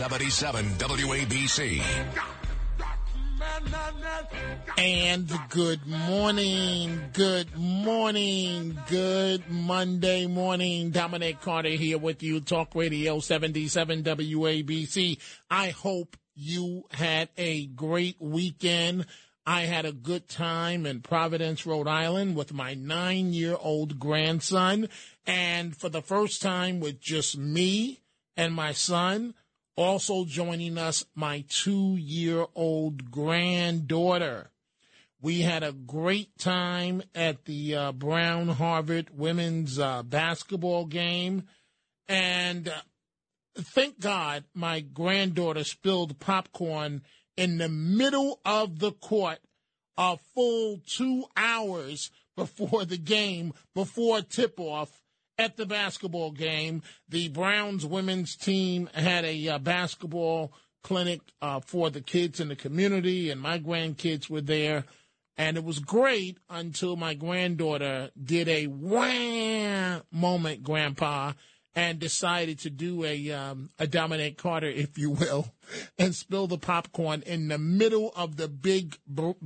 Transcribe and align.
77 0.00 0.64
WABC. 0.78 1.82
And 4.78 5.30
good 5.50 5.86
morning, 5.86 7.02
good 7.12 7.54
morning, 7.54 8.78
good 8.88 9.50
Monday 9.50 10.26
morning. 10.26 10.88
Dominic 10.88 11.42
Carter 11.42 11.68
here 11.68 11.98
with 11.98 12.22
you, 12.22 12.40
Talk 12.40 12.74
Radio 12.74 13.20
77 13.20 14.02
WABC. 14.02 15.18
I 15.50 15.68
hope 15.68 16.16
you 16.34 16.84
had 16.92 17.28
a 17.36 17.66
great 17.66 18.16
weekend. 18.18 19.04
I 19.44 19.66
had 19.66 19.84
a 19.84 19.92
good 19.92 20.30
time 20.30 20.86
in 20.86 21.02
Providence, 21.02 21.66
Rhode 21.66 21.88
Island 21.88 22.36
with 22.36 22.54
my 22.54 22.72
nine 22.72 23.34
year 23.34 23.58
old 23.60 23.98
grandson. 23.98 24.88
And 25.26 25.76
for 25.76 25.90
the 25.90 26.00
first 26.00 26.40
time 26.40 26.80
with 26.80 27.02
just 27.02 27.36
me 27.36 28.00
and 28.34 28.54
my 28.54 28.72
son, 28.72 29.34
also 29.80 30.26
joining 30.26 30.76
us, 30.76 31.06
my 31.14 31.42
two 31.48 31.96
year 31.96 32.44
old 32.54 33.10
granddaughter. 33.10 34.50
We 35.22 35.40
had 35.40 35.62
a 35.62 35.72
great 35.72 36.36
time 36.38 37.02
at 37.14 37.46
the 37.46 37.74
uh, 37.74 37.92
Brown 37.92 38.48
Harvard 38.48 39.08
women's 39.16 39.78
uh, 39.78 40.02
basketball 40.02 40.84
game. 40.84 41.44
And 42.08 42.68
uh, 42.68 42.72
thank 43.56 44.00
God 44.00 44.44
my 44.54 44.80
granddaughter 44.80 45.64
spilled 45.64 46.18
popcorn 46.18 47.02
in 47.36 47.56
the 47.56 47.68
middle 47.68 48.40
of 48.44 48.80
the 48.80 48.92
court 48.92 49.38
a 49.96 50.18
full 50.34 50.78
two 50.86 51.24
hours 51.36 52.10
before 52.36 52.84
the 52.84 52.98
game, 52.98 53.54
before 53.74 54.20
tip 54.20 54.60
off 54.60 54.99
at 55.40 55.56
the 55.56 55.64
basketball 55.64 56.30
game. 56.30 56.82
The 57.08 57.28
Browns 57.28 57.86
women's 57.86 58.36
team 58.36 58.90
had 58.94 59.24
a 59.24 59.48
uh, 59.48 59.58
basketball 59.58 60.52
clinic 60.82 61.22
uh, 61.40 61.60
for 61.60 61.88
the 61.88 62.02
kids 62.02 62.40
in 62.40 62.48
the 62.48 62.56
community, 62.56 63.30
and 63.30 63.40
my 63.40 63.58
grandkids 63.58 64.28
were 64.28 64.42
there. 64.42 64.84
And 65.38 65.56
it 65.56 65.64
was 65.64 65.78
great 65.78 66.36
until 66.50 66.96
my 66.96 67.14
granddaughter 67.14 68.10
did 68.22 68.48
a 68.48 68.66
wham 68.66 70.02
moment, 70.12 70.62
Grandpa, 70.62 71.32
and 71.74 71.98
decided 71.98 72.58
to 72.58 72.70
do 72.70 73.04
a 73.04 73.30
um, 73.30 73.70
a 73.78 73.86
Dominic 73.86 74.36
Carter, 74.36 74.68
if 74.68 74.98
you 74.98 75.10
will, 75.10 75.54
and 75.98 76.14
spill 76.14 76.48
the 76.48 76.58
popcorn 76.58 77.22
in 77.22 77.48
the 77.48 77.58
middle 77.58 78.12
of 78.14 78.36
the 78.36 78.48
big 78.48 78.98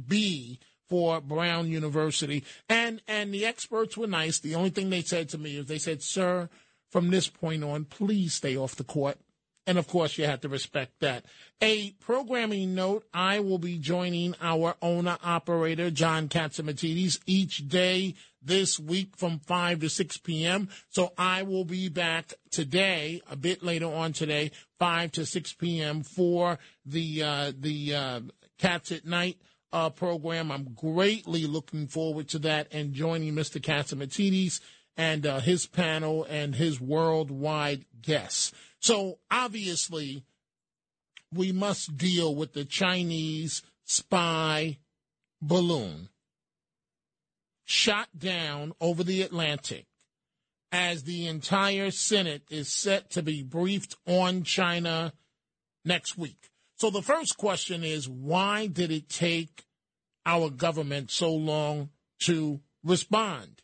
B 0.08 0.58
for 0.88 1.20
Brown 1.20 1.68
University. 1.68 2.44
And 2.68 3.02
and 3.08 3.32
the 3.32 3.46
experts 3.46 3.96
were 3.96 4.06
nice. 4.06 4.38
The 4.38 4.54
only 4.54 4.70
thing 4.70 4.90
they 4.90 5.02
said 5.02 5.28
to 5.30 5.38
me 5.38 5.56
is 5.56 5.66
they 5.66 5.78
said, 5.78 6.02
"Sir, 6.02 6.48
from 6.90 7.10
this 7.10 7.28
point 7.28 7.64
on, 7.64 7.84
please 7.84 8.34
stay 8.34 8.56
off 8.56 8.76
the 8.76 8.84
court." 8.84 9.18
And 9.66 9.78
of 9.78 9.88
course, 9.88 10.18
you 10.18 10.26
have 10.26 10.42
to 10.42 10.48
respect 10.48 11.00
that. 11.00 11.24
A 11.62 11.92
programming 11.92 12.74
note 12.74 13.06
I 13.14 13.40
will 13.40 13.58
be 13.58 13.78
joining 13.78 14.34
our 14.42 14.76
owner 14.82 15.16
operator, 15.22 15.90
John 15.90 16.28
Catsimatidis, 16.28 17.20
each 17.26 17.66
day 17.68 18.14
this 18.42 18.78
week 18.78 19.16
from 19.16 19.38
5 19.38 19.80
to 19.80 19.88
6 19.88 20.18
p.m. 20.18 20.68
So 20.90 21.12
I 21.16 21.44
will 21.44 21.64
be 21.64 21.88
back 21.88 22.34
today, 22.50 23.22
a 23.30 23.36
bit 23.36 23.62
later 23.62 23.86
on 23.86 24.12
today, 24.12 24.50
5 24.78 25.12
to 25.12 25.24
6 25.24 25.52
p.m. 25.54 26.02
for 26.02 26.58
the, 26.84 27.22
uh, 27.22 27.52
the 27.58 27.94
uh, 27.94 28.20
Cats 28.58 28.92
at 28.92 29.06
Night 29.06 29.38
uh, 29.74 29.90
program. 29.90 30.52
I'm 30.52 30.72
greatly 30.74 31.46
looking 31.46 31.88
forward 31.88 32.28
to 32.28 32.38
that 32.40 32.68
and 32.72 32.94
joining 32.94 33.34
Mr. 33.34 33.60
Catsimatidis 33.60 34.60
and 34.96 35.26
uh, 35.26 35.40
his 35.40 35.66
panel 35.66 36.24
and 36.30 36.54
his 36.54 36.80
worldwide 36.80 37.84
guests. 38.00 38.52
So 38.78 39.18
obviously, 39.30 40.24
we 41.32 41.50
must 41.50 41.96
deal 41.96 42.34
with 42.34 42.52
the 42.52 42.64
Chinese 42.64 43.62
spy 43.84 44.78
balloon 45.42 46.08
shot 47.64 48.08
down 48.16 48.72
over 48.80 49.02
the 49.02 49.22
Atlantic 49.22 49.86
as 50.70 51.02
the 51.02 51.26
entire 51.26 51.90
Senate 51.90 52.42
is 52.48 52.68
set 52.68 53.10
to 53.10 53.22
be 53.22 53.42
briefed 53.42 53.96
on 54.06 54.44
China 54.44 55.12
next 55.84 56.16
week. 56.16 56.50
So 56.76 56.90
the 56.90 57.02
first 57.02 57.36
question 57.36 57.84
is 57.84 58.08
why 58.08 58.66
did 58.66 58.90
it 58.90 59.08
take 59.08 59.64
our 60.26 60.50
government 60.50 61.10
so 61.10 61.32
long 61.32 61.90
to 62.20 62.60
respond? 62.82 63.62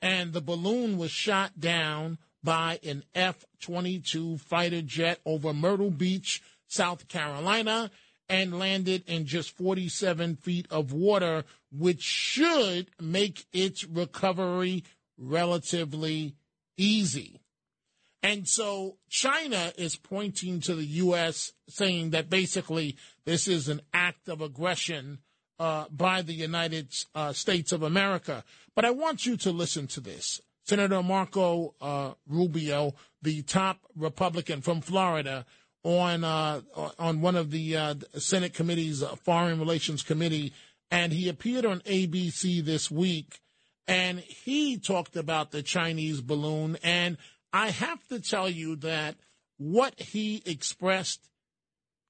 And 0.00 0.32
the 0.32 0.40
balloon 0.40 0.98
was 0.98 1.10
shot 1.10 1.58
down 1.58 2.18
by 2.42 2.78
an 2.84 3.04
F 3.14 3.44
22 3.62 4.38
fighter 4.38 4.82
jet 4.82 5.20
over 5.24 5.54
Myrtle 5.54 5.90
Beach, 5.90 6.42
South 6.68 7.08
Carolina, 7.08 7.90
and 8.28 8.58
landed 8.58 9.02
in 9.06 9.26
just 9.26 9.56
47 9.56 10.36
feet 10.36 10.66
of 10.70 10.92
water, 10.92 11.44
which 11.72 12.02
should 12.02 12.90
make 13.00 13.46
its 13.52 13.84
recovery 13.84 14.84
relatively 15.16 16.34
easy. 16.76 17.40
And 18.24 18.48
so 18.48 18.96
China 19.10 19.70
is 19.76 19.96
pointing 19.96 20.60
to 20.60 20.74
the 20.74 20.86
U.S., 21.04 21.52
saying 21.68 22.10
that 22.10 22.30
basically 22.30 22.96
this 23.26 23.46
is 23.46 23.68
an 23.68 23.82
act 23.92 24.30
of 24.30 24.40
aggression 24.40 25.18
uh, 25.58 25.84
by 25.90 26.22
the 26.22 26.32
United 26.32 26.88
uh, 27.14 27.34
States 27.34 27.70
of 27.70 27.82
America. 27.82 28.42
But 28.74 28.86
I 28.86 28.92
want 28.92 29.26
you 29.26 29.36
to 29.36 29.50
listen 29.52 29.86
to 29.88 30.00
this. 30.00 30.40
Senator 30.64 31.02
Marco 31.02 31.74
uh, 31.82 32.12
Rubio, 32.26 32.94
the 33.20 33.42
top 33.42 33.80
Republican 33.94 34.62
from 34.62 34.80
Florida, 34.80 35.44
on 35.82 36.24
uh, 36.24 36.62
on 36.98 37.20
one 37.20 37.36
of 37.36 37.50
the 37.50 37.76
uh, 37.76 37.94
Senate 38.16 38.54
committees, 38.54 39.02
uh, 39.02 39.16
Foreign 39.16 39.58
Relations 39.60 40.02
Committee, 40.02 40.54
and 40.90 41.12
he 41.12 41.28
appeared 41.28 41.66
on 41.66 41.80
ABC 41.80 42.64
this 42.64 42.90
week, 42.90 43.40
and 43.86 44.20
he 44.20 44.78
talked 44.78 45.14
about 45.14 45.50
the 45.50 45.62
Chinese 45.62 46.22
balloon 46.22 46.78
and 46.82 47.18
I 47.54 47.70
have 47.70 48.04
to 48.08 48.18
tell 48.18 48.50
you 48.50 48.74
that 48.76 49.14
what 49.58 50.00
he 50.00 50.42
expressed 50.44 51.30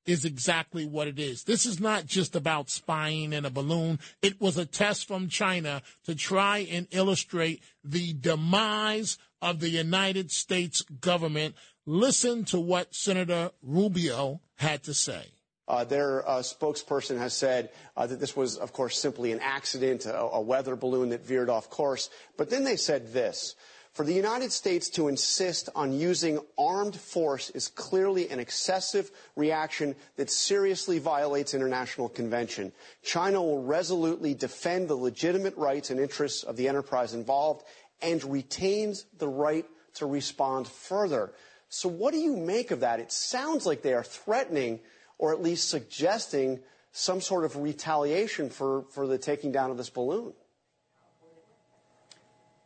is 0.06 0.24
exactly 0.24 0.86
what 0.86 1.06
it 1.06 1.18
is. 1.18 1.44
This 1.44 1.66
is 1.66 1.78
not 1.78 2.06
just 2.06 2.34
about 2.34 2.70
spying 2.70 3.34
in 3.34 3.44
a 3.44 3.50
balloon. 3.50 3.98
It 4.22 4.40
was 4.40 4.56
a 4.56 4.64
test 4.64 5.06
from 5.06 5.28
China 5.28 5.82
to 6.06 6.14
try 6.14 6.66
and 6.70 6.88
illustrate 6.92 7.62
the 7.84 8.14
demise 8.14 9.18
of 9.42 9.60
the 9.60 9.68
United 9.68 10.30
States 10.30 10.80
government. 10.80 11.56
Listen 11.84 12.46
to 12.46 12.58
what 12.58 12.94
Senator 12.94 13.50
Rubio 13.62 14.40
had 14.56 14.82
to 14.84 14.94
say. 14.94 15.26
Uh, 15.68 15.84
their 15.84 16.26
uh, 16.26 16.38
spokesperson 16.38 17.18
has 17.18 17.34
said 17.34 17.68
uh, 17.98 18.06
that 18.06 18.18
this 18.18 18.34
was, 18.34 18.56
of 18.56 18.72
course, 18.72 18.98
simply 18.98 19.30
an 19.30 19.40
accident, 19.40 20.06
a, 20.06 20.18
a 20.18 20.40
weather 20.40 20.74
balloon 20.74 21.10
that 21.10 21.24
veered 21.24 21.50
off 21.50 21.68
course. 21.68 22.08
But 22.38 22.48
then 22.48 22.64
they 22.64 22.76
said 22.76 23.12
this. 23.12 23.54
For 23.94 24.04
the 24.04 24.12
United 24.12 24.50
States 24.50 24.88
to 24.90 25.06
insist 25.06 25.68
on 25.76 25.92
using 25.92 26.40
armed 26.58 26.96
force 26.96 27.50
is 27.50 27.68
clearly 27.68 28.28
an 28.28 28.40
excessive 28.40 29.08
reaction 29.36 29.94
that 30.16 30.32
seriously 30.32 30.98
violates 30.98 31.54
international 31.54 32.08
convention. 32.08 32.72
China 33.04 33.40
will 33.40 33.62
resolutely 33.62 34.34
defend 34.34 34.88
the 34.88 34.96
legitimate 34.96 35.56
rights 35.56 35.90
and 35.90 36.00
interests 36.00 36.42
of 36.42 36.56
the 36.56 36.66
enterprise 36.68 37.14
involved 37.14 37.64
and 38.02 38.24
retains 38.24 39.06
the 39.18 39.28
right 39.28 39.64
to 39.94 40.06
respond 40.06 40.66
further. 40.66 41.32
So, 41.68 41.88
what 41.88 42.12
do 42.12 42.18
you 42.18 42.36
make 42.36 42.72
of 42.72 42.80
that? 42.80 42.98
It 42.98 43.12
sounds 43.12 43.64
like 43.64 43.82
they 43.82 43.94
are 43.94 44.02
threatening 44.02 44.80
or 45.18 45.32
at 45.32 45.40
least 45.40 45.70
suggesting 45.70 46.58
some 46.90 47.20
sort 47.20 47.44
of 47.44 47.56
retaliation 47.58 48.50
for, 48.50 48.86
for 48.90 49.06
the 49.06 49.18
taking 49.18 49.52
down 49.52 49.70
of 49.70 49.76
this 49.76 49.90
balloon. 49.90 50.32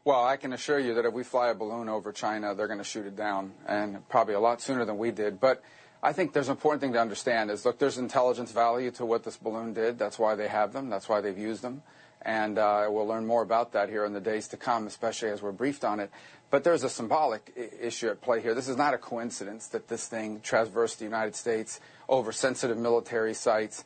Well, 0.09 0.25
I 0.25 0.39
can 0.39 0.55
assure 0.55 0.79
you 0.79 0.95
that 0.95 1.05
if 1.05 1.13
we 1.13 1.23
fly 1.23 1.51
a 1.51 1.55
balloon 1.55 1.91
over 1.91 2.13
China, 2.13 2.55
they're 2.55 2.67
going 2.67 2.79
to 2.79 2.83
shoot 2.83 3.05
it 3.05 3.15
down, 3.15 3.53
and 3.67 4.09
probably 4.09 4.33
a 4.33 4.41
lot 4.41 4.63
sooner 4.63 4.87
than 4.87 4.97
we 4.97 5.11
did. 5.11 5.39
But 5.39 5.63
I 6.03 6.15
think 6.15 6.33
there's 6.33 6.49
an 6.49 6.53
important 6.53 6.81
thing 6.81 6.95
to 6.95 6.99
understand 6.99 7.51
is, 7.51 7.67
look, 7.67 7.79
there's 7.79 7.99
intelligence 7.99 8.51
value 8.51 8.91
to 8.93 9.05
what 9.05 9.23
this 9.25 9.37
balloon 9.37 9.75
did. 9.75 9.99
That's 9.99 10.19
why 10.19 10.35
they 10.35 10.49
have 10.49 10.73
them. 10.73 10.89
That's 10.89 11.11
why 11.11 11.21
they've 11.21 11.37
used 11.37 11.61
them. 11.61 11.83
And 12.23 12.57
uh, 12.57 12.87
we'll 12.89 13.07
learn 13.07 13.27
more 13.27 13.43
about 13.43 13.73
that 13.73 13.91
here 13.91 14.07
in 14.07 14.15
the 14.15 14.21
days 14.23 14.49
to 14.49 14.57
come, 14.57 14.87
especially 14.87 15.29
as 15.29 15.43
we're 15.43 15.53
briefed 15.53 15.85
on 15.85 16.01
it. 16.01 16.11
But 16.49 16.65
there's 16.65 16.85
a 16.85 16.89
symbolic 16.89 17.53
I- 17.55 17.69
issue 17.79 18.09
at 18.09 18.23
play 18.23 18.41
here. 18.41 18.55
This 18.55 18.69
is 18.69 18.79
not 18.79 18.95
a 18.95 18.99
coincidence 18.99 19.67
that 19.67 19.89
this 19.89 20.09
thing 20.09 20.41
traversed 20.41 21.01
the 21.01 21.05
United 21.05 21.37
States 21.37 21.81
over 22.09 22.33
sensitive 22.33 22.79
military 22.79 23.35
sites 23.35 23.85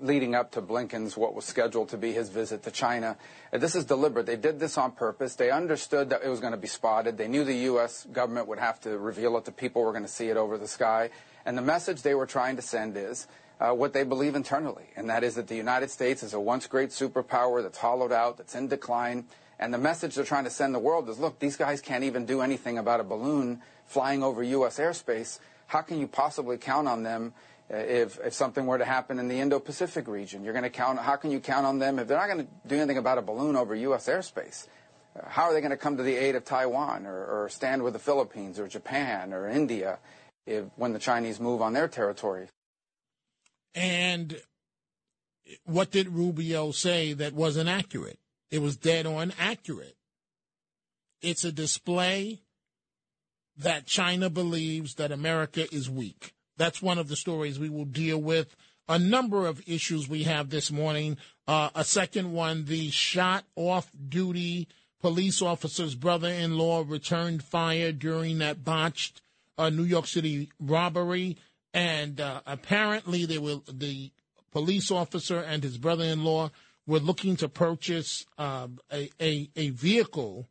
leading 0.00 0.34
up 0.34 0.52
to 0.52 0.62
Blinken's 0.62 1.16
what 1.16 1.34
was 1.34 1.44
scheduled 1.44 1.90
to 1.90 1.98
be 1.98 2.12
his 2.12 2.30
visit 2.30 2.62
to 2.62 2.70
China. 2.70 3.16
This 3.52 3.74
is 3.74 3.84
deliberate. 3.84 4.26
They 4.26 4.36
did 4.36 4.58
this 4.58 4.78
on 4.78 4.92
purpose. 4.92 5.34
They 5.34 5.50
understood 5.50 6.10
that 6.10 6.22
it 6.24 6.28
was 6.28 6.40
going 6.40 6.52
to 6.52 6.58
be 6.58 6.66
spotted. 6.66 7.18
They 7.18 7.28
knew 7.28 7.44
the 7.44 7.54
U.S. 7.54 8.06
government 8.10 8.48
would 8.48 8.58
have 8.58 8.80
to 8.80 8.96
reveal 8.98 9.36
it 9.36 9.44
to 9.44 9.52
people 9.52 9.82
who 9.82 9.86
were 9.86 9.92
going 9.92 10.04
to 10.04 10.10
see 10.10 10.28
it 10.28 10.36
over 10.36 10.56
the 10.56 10.68
sky. 10.68 11.10
And 11.44 11.58
the 11.58 11.62
message 11.62 12.02
they 12.02 12.14
were 12.14 12.26
trying 12.26 12.56
to 12.56 12.62
send 12.62 12.96
is 12.96 13.26
uh, 13.60 13.72
what 13.72 13.92
they 13.92 14.04
believe 14.04 14.34
internally, 14.34 14.86
and 14.96 15.08
that 15.10 15.22
is 15.22 15.36
that 15.36 15.46
the 15.46 15.56
United 15.56 15.90
States 15.90 16.22
is 16.22 16.34
a 16.34 16.40
once 16.40 16.66
great 16.66 16.90
superpower 16.90 17.62
that's 17.62 17.78
hollowed 17.78 18.12
out, 18.12 18.38
that's 18.38 18.54
in 18.54 18.68
decline. 18.68 19.26
And 19.58 19.72
the 19.72 19.78
message 19.78 20.14
they're 20.14 20.24
trying 20.24 20.44
to 20.44 20.50
send 20.50 20.74
the 20.74 20.80
world 20.80 21.08
is 21.08 21.18
look, 21.18 21.38
these 21.38 21.56
guys 21.56 21.80
can't 21.80 22.04
even 22.04 22.26
do 22.26 22.40
anything 22.40 22.78
about 22.78 23.00
a 23.00 23.04
balloon 23.04 23.62
flying 23.86 24.22
over 24.22 24.42
U.S. 24.42 24.78
airspace. 24.78 25.38
How 25.66 25.82
can 25.82 26.00
you 26.00 26.08
possibly 26.08 26.58
count 26.58 26.88
on 26.88 27.02
them 27.02 27.32
if, 27.70 28.18
if 28.20 28.34
something 28.34 28.66
were 28.66 28.78
to 28.78 28.84
happen 28.84 29.18
in 29.18 29.28
the 29.28 29.40
Indo-Pacific 29.40 30.06
region? 30.06 30.44
You're 30.44 30.52
going 30.52 30.64
to 30.64 30.70
count, 30.70 30.98
how 30.98 31.16
can 31.16 31.30
you 31.30 31.40
count 31.40 31.66
on 31.66 31.78
them 31.78 31.98
if 31.98 32.08
they're 32.08 32.18
not 32.18 32.28
going 32.28 32.46
to 32.46 32.52
do 32.66 32.76
anything 32.76 32.98
about 32.98 33.18
a 33.18 33.22
balloon 33.22 33.56
over 33.56 33.74
U.S. 33.74 34.06
airspace? 34.08 34.66
Uh, 35.16 35.28
how 35.28 35.44
are 35.44 35.52
they 35.52 35.60
going 35.60 35.70
to 35.70 35.76
come 35.76 35.96
to 35.96 36.02
the 36.02 36.14
aid 36.14 36.34
of 36.34 36.44
Taiwan 36.44 37.06
or, 37.06 37.44
or 37.44 37.48
stand 37.48 37.82
with 37.82 37.92
the 37.92 37.98
Philippines 37.98 38.58
or 38.58 38.68
Japan 38.68 39.32
or 39.32 39.48
India 39.48 39.98
if, 40.46 40.64
when 40.76 40.92
the 40.92 40.98
Chinese 40.98 41.40
move 41.40 41.62
on 41.62 41.72
their 41.72 41.88
territory? 41.88 42.48
And 43.74 44.40
what 45.64 45.90
did 45.90 46.08
Rubio 46.08 46.70
say 46.70 47.12
that 47.14 47.32
wasn't 47.32 47.68
accurate? 47.68 48.18
It 48.50 48.60
was 48.60 48.76
dead 48.76 49.06
on 49.06 49.32
accurate. 49.38 49.96
It's 51.20 51.44
a 51.44 51.52
display 51.52 52.42
that 53.56 53.86
China 53.86 54.30
believes 54.30 54.94
that 54.96 55.10
America 55.10 55.66
is 55.74 55.88
weak. 55.88 56.33
That's 56.56 56.82
one 56.82 56.98
of 56.98 57.08
the 57.08 57.16
stories 57.16 57.58
we 57.58 57.68
will 57.68 57.84
deal 57.84 58.18
with. 58.18 58.54
A 58.88 58.98
number 58.98 59.46
of 59.46 59.62
issues 59.66 60.08
we 60.08 60.24
have 60.24 60.50
this 60.50 60.70
morning. 60.70 61.16
Uh, 61.48 61.70
a 61.74 61.84
second 61.84 62.32
one 62.32 62.66
the 62.66 62.90
shot 62.90 63.44
off 63.56 63.90
duty 64.08 64.68
police 65.00 65.42
officer's 65.42 65.94
brother 65.94 66.28
in 66.28 66.56
law 66.56 66.82
returned 66.86 67.42
fire 67.42 67.92
during 67.92 68.38
that 68.38 68.64
botched 68.64 69.20
uh, 69.58 69.70
New 69.70 69.82
York 69.82 70.06
City 70.06 70.50
robbery. 70.58 71.36
And 71.72 72.20
uh, 72.20 72.40
apparently, 72.46 73.26
they 73.26 73.38
were, 73.38 73.60
the 73.70 74.12
police 74.52 74.90
officer 74.90 75.40
and 75.40 75.62
his 75.62 75.76
brother 75.76 76.04
in 76.04 76.24
law 76.24 76.50
were 76.86 77.00
looking 77.00 77.36
to 77.36 77.48
purchase 77.48 78.24
uh, 78.38 78.68
a, 78.92 79.10
a, 79.20 79.50
a, 79.56 79.70
vehicle. 79.70 80.48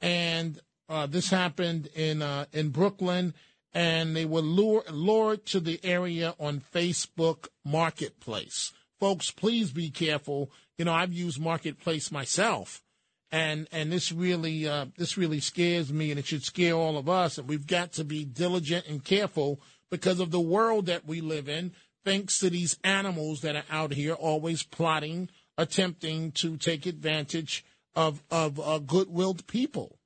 And 0.00 0.60
uh, 0.88 1.06
this 1.06 1.30
happened 1.30 1.88
in, 1.94 2.22
uh, 2.22 2.46
in 2.52 2.70
Brooklyn 2.70 3.34
and 3.74 4.16
they 4.16 4.24
were 4.24 4.40
lured, 4.40 5.46
to 5.46 5.60
the 5.60 5.80
area 5.84 6.34
on 6.38 6.60
Facebook 6.74 7.48
Marketplace. 7.64 8.72
Folks, 8.98 9.30
please 9.30 9.70
be 9.70 9.90
careful. 9.90 10.50
You 10.76 10.84
know, 10.84 10.92
I've 10.92 11.12
used 11.12 11.40
Marketplace 11.40 12.10
myself, 12.10 12.82
and 13.30 13.68
and 13.70 13.92
this 13.92 14.10
really 14.10 14.66
uh, 14.66 14.86
this 14.96 15.16
really 15.16 15.40
scares 15.40 15.92
me, 15.92 16.10
and 16.10 16.18
it 16.18 16.26
should 16.26 16.42
scare 16.42 16.74
all 16.74 16.96
of 16.96 17.08
us. 17.08 17.38
And 17.38 17.48
we've 17.48 17.66
got 17.66 17.92
to 17.94 18.04
be 18.04 18.24
diligent 18.24 18.86
and 18.86 19.04
careful 19.04 19.60
because 19.90 20.20
of 20.20 20.30
the 20.30 20.40
world 20.40 20.86
that 20.86 21.06
we 21.06 21.20
live 21.20 21.48
in. 21.48 21.72
Thanks 22.04 22.38
to 22.38 22.50
these 22.50 22.78
animals 22.84 23.40
that 23.42 23.56
are 23.56 23.64
out 23.70 23.92
here, 23.92 24.14
always 24.14 24.62
plotting, 24.62 25.28
attempting 25.56 26.32
to 26.32 26.56
take 26.56 26.86
advantage 26.86 27.64
of 27.94 28.22
of 28.30 28.58
uh, 28.60 28.78
good-willed 28.78 29.46
people. 29.46 29.98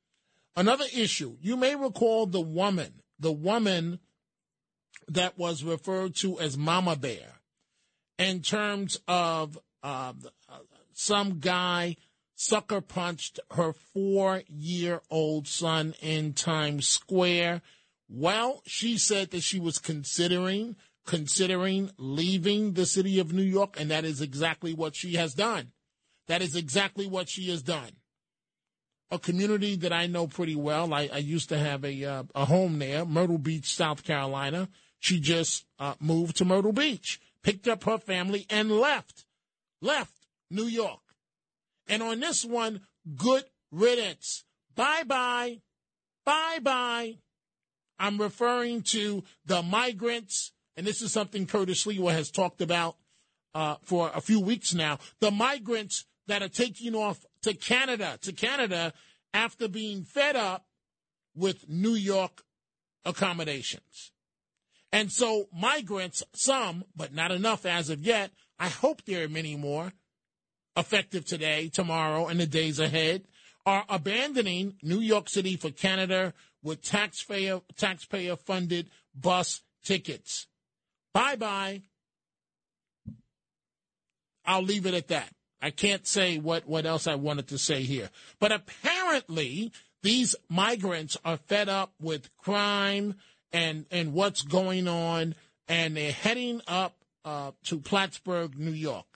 Another 0.57 0.87
issue, 0.95 1.37
you 1.41 1.57
may 1.57 1.75
recall 1.75 2.27
the 2.27 2.41
woman 2.41 3.02
the 3.23 3.33
woman 3.33 4.01
that 5.09 5.39
was 5.39 5.65
referred 5.65 6.15
to 6.17 6.39
as 6.41 6.59
Mama 6.59 6.97
Bear 6.97 7.41
in 8.19 8.43
terms 8.43 8.99
of 9.09 9.59
uh, 9.83 10.13
some 10.93 11.39
guy 11.39 11.97
sucker 12.35 12.81
punched 12.81 13.41
her 13.53 13.73
four 13.73 14.43
year 14.49 15.01
old 15.11 15.47
son 15.49 15.95
in 16.03 16.33
Times 16.35 16.89
Square. 16.89 17.63
Well, 18.09 18.63
she 18.67 18.99
said 18.99 19.31
that 19.31 19.43
she 19.43 19.59
was 19.59 19.79
considering 19.79 20.77
considering 21.07 21.91
leaving 21.99 22.75
the 22.75 22.87
city 22.87 23.19
of 23.19 23.33
New 23.33 23.43
York, 23.43 23.77
and 23.79 23.91
that 23.91 24.05
is 24.05 24.21
exactly 24.21 24.73
what 24.75 24.95
she 24.95 25.15
has 25.15 25.35
done. 25.35 25.73
That 26.29 26.43
is 26.43 26.55
exactly 26.55 27.07
what 27.07 27.29
she 27.29 27.51
has 27.51 27.63
done 27.63 27.91
a 29.13 29.19
community 29.19 29.77
that 29.77 29.93
I 29.93 30.07
know 30.07 30.27
pretty 30.27 30.57
well. 30.57 30.93
I, 30.95 31.09
I 31.13 31.19
used 31.19 31.51
to 31.51 31.59
have 31.59 31.85
a 31.85 32.05
uh, 32.05 32.23
a 32.35 32.47
home 32.47 32.79
there, 32.79 33.05
Myrtle 33.05 33.39
Beach, 33.39 33.73
South 33.73 34.03
Carolina. 34.03 34.69
She 34.99 35.21
just 35.21 35.67
uh, 35.79 35.95
moved 36.01 36.37
to 36.39 36.45
Myrtle 36.47 36.73
Beach, 36.73 37.21
picked 37.43 37.69
up 37.69 37.85
her 37.85 37.99
family, 37.99 38.47
and 38.49 38.71
left, 38.71 39.27
left 39.83 40.15
New 40.51 40.65
York. 40.65 41.01
And 41.87 42.03
on 42.03 42.21
this 42.21 42.45
one, 42.45 42.81
good 43.17 43.45
riddance. 43.71 44.45
Bye 44.75 45.05
bye, 45.07 45.61
bye 46.25 46.59
bye. 46.63 47.19
I'm 47.99 48.19
referring 48.19 48.83
to 48.93 49.23
the 49.45 49.63
migrants, 49.63 50.53
and 50.77 50.87
this 50.87 51.03
is 51.03 51.13
something 51.13 51.47
Curtis 51.47 51.85
Sliwa 51.85 52.13
has 52.13 52.31
talked 52.31 52.63
about 52.63 52.97
uh, 53.55 53.77
for 53.83 54.11
a 54.15 54.23
few 54.23 54.41
weeks 54.41 54.73
now. 54.73 54.99
The 55.21 55.31
migrants 55.31 56.07
that 56.29 56.43
are 56.43 56.49
taking 56.49 56.95
off 56.95 57.27
to 57.43 57.55
Canada, 57.55 58.19
to 58.23 58.33
Canada 58.33 58.93
after 59.35 59.69
being 59.69 60.05
fed 60.05 60.37
up 60.37 60.67
with 61.35 61.69
New 61.69 61.95
York 61.95 62.43
accommodations. 63.05 64.13
And 64.93 65.11
so 65.11 65.49
migrants, 65.53 66.23
some, 66.35 66.85
but 66.95 67.15
not 67.15 67.33
enough 67.33 67.65
as 67.65 67.89
of 67.89 68.05
yet, 68.05 68.31
I 68.59 68.69
hope 68.69 69.05
there 69.05 69.25
are 69.25 69.29
many 69.29 69.57
more, 69.57 69.93
effective 70.77 71.25
today, 71.25 71.69
tomorrow, 71.69 72.29
and 72.29 72.39
the 72.39 72.47
days 72.47 72.79
ahead, 72.79 73.25
are 73.65 73.85
abandoning 73.89 74.75
New 74.83 75.01
York 75.01 75.29
City 75.29 75.57
for 75.57 75.71
Canada 75.71 76.35
with 76.63 76.83
taxpayer 76.83 77.61
taxpayer 77.77 78.37
funded 78.37 78.91
bus 79.15 79.63
tickets. 79.85 80.47
Bye 81.13 81.37
bye. 81.37 81.83
I'll 84.45 84.63
leave 84.63 84.87
it 84.87 84.95
at 84.95 85.09
that. 85.09 85.33
I 85.63 85.71
can't 85.71 86.07
say 86.07 86.39
what, 86.39 86.67
what 86.67 86.85
else 86.85 87.07
I 87.07 87.15
wanted 87.15 87.49
to 87.49 87.59
say 87.59 87.83
here. 87.83 88.11
But 88.41 88.51
apparently, 88.51 89.73
these 90.03 90.35
migrants 90.49 91.17
are 91.25 91.37
fed 91.37 91.69
up 91.69 91.93
with 92.01 92.37
crime 92.37 93.15
and, 93.53 93.87
and 93.93 94.13
what's 94.13 94.43
going 94.43 94.89
on, 94.89 95.37
and 95.69 95.97
they're 95.97 96.11
heading 96.11 96.61
up 96.67 96.97
uh, 97.25 97.53
to 97.65 97.79
Plattsburgh, 97.79 98.59
New 98.59 98.73
York. 98.73 99.07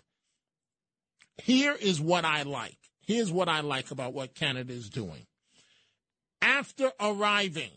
Here 1.38 1.74
is 1.78 2.00
what 2.00 2.24
I 2.24 2.42
like. 2.42 2.78
Here's 3.00 3.32
what 3.32 3.48
I 3.48 3.60
like 3.60 3.90
about 3.90 4.14
what 4.14 4.34
Canada 4.34 4.72
is 4.72 4.88
doing. 4.88 5.26
After 6.40 6.92
arriving, 7.00 7.70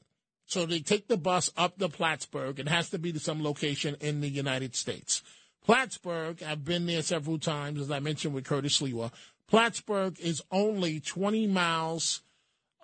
so 0.45 0.65
they 0.65 0.79
take 0.79 1.07
the 1.07 1.17
bus 1.17 1.51
up 1.57 1.77
to 1.79 1.89
Plattsburgh. 1.89 2.59
It 2.59 2.67
has 2.67 2.89
to 2.91 2.99
be 2.99 3.13
to 3.13 3.19
some 3.19 3.43
location 3.43 3.95
in 3.99 4.21
the 4.21 4.29
United 4.29 4.75
States. 4.75 5.23
Plattsburgh, 5.65 6.41
I've 6.43 6.65
been 6.65 6.85
there 6.85 7.01
several 7.01 7.37
times, 7.37 7.79
as 7.79 7.91
I 7.91 7.99
mentioned 7.99 8.33
with 8.33 8.45
Curtis 8.45 8.79
Sliwa. 8.79 9.11
Plattsburgh 9.47 10.19
is 10.19 10.41
only 10.51 10.99
20 10.99 11.47
miles, 11.47 12.21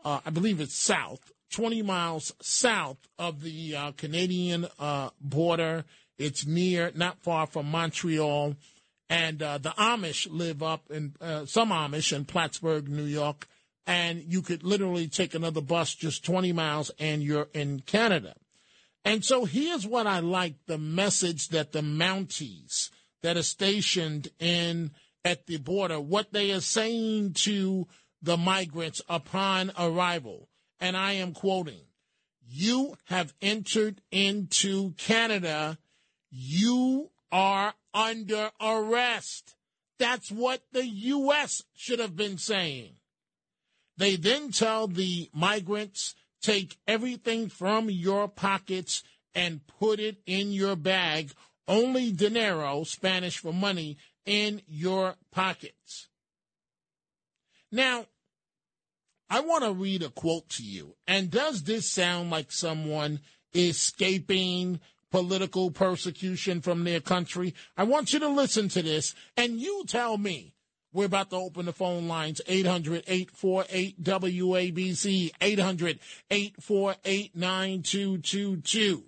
uh, 0.03 0.19
I 0.25 0.29
believe 0.29 0.59
it's 0.59 0.75
south, 0.75 1.31
20 1.51 1.81
miles 1.83 2.33
south 2.41 2.97
of 3.17 3.41
the 3.41 3.75
uh, 3.75 3.91
Canadian 3.91 4.67
uh, 4.79 5.09
border. 5.21 5.85
It's 6.17 6.45
near, 6.45 6.91
not 6.95 7.19
far 7.19 7.45
from 7.45 7.69
Montreal. 7.69 8.55
And 9.09 9.41
uh, 9.41 9.59
the 9.59 9.69
Amish 9.69 10.27
live 10.31 10.63
up 10.63 10.89
in, 10.89 11.13
uh, 11.21 11.45
some 11.45 11.69
Amish 11.69 12.15
in 12.15 12.25
Plattsburgh, 12.25 12.89
New 12.89 13.03
York. 13.03 13.47
And 13.85 14.23
you 14.23 14.41
could 14.41 14.63
literally 14.63 15.07
take 15.07 15.35
another 15.35 15.61
bus 15.61 15.93
just 15.93 16.25
20 16.25 16.51
miles 16.53 16.89
and 16.97 17.21
you're 17.21 17.47
in 17.53 17.81
Canada. 17.81 18.33
And 19.05 19.23
so 19.23 19.45
here's 19.45 19.85
what 19.85 20.07
I 20.07 20.19
like 20.19 20.55
the 20.65 20.79
message 20.79 21.49
that 21.49 21.71
the 21.71 21.81
Mounties 21.81 22.89
that 23.21 23.37
are 23.37 23.43
stationed 23.43 24.29
in 24.39 24.91
at 25.23 25.45
the 25.45 25.57
border, 25.57 25.99
what 25.99 26.33
they 26.33 26.51
are 26.51 26.61
saying 26.61 27.33
to 27.33 27.87
the 28.21 28.37
migrants 28.37 29.01
upon 29.07 29.71
arrival. 29.77 30.49
And 30.79 30.97
I 30.97 31.13
am 31.13 31.33
quoting 31.33 31.81
you 32.47 32.95
have 33.05 33.33
entered 33.41 34.01
into 34.11 34.91
Canada, 34.97 35.77
you 36.29 37.09
are 37.31 37.73
under 37.93 38.51
arrest. 38.61 39.55
That's 39.97 40.31
what 40.31 40.61
the 40.71 40.85
U.S. 40.85 41.63
should 41.73 41.99
have 41.99 42.15
been 42.15 42.37
saying. 42.37 42.95
They 43.97 44.15
then 44.15 44.51
tell 44.51 44.87
the 44.87 45.29
migrants, 45.33 46.15
take 46.45 46.77
everything 46.87 47.49
from 47.49 47.89
your 47.89 48.27
pockets 48.27 49.03
and 49.33 49.65
put 49.67 49.99
it 49.99 50.17
in 50.25 50.51
your 50.51 50.75
bag. 50.75 51.31
Only 51.67 52.11
dinero, 52.11 52.83
Spanish 52.83 53.39
for 53.39 53.51
money, 53.51 53.97
in 54.25 54.61
your 54.67 55.15
pockets. 55.31 56.07
Now, 57.71 58.05
I 59.29 59.41
want 59.41 59.63
to 59.63 59.73
read 59.73 60.03
a 60.03 60.09
quote 60.09 60.49
to 60.49 60.63
you. 60.63 60.95
And 61.07 61.31
does 61.31 61.63
this 61.63 61.89
sound 61.89 62.29
like 62.29 62.51
someone 62.51 63.19
escaping 63.53 64.79
political 65.11 65.71
persecution 65.71 66.61
from 66.61 66.83
their 66.83 66.99
country? 66.99 67.55
I 67.75 67.83
want 67.83 68.13
you 68.13 68.19
to 68.19 68.29
listen 68.29 68.69
to 68.69 68.83
this 68.83 69.15
and 69.35 69.59
you 69.59 69.83
tell 69.87 70.17
me. 70.17 70.54
We're 70.95 71.07
about 71.07 71.29
to 71.31 71.35
open 71.35 71.65
the 71.65 71.73
phone 71.73 72.07
lines 72.07 72.39
800 72.47 73.03
848 73.05 74.01
WABC 74.01 75.31
800 75.41 75.99
848 76.31 77.35
9222. 77.35 79.03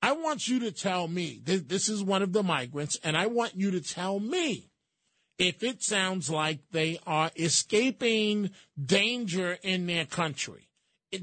I 0.00 0.12
want 0.12 0.46
you 0.46 0.60
to 0.60 0.70
tell 0.70 1.08
me 1.08 1.42
this, 1.44 1.88
is 1.88 2.04
one 2.04 2.22
of 2.22 2.32
the 2.32 2.44
migrants, 2.44 2.96
and 3.02 3.16
I 3.16 3.26
want 3.26 3.56
you 3.56 3.72
to 3.72 3.80
tell 3.80 4.20
me 4.20 4.70
if 5.36 5.64
it 5.64 5.82
sounds 5.82 6.30
like 6.30 6.60
they 6.70 7.00
are 7.08 7.32
escaping 7.34 8.50
danger 8.80 9.58
in 9.64 9.88
their 9.88 10.04
country. 10.04 10.68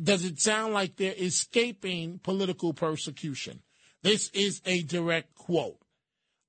Does 0.03 0.25
it 0.25 0.41
sound 0.41 0.73
like 0.73 0.97
they're 0.97 1.15
escaping 1.17 2.19
political 2.21 2.73
persecution? 2.73 3.61
This 4.03 4.29
is 4.33 4.61
a 4.65 4.83
direct 4.83 5.33
quote. 5.33 5.79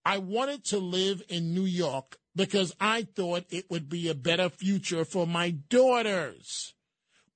I 0.04 0.18
wanted 0.18 0.64
to 0.66 0.78
live 0.78 1.22
in 1.28 1.54
New 1.54 1.66
York 1.66 2.17
because 2.34 2.74
I 2.80 3.02
thought 3.02 3.46
it 3.50 3.70
would 3.70 3.88
be 3.88 4.08
a 4.08 4.14
better 4.14 4.48
future 4.48 5.04
for 5.04 5.26
my 5.26 5.50
daughters. 5.50 6.74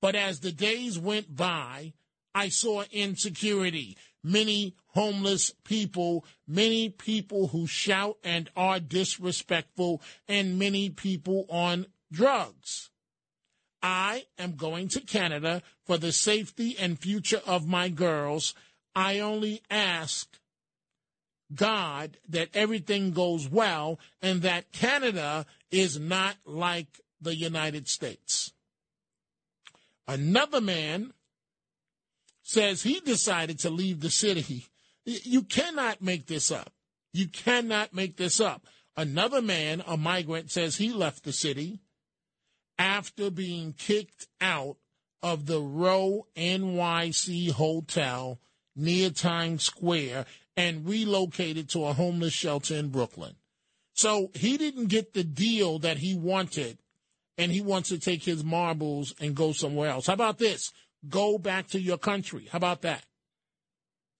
But 0.01 0.15
as 0.15 0.39
the 0.39 0.51
days 0.51 0.99
went 0.99 1.35
by, 1.35 1.93
I 2.35 2.49
saw 2.49 2.83
insecurity, 2.91 3.97
many 4.23 4.75
homeless 4.87 5.51
people, 5.63 6.25
many 6.47 6.89
people 6.89 7.47
who 7.47 7.67
shout 7.67 8.17
and 8.23 8.49
are 8.55 8.79
disrespectful, 8.79 10.01
and 10.27 10.57
many 10.57 10.89
people 10.89 11.45
on 11.49 11.87
drugs. 12.11 12.89
I 13.81 14.25
am 14.37 14.55
going 14.55 14.87
to 14.89 15.01
Canada 15.01 15.61
for 15.85 15.97
the 15.97 16.13
safety 16.13 16.75
and 16.79 16.97
future 16.97 17.41
of 17.45 17.67
my 17.67 17.89
girls. 17.89 18.55
I 18.95 19.19
only 19.19 19.61
ask 19.69 20.39
God 21.55 22.17
that 22.29 22.49
everything 22.53 23.11
goes 23.11 23.49
well 23.49 23.99
and 24.21 24.41
that 24.41 24.71
Canada 24.71 25.45
is 25.71 25.99
not 25.99 26.35
like 26.45 26.99
the 27.21 27.35
United 27.35 27.87
States. 27.87 28.53
Another 30.07 30.61
man 30.61 31.13
says 32.41 32.83
he 32.83 32.99
decided 32.99 33.59
to 33.59 33.69
leave 33.69 34.01
the 34.01 34.11
city. 34.11 34.65
You 35.05 35.43
cannot 35.43 36.01
make 36.01 36.27
this 36.27 36.51
up. 36.51 36.71
You 37.13 37.27
cannot 37.27 37.93
make 37.93 38.17
this 38.17 38.39
up. 38.39 38.65
Another 38.95 39.41
man, 39.41 39.83
a 39.87 39.97
migrant, 39.97 40.51
says 40.51 40.75
he 40.75 40.91
left 40.91 41.23
the 41.23 41.31
city 41.31 41.79
after 42.77 43.29
being 43.29 43.73
kicked 43.73 44.27
out 44.41 44.77
of 45.21 45.45
the 45.45 45.61
Row 45.61 46.27
NYC 46.35 47.51
Hotel 47.51 48.39
near 48.75 49.09
Times 49.09 49.63
Square 49.63 50.25
and 50.55 50.87
relocated 50.87 51.69
to 51.69 51.85
a 51.85 51.93
homeless 51.93 52.33
shelter 52.33 52.75
in 52.75 52.89
Brooklyn. 52.89 53.35
So 53.93 54.31
he 54.33 54.57
didn't 54.57 54.87
get 54.87 55.13
the 55.13 55.23
deal 55.23 55.79
that 55.79 55.97
he 55.97 56.15
wanted, 56.15 56.79
and 57.37 57.51
he 57.51 57.61
wants 57.61 57.89
to 57.89 57.99
take 57.99 58.23
his 58.23 58.43
marbles 58.43 59.13
and 59.19 59.35
go 59.35 59.51
somewhere 59.51 59.89
else. 59.89 60.07
How 60.07 60.13
about 60.13 60.39
this? 60.39 60.71
Go 61.07 61.37
back 61.37 61.67
to 61.69 61.79
your 61.79 61.97
country. 61.97 62.47
How 62.51 62.57
about 62.57 62.81
that? 62.81 63.03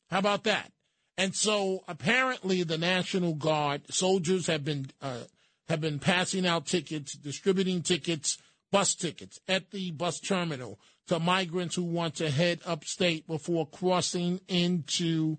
How 0.09 0.19
about 0.19 0.43
that? 0.43 0.71
And 1.17 1.35
so 1.35 1.83
apparently 1.87 2.63
the 2.63 2.77
National 2.77 3.33
Guard 3.33 3.81
soldiers 3.91 4.47
have 4.47 4.63
been 4.63 4.87
uh, 5.01 5.23
have 5.69 5.79
been 5.79 5.99
passing 5.99 6.45
out 6.45 6.65
tickets, 6.65 7.13
distributing 7.13 7.81
tickets, 7.81 8.37
bus 8.71 8.95
tickets 8.95 9.39
at 9.47 9.71
the 9.71 9.91
bus 9.91 10.19
terminal 10.19 10.79
to 11.07 11.19
migrants 11.19 11.75
who 11.75 11.83
want 11.83 12.15
to 12.15 12.29
head 12.29 12.59
upstate 12.65 13.27
before 13.27 13.67
crossing 13.67 14.39
into 14.47 15.37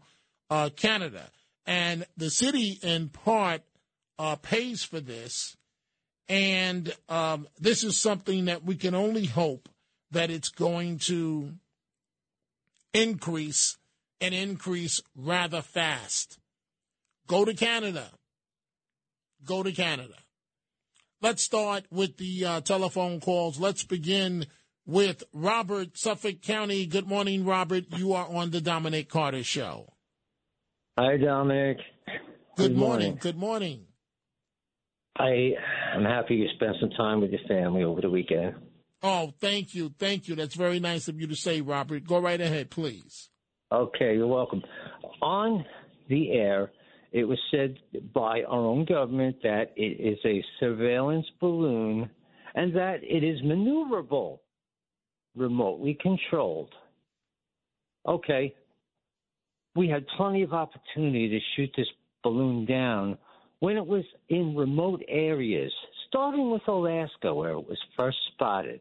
uh, 0.50 0.70
Canada. 0.74 1.30
And 1.66 2.06
the 2.16 2.30
city, 2.30 2.78
in 2.82 3.08
part, 3.08 3.62
uh, 4.18 4.36
pays 4.36 4.84
for 4.84 5.00
this. 5.00 5.56
And 6.28 6.94
um, 7.08 7.46
this 7.58 7.84
is 7.84 8.00
something 8.00 8.46
that 8.46 8.64
we 8.64 8.76
can 8.76 8.94
only 8.94 9.26
hope 9.26 9.68
that 10.10 10.30
it's 10.30 10.48
going 10.48 10.98
to 10.98 11.52
increase 12.92 13.76
and 14.20 14.34
increase 14.34 15.00
rather 15.16 15.60
fast. 15.60 16.38
Go 17.26 17.44
to 17.44 17.54
Canada. 17.54 18.10
Go 19.44 19.62
to 19.62 19.72
Canada. 19.72 20.14
Let's 21.20 21.42
start 21.42 21.84
with 21.90 22.16
the 22.18 22.44
uh, 22.44 22.60
telephone 22.60 23.20
calls. 23.20 23.58
Let's 23.58 23.84
begin 23.84 24.46
with 24.86 25.24
Robert, 25.32 25.96
Suffolk 25.96 26.42
County. 26.42 26.86
Good 26.86 27.06
morning, 27.06 27.44
Robert. 27.44 27.84
You 27.96 28.12
are 28.12 28.28
on 28.28 28.50
the 28.50 28.60
Dominic 28.60 29.08
Carter 29.08 29.42
Show. 29.42 29.93
Hi, 30.96 31.16
Dominic. 31.16 31.78
Good, 32.56 32.68
Good 32.68 32.76
morning. 32.76 33.06
morning. 33.06 33.18
Good 33.20 33.36
morning. 33.36 33.86
I 35.16 35.54
am 35.92 36.04
happy 36.04 36.36
you 36.36 36.46
spent 36.54 36.76
some 36.80 36.90
time 36.90 37.20
with 37.20 37.32
your 37.32 37.40
family 37.48 37.82
over 37.82 38.00
the 38.00 38.10
weekend. 38.10 38.54
Oh, 39.02 39.32
thank 39.40 39.74
you. 39.74 39.92
Thank 39.98 40.28
you. 40.28 40.36
That's 40.36 40.54
very 40.54 40.78
nice 40.78 41.08
of 41.08 41.20
you 41.20 41.26
to 41.26 41.34
say, 41.34 41.60
Robert. 41.60 42.06
Go 42.06 42.20
right 42.20 42.40
ahead, 42.40 42.70
please. 42.70 43.28
Okay, 43.72 44.14
you're 44.14 44.28
welcome. 44.28 44.62
On 45.20 45.64
the 46.08 46.30
air, 46.30 46.70
it 47.10 47.24
was 47.24 47.38
said 47.50 47.76
by 48.14 48.42
our 48.42 48.60
own 48.60 48.84
government 48.84 49.36
that 49.42 49.72
it 49.76 50.00
is 50.00 50.18
a 50.24 50.44
surveillance 50.60 51.26
balloon 51.40 52.08
and 52.54 52.74
that 52.76 52.98
it 53.02 53.24
is 53.24 53.42
maneuverable, 53.42 54.38
remotely 55.34 55.98
controlled. 56.00 56.72
Okay, 58.06 58.54
we 59.74 59.88
had 59.88 60.06
plenty 60.16 60.42
of 60.42 60.52
opportunity 60.52 61.28
to 61.28 61.38
shoot 61.56 61.70
this 61.76 61.88
balloon 62.22 62.64
down 62.64 63.18
when 63.60 63.76
it 63.76 63.86
was 63.86 64.04
in 64.28 64.54
remote 64.54 65.02
areas, 65.08 65.72
starting 66.08 66.50
with 66.50 66.66
Alaska, 66.68 67.32
where 67.32 67.52
it 67.52 67.66
was 67.68 67.78
first 67.96 68.18
spotted 68.34 68.80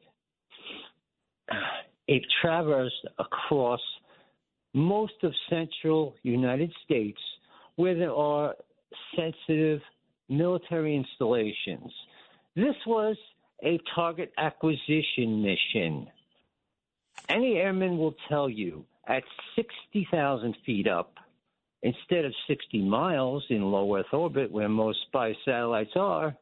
it 2.07 2.23
traversed 2.41 3.07
across 3.19 3.79
most 4.73 5.13
of 5.23 5.33
central 5.49 6.15
United 6.23 6.71
States 6.83 7.19
where 7.75 7.95
there 7.95 8.13
are 8.13 8.55
sensitive 9.15 9.81
military 10.29 10.95
installations. 10.95 11.91
This 12.55 12.75
was 12.85 13.15
a 13.63 13.79
target 13.95 14.31
acquisition 14.37 15.41
mission. 15.41 16.07
Any 17.29 17.55
airman 17.55 17.97
will 17.97 18.15
tell 18.29 18.49
you 18.49 18.85
at 19.07 19.23
60,000 19.55 20.55
feet 20.65 20.87
up, 20.87 21.13
instead 21.81 22.25
of 22.25 22.33
60 22.47 22.81
miles 22.81 23.43
in 23.49 23.61
low 23.61 23.95
Earth 23.97 24.13
orbit 24.13 24.51
where 24.51 24.69
most 24.69 24.99
spy 25.07 25.33
satellites 25.45 25.91
are, 25.95 26.35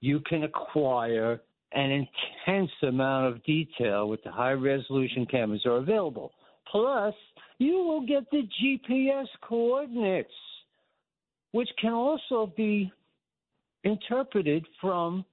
you 0.00 0.20
can 0.20 0.44
acquire 0.44 1.40
an 1.72 2.06
intense 2.46 2.70
amount 2.82 3.26
of 3.26 3.44
detail 3.44 4.08
with 4.08 4.22
the 4.24 4.30
high 4.30 4.52
resolution 4.52 5.26
cameras 5.26 5.62
are 5.66 5.76
available. 5.76 6.32
Plus, 6.70 7.14
you 7.58 7.76
will 7.78 8.06
get 8.06 8.30
the 8.30 8.48
GPS 8.62 9.26
coordinates, 9.42 10.32
which 11.52 11.68
can 11.80 11.92
also 11.92 12.52
be 12.56 12.90
interpreted 13.84 14.64
from 14.80 15.24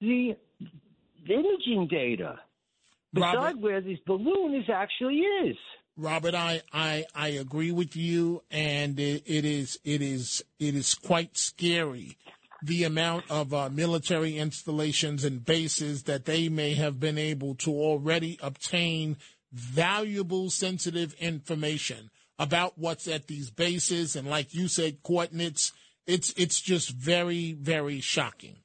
the 0.00 0.36
imaging 1.28 1.88
data. 1.90 2.38
Beside 3.12 3.34
Robert, 3.34 3.60
where 3.60 3.80
this 3.80 3.98
balloon 4.06 4.54
is 4.54 4.68
actually 4.68 5.20
is. 5.20 5.56
Robert, 5.98 6.34
I, 6.34 6.62
I, 6.72 7.04
I 7.14 7.28
agree 7.28 7.72
with 7.72 7.96
you, 7.96 8.42
and 8.50 8.98
it, 9.00 9.24
it 9.26 9.44
is 9.44 9.78
it 9.84 10.00
is 10.00 10.44
it 10.60 10.74
is 10.74 10.94
quite 10.94 11.36
scary 11.36 12.16
the 12.62 12.84
amount 12.84 13.24
of 13.30 13.52
uh, 13.54 13.68
military 13.68 14.36
installations 14.36 15.24
and 15.24 15.44
bases 15.44 16.04
that 16.04 16.24
they 16.24 16.48
may 16.48 16.74
have 16.74 16.98
been 16.98 17.18
able 17.18 17.54
to 17.54 17.70
already 17.70 18.38
obtain 18.42 19.16
valuable, 19.52 20.50
sensitive 20.50 21.14
information 21.14 22.10
about 22.38 22.76
what's 22.76 23.06
at 23.08 23.26
these 23.26 23.50
bases. 23.50 24.16
And 24.16 24.28
like 24.28 24.54
you 24.54 24.68
said, 24.68 25.02
coordinates, 25.02 25.72
it's, 26.06 26.32
it's 26.36 26.60
just 26.60 26.90
very, 26.90 27.52
very 27.52 28.00
shocking. 28.00 28.56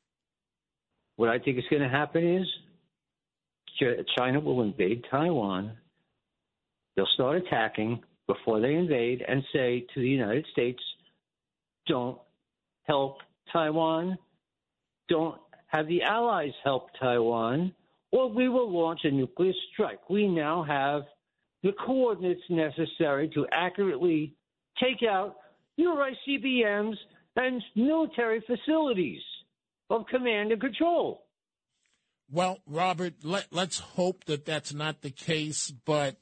What 1.15 1.29
I 1.29 1.37
think 1.37 1.57
is 1.59 1.63
going 1.69 1.83
to 1.83 1.89
happen 1.89 2.37
is 2.37 2.47
China 4.17 4.39
will 4.39 4.61
invade 4.61 5.05
Taiwan. 5.09 5.77
They'll 6.95 7.07
start 7.13 7.37
attacking 7.37 8.01
before 8.27 8.59
they 8.59 8.73
invade 8.73 9.23
and 9.27 9.43
say 9.51 9.85
to 9.93 9.99
the 9.99 10.07
United 10.07 10.45
States, 10.51 10.81
don't 11.87 12.17
help 12.83 13.17
Taiwan, 13.51 14.17
don't 15.09 15.39
have 15.67 15.87
the 15.87 16.03
Allies 16.03 16.53
help 16.63 16.89
Taiwan, 16.99 17.73
or 18.11 18.29
we 18.29 18.47
will 18.47 18.71
launch 18.71 19.01
a 19.03 19.11
nuclear 19.11 19.53
strike. 19.73 20.09
We 20.09 20.27
now 20.27 20.63
have 20.63 21.03
the 21.63 21.71
coordinates 21.85 22.41
necessary 22.49 23.29
to 23.29 23.45
accurately 23.51 24.35
take 24.81 25.07
out 25.07 25.35
your 25.77 25.95
ICBMs 25.95 26.95
and 27.35 27.61
military 27.75 28.43
facilities 28.45 29.21
of 29.89 30.05
command 30.07 30.51
and 30.51 30.61
control. 30.61 31.23
Well, 32.31 32.59
Robert, 32.67 33.15
let, 33.23 33.47
let's 33.51 33.79
hope 33.79 34.25
that 34.25 34.45
that's 34.45 34.73
not 34.73 35.01
the 35.01 35.11
case, 35.11 35.71
but 35.85 36.17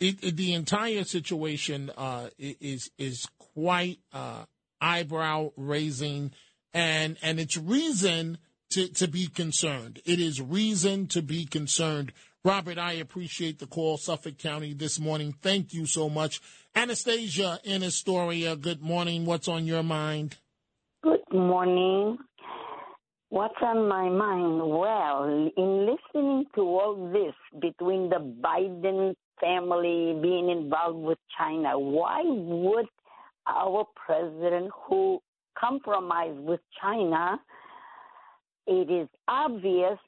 it, 0.00 0.22
it, 0.22 0.36
the 0.36 0.54
entire 0.54 1.04
situation 1.04 1.90
uh, 1.96 2.28
is 2.38 2.90
is 2.98 3.26
quite 3.54 3.98
uh, 4.12 4.44
eyebrow 4.80 5.52
raising, 5.56 6.32
and 6.72 7.16
and 7.22 7.38
it's 7.38 7.56
reason 7.56 8.38
to, 8.70 8.88
to 8.88 9.08
be 9.08 9.28
concerned. 9.28 10.00
It 10.04 10.20
is 10.20 10.40
reason 10.40 11.06
to 11.08 11.22
be 11.22 11.46
concerned. 11.46 12.12
Robert, 12.44 12.76
I 12.76 12.92
appreciate 12.94 13.58
the 13.58 13.66
call, 13.66 13.96
Suffolk 13.96 14.36
County, 14.36 14.74
this 14.74 15.00
morning. 15.00 15.34
Thank 15.40 15.72
you 15.72 15.86
so 15.86 16.10
much. 16.10 16.40
Anastasia 16.74 17.58
in 17.64 17.82
Astoria, 17.82 18.56
good 18.56 18.82
morning. 18.82 19.24
What's 19.24 19.48
on 19.48 19.66
your 19.66 19.82
mind? 19.82 20.36
Good 21.02 21.20
morning. 21.32 22.18
What's 23.30 23.54
on 23.62 23.88
my 23.88 24.08
mind? 24.10 24.58
Well, 24.68 25.50
in 25.56 25.86
listening 25.86 26.44
to 26.54 26.60
all 26.60 27.10
this 27.12 27.34
between 27.60 28.10
the 28.10 28.18
Biden 28.44 29.14
family 29.40 30.18
being 30.22 30.50
involved 30.50 30.98
with 30.98 31.18
China, 31.36 31.78
why 31.78 32.22
would 32.24 32.86
our 33.46 33.86
president, 33.94 34.70
who 34.88 35.20
compromised 35.58 36.40
with 36.40 36.60
China, 36.80 37.38
it 38.66 38.90
is 38.90 39.08
obvious 39.28 39.98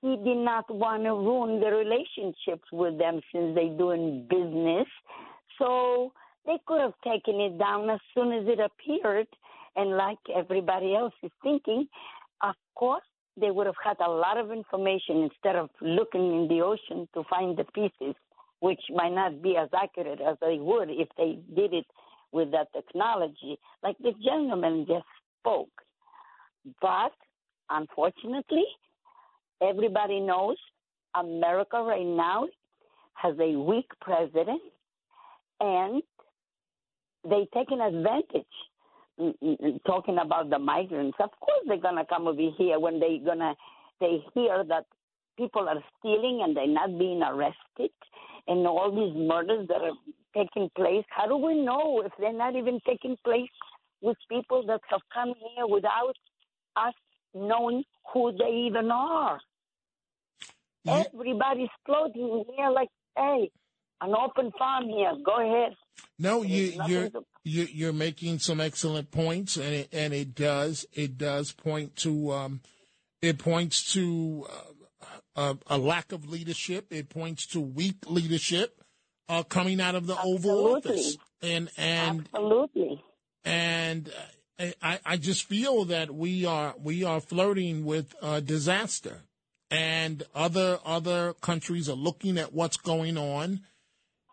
he 0.00 0.16
did 0.16 0.38
not 0.38 0.68
want 0.68 1.04
to 1.04 1.10
ruin 1.10 1.60
the 1.60 1.70
relationships 1.70 2.64
with 2.72 2.98
them 2.98 3.20
since 3.32 3.54
they're 3.54 3.76
doing 3.76 4.26
business. 4.28 4.86
So 5.58 6.12
they 6.44 6.58
could 6.66 6.80
have 6.80 6.94
taken 7.04 7.40
it 7.40 7.56
down 7.56 7.88
as 7.88 8.00
soon 8.14 8.32
as 8.32 8.48
it 8.48 8.58
appeared. 8.58 9.28
And 9.76 9.96
like 9.96 10.18
everybody 10.34 10.96
else 10.96 11.14
is 11.22 11.30
thinking, 11.42 11.86
of 12.42 12.54
course, 12.74 13.04
they 13.40 13.50
would 13.50 13.66
have 13.66 13.76
had 13.82 13.96
a 14.04 14.10
lot 14.10 14.38
of 14.38 14.50
information 14.50 15.22
instead 15.22 15.56
of 15.56 15.70
looking 15.80 16.42
in 16.42 16.48
the 16.48 16.62
ocean 16.62 17.08
to 17.14 17.22
find 17.30 17.56
the 17.56 17.64
pieces, 17.64 18.14
which 18.60 18.80
might 18.90 19.12
not 19.12 19.42
be 19.42 19.56
as 19.56 19.68
accurate 19.74 20.20
as 20.20 20.36
they 20.40 20.58
would 20.60 20.90
if 20.90 21.08
they 21.16 21.38
did 21.54 21.72
it 21.72 21.86
with 22.32 22.50
that 22.52 22.72
technology, 22.72 23.58
like 23.82 23.96
the 23.98 24.12
gentleman 24.24 24.86
just 24.86 25.04
spoke. 25.40 25.70
But 26.80 27.12
unfortunately, 27.70 28.64
everybody 29.62 30.20
knows 30.20 30.56
America 31.14 31.82
right 31.82 32.06
now 32.06 32.46
has 33.14 33.34
a 33.38 33.58
weak 33.58 33.90
president 34.00 34.60
and 35.60 36.02
they 37.24 37.46
taking 37.54 37.80
advantage 37.80 38.46
talking 39.86 40.18
about 40.18 40.50
the 40.50 40.58
migrants 40.58 41.16
of 41.20 41.30
course 41.40 41.60
they're 41.66 41.76
going 41.76 41.96
to 41.96 42.04
come 42.04 42.26
over 42.26 42.50
here 42.56 42.78
when 42.78 43.00
they 43.00 43.20
going 43.24 43.38
to 43.38 43.54
they 44.00 44.22
hear 44.34 44.64
that 44.68 44.84
people 45.36 45.68
are 45.68 45.82
stealing 45.98 46.40
and 46.44 46.56
they're 46.56 46.66
not 46.66 46.98
being 46.98 47.22
arrested 47.22 47.90
and 48.48 48.66
all 48.66 48.90
these 48.90 49.16
murders 49.16 49.66
that 49.68 49.80
are 49.80 49.96
taking 50.34 50.68
place 50.76 51.04
how 51.08 51.26
do 51.26 51.36
we 51.36 51.54
know 51.62 52.02
if 52.04 52.12
they're 52.18 52.32
not 52.32 52.56
even 52.56 52.80
taking 52.86 53.16
place 53.24 53.50
with 54.00 54.16
people 54.28 54.64
that 54.66 54.80
have 54.88 55.02
come 55.12 55.34
here 55.54 55.66
without 55.66 56.14
us 56.76 56.94
knowing 57.34 57.84
who 58.12 58.32
they 58.38 58.66
even 58.66 58.90
are 58.90 59.40
yeah. 60.84 61.04
everybody's 61.14 61.68
floating 61.86 62.44
here 62.56 62.70
like 62.70 62.88
hey 63.16 63.50
an 64.02 64.14
open 64.16 64.50
farm 64.58 64.88
here. 64.88 65.12
Go 65.24 65.36
ahead. 65.36 65.74
No, 66.18 66.42
you, 66.42 66.80
you're 66.86 67.10
you, 67.44 67.66
you're 67.72 67.92
making 67.92 68.38
some 68.38 68.60
excellent 68.60 69.10
points, 69.10 69.56
and 69.56 69.74
it, 69.74 69.88
and 69.92 70.12
it 70.12 70.34
does 70.34 70.86
it 70.92 71.18
does 71.18 71.52
point 71.52 71.96
to 71.96 72.32
um, 72.32 72.60
it 73.20 73.38
points 73.38 73.92
to 73.94 74.46
uh, 75.36 75.54
a, 75.68 75.74
a, 75.74 75.78
lack 75.78 76.12
of 76.12 76.28
leadership. 76.28 76.86
It 76.90 77.08
points 77.08 77.46
to 77.48 77.60
weak 77.60 77.96
leadership 78.06 78.80
uh, 79.28 79.42
coming 79.42 79.80
out 79.80 79.94
of 79.94 80.06
the 80.06 80.14
Absolutely. 80.14 80.48
Oval 80.50 80.76
Office, 80.76 81.16
and 81.42 81.70
and 81.76 82.28
absolutely, 82.32 83.02
and. 83.44 84.12
I, 84.80 85.00
I 85.04 85.16
just 85.16 85.42
feel 85.42 85.86
that 85.86 86.14
we 86.14 86.44
are 86.44 86.76
we 86.80 87.02
are 87.02 87.20
flirting 87.20 87.84
with 87.84 88.14
a 88.22 88.40
disaster, 88.40 89.22
and 89.72 90.22
other 90.36 90.78
other 90.84 91.32
countries 91.32 91.88
are 91.88 91.96
looking 91.96 92.38
at 92.38 92.52
what's 92.52 92.76
going 92.76 93.18
on, 93.18 93.62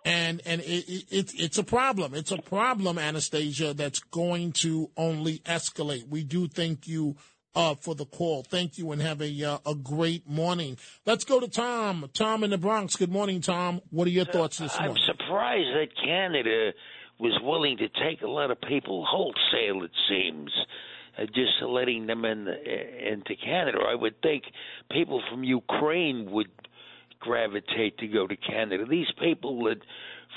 and 0.06 0.42
and 0.46 0.62
it, 0.62 0.90
it, 0.90 1.06
it, 1.10 1.34
it's 1.36 1.58
a 1.58 1.64
problem. 1.64 2.14
It's 2.14 2.32
a 2.32 2.42
problem, 2.42 2.98
Anastasia, 2.98 3.74
that's 3.74 4.00
going 4.00 4.54
to 4.54 4.90
only 4.98 5.40
escalate. 5.40 6.08
We 6.08 6.24
do 6.24 6.48
thank 6.48 6.88
you 6.88 7.18
uh, 7.56 7.76
for 7.76 7.96
the 7.96 8.06
call. 8.06 8.44
Thank 8.44 8.78
you, 8.78 8.92
and 8.92 9.02
have 9.02 9.22
a 9.22 9.44
uh, 9.44 9.58
a 9.66 9.76
great 9.76 10.28
morning. 10.28 10.78
Let's 11.06 11.24
go 11.24 11.40
to 11.40 11.48
Tom. 11.48 12.10
Tom 12.14 12.44
in 12.44 12.52
the 12.52 12.58
Bronx. 12.58 12.96
Good 12.96 13.12
morning, 13.12 13.42
Tom. 13.42 13.82
What 13.90 14.08
are 14.08 14.12
your 14.12 14.26
thoughts 14.26 14.58
this 14.58 14.78
morning? 14.80 14.98
I'm 14.98 15.16
surprised 15.16 15.70
that 15.76 15.88
Canada 16.04 16.72
was 17.20 17.38
willing 17.44 17.78
to 17.78 17.90
take 17.90 18.22
a 18.22 18.28
lot 18.30 18.52
of 18.52 18.62
people 18.62 19.06
wholesale. 19.06 19.84
It 19.84 19.92
seems. 20.10 20.52
Uh, 21.18 21.26
just 21.26 21.62
letting 21.68 22.06
them 22.06 22.24
in 22.24 22.48
uh, 22.48 23.12
into 23.12 23.36
Canada. 23.36 23.80
I 23.86 23.96
would 23.96 24.22
think 24.22 24.44
people 24.92 25.22
from 25.30 25.44
Ukraine 25.44 26.32
would 26.32 26.52
gravitate 27.20 27.98
to 28.00 28.08
go 28.08 28.28
to 28.28 28.36
Canada. 28.36 28.86
These 28.90 29.12
people 29.20 29.64
that 29.66 29.80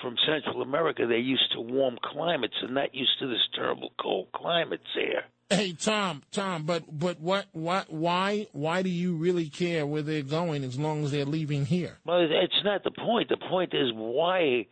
from 0.00 0.16
Central 0.26 0.62
America, 0.62 1.06
they're 1.06 1.18
used 1.18 1.52
to 1.52 1.60
warm 1.60 1.98
climates 2.02 2.54
and 2.62 2.74
not 2.74 2.94
used 2.94 3.18
to 3.20 3.28
this 3.28 3.46
terrible 3.54 3.92
cold 4.00 4.28
climates 4.32 4.86
here. 4.94 5.22
Hey 5.50 5.74
Tom, 5.74 6.22
Tom, 6.32 6.64
but 6.64 6.84
but 6.98 7.20
what 7.20 7.46
what 7.52 7.92
why 7.92 8.46
why 8.52 8.80
do 8.80 8.88
you 8.88 9.16
really 9.16 9.50
care 9.50 9.86
where 9.86 10.00
they're 10.00 10.22
going 10.22 10.64
as 10.64 10.78
long 10.78 11.04
as 11.04 11.10
they're 11.10 11.26
leaving 11.26 11.66
here? 11.66 11.98
Well, 12.06 12.22
it's 12.22 12.64
not 12.64 12.84
the 12.84 12.90
point. 12.90 13.28
The 13.28 13.36
point 13.36 13.74
is 13.74 13.92
why 13.92 14.66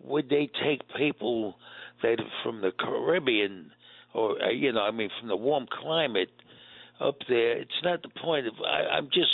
would 0.00 0.28
they 0.28 0.50
take 0.64 0.80
people 0.96 1.54
that 2.02 2.18
from 2.42 2.60
the 2.60 2.72
Caribbean 2.76 3.70
or 4.14 4.42
uh, 4.42 4.50
you 4.50 4.72
know, 4.72 4.80
I 4.80 4.90
mean 4.90 5.10
from 5.20 5.28
the 5.28 5.36
warm 5.36 5.66
climate 5.70 6.30
up 7.00 7.18
there? 7.28 7.58
It's 7.58 7.82
not 7.84 8.02
the 8.02 8.10
point 8.20 8.48
of 8.48 8.54
I, 8.66 8.96
I'm 8.96 9.06
just 9.06 9.30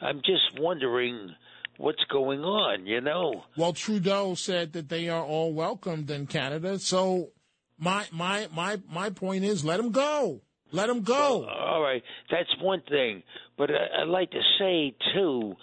I'm 0.00 0.18
just 0.18 0.58
wondering 0.58 1.34
what's 1.76 2.04
going 2.10 2.40
on, 2.40 2.86
you 2.86 3.00
know. 3.00 3.44
Well, 3.56 3.72
Trudeau 3.72 4.34
said 4.34 4.72
that 4.74 4.88
they 4.88 5.08
are 5.08 5.22
all 5.24 5.52
welcomed 5.52 6.10
in 6.10 6.26
Canada. 6.26 6.78
So 6.78 7.30
my 7.78 8.06
my 8.12 8.48
my 8.54 8.80
my 8.88 9.10
point 9.10 9.44
is, 9.44 9.64
let 9.64 9.78
them 9.78 9.90
go. 9.90 10.42
Let 10.72 10.86
them 10.86 11.02
go. 11.02 11.40
Well, 11.40 11.48
all 11.48 11.82
right, 11.82 12.02
that's 12.30 12.50
one 12.60 12.82
thing. 12.88 13.22
But 13.58 13.70
I, 13.70 14.04
would 14.04 14.12
like 14.12 14.30
to 14.30 14.42
say 14.58 14.94
too 15.14 15.54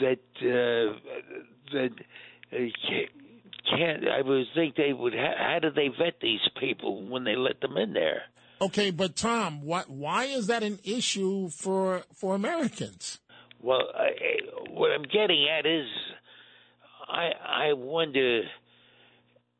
that 0.00 0.18
uh, 0.40 0.98
that 1.72 1.90
uh, 2.52 2.56
can't. 3.70 4.08
I 4.08 4.20
would 4.22 4.46
think 4.54 4.76
they 4.76 4.92
would. 4.92 5.14
How, 5.14 5.34
how 5.38 5.58
do 5.60 5.70
they 5.70 5.88
vet 5.88 6.14
these 6.20 6.40
people 6.60 7.06
when 7.08 7.24
they 7.24 7.36
let 7.36 7.60
them 7.60 7.76
in 7.76 7.92
there? 7.92 8.22
Okay, 8.60 8.90
but 8.90 9.16
Tom, 9.16 9.62
what? 9.62 9.88
Why 9.88 10.24
is 10.24 10.48
that 10.48 10.62
an 10.62 10.78
issue 10.84 11.48
for 11.48 12.02
for 12.14 12.34
Americans? 12.34 13.18
Well, 13.62 13.82
I, 13.94 14.08
what 14.70 14.90
I'm 14.90 15.04
getting 15.04 15.46
at 15.48 15.66
is, 15.66 15.86
I 17.08 17.30
I 17.68 17.72
wonder. 17.74 18.42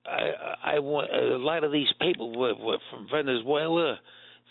I 0.05 0.75
I 0.77 0.79
want 0.81 1.11
a 1.12 1.37
lot 1.38 1.62
of 1.62 1.71
these 1.71 1.93
people 2.01 2.37
were, 2.37 2.55
were 2.55 2.79
from 2.91 3.07
Venezuela. 3.11 3.99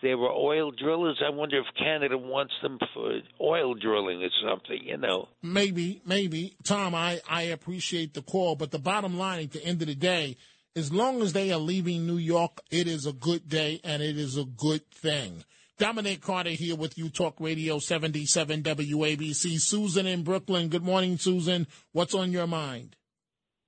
They 0.02 0.16
were 0.16 0.32
oil 0.32 0.72
drillers. 0.72 1.22
I 1.24 1.30
wonder 1.30 1.60
if 1.60 1.66
Canada 1.78 2.18
wants 2.18 2.54
them 2.64 2.80
for 2.94 3.20
oil 3.40 3.76
drilling 3.76 4.24
or 4.24 4.30
something. 4.48 4.80
You 4.84 4.98
know. 4.98 5.28
Maybe, 5.44 6.02
maybe. 6.06 6.56
Tom, 6.64 6.96
I 6.96 7.22
I 7.30 7.44
appreciate 7.44 8.14
the 8.14 8.22
call, 8.22 8.56
but 8.56 8.72
the 8.72 8.80
bottom 8.80 9.18
line 9.18 9.44
at 9.44 9.52
the 9.52 9.64
end 9.64 9.82
of 9.82 9.90
the 9.90 9.96
day, 9.96 10.38
as 10.76 10.94
long 10.94 11.22
as 11.22 11.34
they 11.34 11.52
are 11.52 11.60
leaving 11.60 12.08
New 12.08 12.18
York, 12.18 12.62
it 12.72 12.88
is 12.88 13.06
a 13.06 13.14
good 13.14 13.50
day 13.50 13.82
and 13.84 14.02
it 14.02 14.18
is 14.18 14.38
a 14.38 14.46
good 14.46 14.90
thing. 14.92 15.44
Dominic 15.82 16.22
Carter 16.22 16.52
here 16.52 16.76
with 16.76 16.96
you, 16.96 17.10
Talk 17.10 17.38
Radio 17.40 17.80
77 17.80 18.62
WABC. 18.62 19.58
Susan 19.58 20.06
in 20.06 20.22
Brooklyn. 20.22 20.70
Good 20.70 20.84
morning, 20.84 21.18
Susan. 21.18 21.66
What's 21.92 22.14
on 22.14 22.32
your 22.32 22.46
mind? 22.46 22.96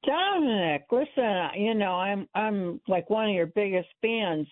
Dominic, 0.06 0.84
listen, 0.92 1.48
you 1.58 1.74
know, 1.74 1.94
I'm 1.94 2.28
I'm 2.36 2.80
like 2.88 3.10
one 3.10 3.30
of 3.30 3.34
your 3.34 3.48
biggest 3.48 3.88
fans, 4.00 4.46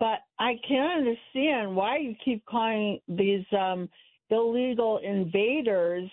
but 0.00 0.18
I 0.40 0.54
can't 0.66 1.06
understand 1.06 1.76
why 1.76 1.98
you 1.98 2.16
keep 2.24 2.44
calling 2.46 2.98
these 3.06 3.44
um 3.56 3.88
illegal 4.30 4.98
invaders, 4.98 6.10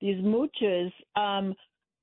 these 0.00 0.22
mooches, 0.22 0.92
um 1.16 1.56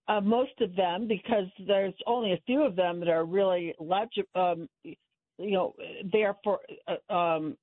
uh, 0.09 0.19
most 0.19 0.59
of 0.59 0.75
them, 0.75 1.07
because 1.07 1.45
there's 1.67 1.93
only 2.05 2.33
a 2.33 2.41
few 2.45 2.63
of 2.63 2.75
them 2.75 2.99
that 2.99 3.07
are 3.07 3.23
really 3.23 3.73
legi- 3.79 4.27
um, 4.35 4.67
you 4.83 5.51
know, 5.51 5.73
there 6.11 6.35
for 6.43 6.59
uh, 6.89 7.13
um, 7.13 7.55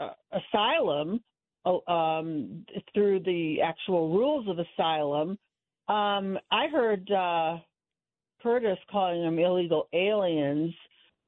uh, 0.00 0.10
asylum 0.32 1.20
uh, 1.64 1.90
um, 1.90 2.64
through 2.94 3.20
the 3.20 3.58
actual 3.64 4.10
rules 4.10 4.48
of 4.48 4.58
asylum. 4.58 5.38
Um, 5.88 6.38
I 6.50 6.68
heard 6.72 7.10
uh, 7.10 7.58
Curtis 8.42 8.78
calling 8.90 9.22
them 9.22 9.38
illegal 9.38 9.88
aliens, 9.92 10.74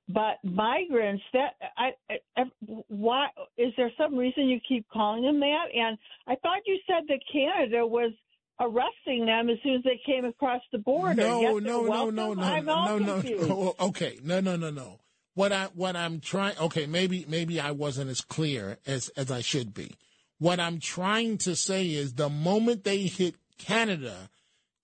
but 0.08 0.36
migrants. 0.42 1.22
That 1.32 1.54
I, 1.76 1.90
I, 2.36 2.44
why 2.88 3.28
is 3.56 3.72
there 3.76 3.90
some 3.98 4.16
reason 4.16 4.48
you 4.48 4.60
keep 4.66 4.86
calling 4.92 5.22
them 5.22 5.40
that? 5.40 5.66
And 5.74 5.98
I 6.26 6.36
thought 6.36 6.60
you 6.66 6.78
said 6.86 7.04
that 7.08 7.20
Canada 7.32 7.86
was 7.86 8.12
arresting 8.60 9.26
them 9.26 9.48
as 9.48 9.58
soon 9.62 9.76
as 9.76 9.82
they 9.82 10.00
came 10.06 10.24
across 10.24 10.62
the 10.72 10.78
border. 10.78 11.14
No, 11.14 11.40
Yet 11.40 11.62
no, 11.62 11.82
no, 11.82 12.10
no, 12.10 12.34
no, 12.34 12.60
no, 12.60 12.98
no, 12.98 13.20
confused. 13.20 13.48
no. 13.48 13.74
Okay, 13.80 14.18
no, 14.22 14.40
no, 14.40 14.56
no, 14.56 14.70
no. 14.70 15.00
What 15.34 15.52
I 15.52 15.66
what 15.74 15.96
I'm 15.96 16.20
trying. 16.20 16.56
Okay, 16.58 16.86
maybe 16.86 17.26
maybe 17.28 17.60
I 17.60 17.72
wasn't 17.72 18.10
as 18.10 18.20
clear 18.20 18.78
as 18.86 19.08
as 19.10 19.30
I 19.30 19.40
should 19.40 19.74
be. 19.74 19.96
What 20.38 20.60
I'm 20.60 20.80
trying 20.80 21.38
to 21.38 21.56
say 21.56 21.86
is 21.86 22.14
the 22.14 22.28
moment 22.28 22.84
they 22.84 23.06
hit 23.06 23.34
Canada, 23.58 24.30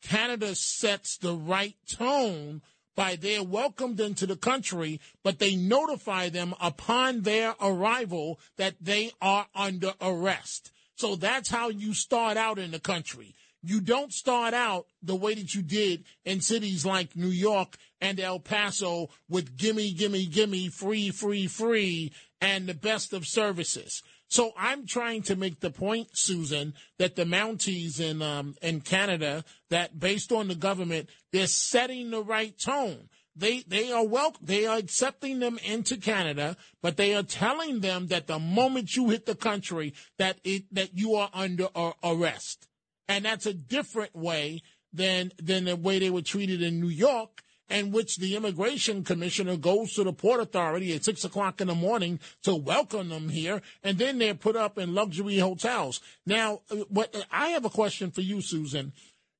Canada 0.02 0.54
sets 0.54 1.16
the 1.18 1.34
right 1.34 1.76
tone 1.90 2.62
by 2.96 3.16
they're 3.16 3.42
welcomed 3.42 4.00
into 4.00 4.26
the 4.26 4.36
country, 4.36 5.00
but 5.22 5.38
they 5.38 5.56
notify 5.56 6.28
them 6.28 6.54
upon 6.60 7.22
their 7.22 7.54
arrival 7.60 8.38
that 8.56 8.74
they 8.80 9.12
are 9.20 9.46
under 9.54 9.94
arrest. 10.00 10.70
So 10.96 11.16
that's 11.16 11.48
how 11.48 11.70
you 11.70 11.94
start 11.94 12.36
out 12.36 12.58
in 12.58 12.72
the 12.72 12.80
country. 12.80 13.34
You 13.62 13.80
don't 13.80 14.12
start 14.12 14.54
out 14.54 14.86
the 15.02 15.16
way 15.16 15.34
that 15.34 15.54
you 15.54 15.62
did 15.62 16.04
in 16.24 16.40
cities 16.40 16.86
like 16.86 17.16
New 17.16 17.28
York 17.28 17.76
and 18.00 18.18
El 18.18 18.40
Paso 18.40 19.10
with 19.28 19.56
gimme, 19.56 19.92
gimme, 19.92 20.26
gimme, 20.26 20.68
free, 20.68 21.10
free, 21.10 21.46
free, 21.46 22.12
and 22.40 22.66
the 22.66 22.74
best 22.74 23.12
of 23.12 23.26
services. 23.26 24.02
So 24.28 24.52
I'm 24.56 24.86
trying 24.86 25.22
to 25.22 25.36
make 25.36 25.58
the 25.58 25.70
point, 25.70 26.10
Susan, 26.12 26.74
that 26.98 27.16
the 27.16 27.24
Mounties 27.24 27.98
in 27.98 28.22
um, 28.22 28.54
in 28.62 28.80
Canada, 28.80 29.44
that 29.70 29.98
based 29.98 30.30
on 30.30 30.46
the 30.46 30.54
government, 30.54 31.10
they're 31.32 31.48
setting 31.48 32.10
the 32.10 32.22
right 32.22 32.56
tone. 32.56 33.08
They 33.34 33.60
they 33.60 33.90
are 33.90 34.06
wel- 34.06 34.36
they 34.40 34.66
are 34.66 34.78
accepting 34.78 35.40
them 35.40 35.58
into 35.64 35.96
Canada, 35.96 36.56
but 36.80 36.96
they 36.96 37.14
are 37.14 37.24
telling 37.24 37.80
them 37.80 38.06
that 38.06 38.28
the 38.28 38.38
moment 38.38 38.94
you 38.94 39.10
hit 39.10 39.26
the 39.26 39.34
country, 39.34 39.94
that 40.18 40.38
it 40.44 40.72
that 40.72 40.96
you 40.96 41.16
are 41.16 41.30
under 41.34 41.68
arrest, 42.04 42.68
and 43.08 43.24
that's 43.24 43.46
a 43.46 43.54
different 43.54 44.14
way 44.14 44.62
than 44.92 45.32
than 45.42 45.64
the 45.64 45.76
way 45.76 45.98
they 45.98 46.10
were 46.10 46.22
treated 46.22 46.62
in 46.62 46.80
New 46.80 46.88
York 46.88 47.42
in 47.70 47.92
which 47.92 48.16
the 48.16 48.34
immigration 48.34 49.04
commissioner 49.04 49.56
goes 49.56 49.94
to 49.94 50.04
the 50.04 50.12
port 50.12 50.40
authority 50.40 50.94
at 50.94 51.04
six 51.04 51.24
o'clock 51.24 51.60
in 51.60 51.68
the 51.68 51.74
morning 51.74 52.18
to 52.42 52.54
welcome 52.54 53.08
them 53.08 53.28
here, 53.28 53.62
and 53.84 53.96
then 53.96 54.18
they're 54.18 54.34
put 54.34 54.56
up 54.56 54.76
in 54.76 54.94
luxury 54.94 55.38
hotels. 55.38 56.00
Now, 56.26 56.62
what 56.88 57.14
I 57.30 57.50
have 57.50 57.64
a 57.64 57.70
question 57.70 58.10
for 58.10 58.20
you, 58.22 58.42
Susan. 58.42 58.92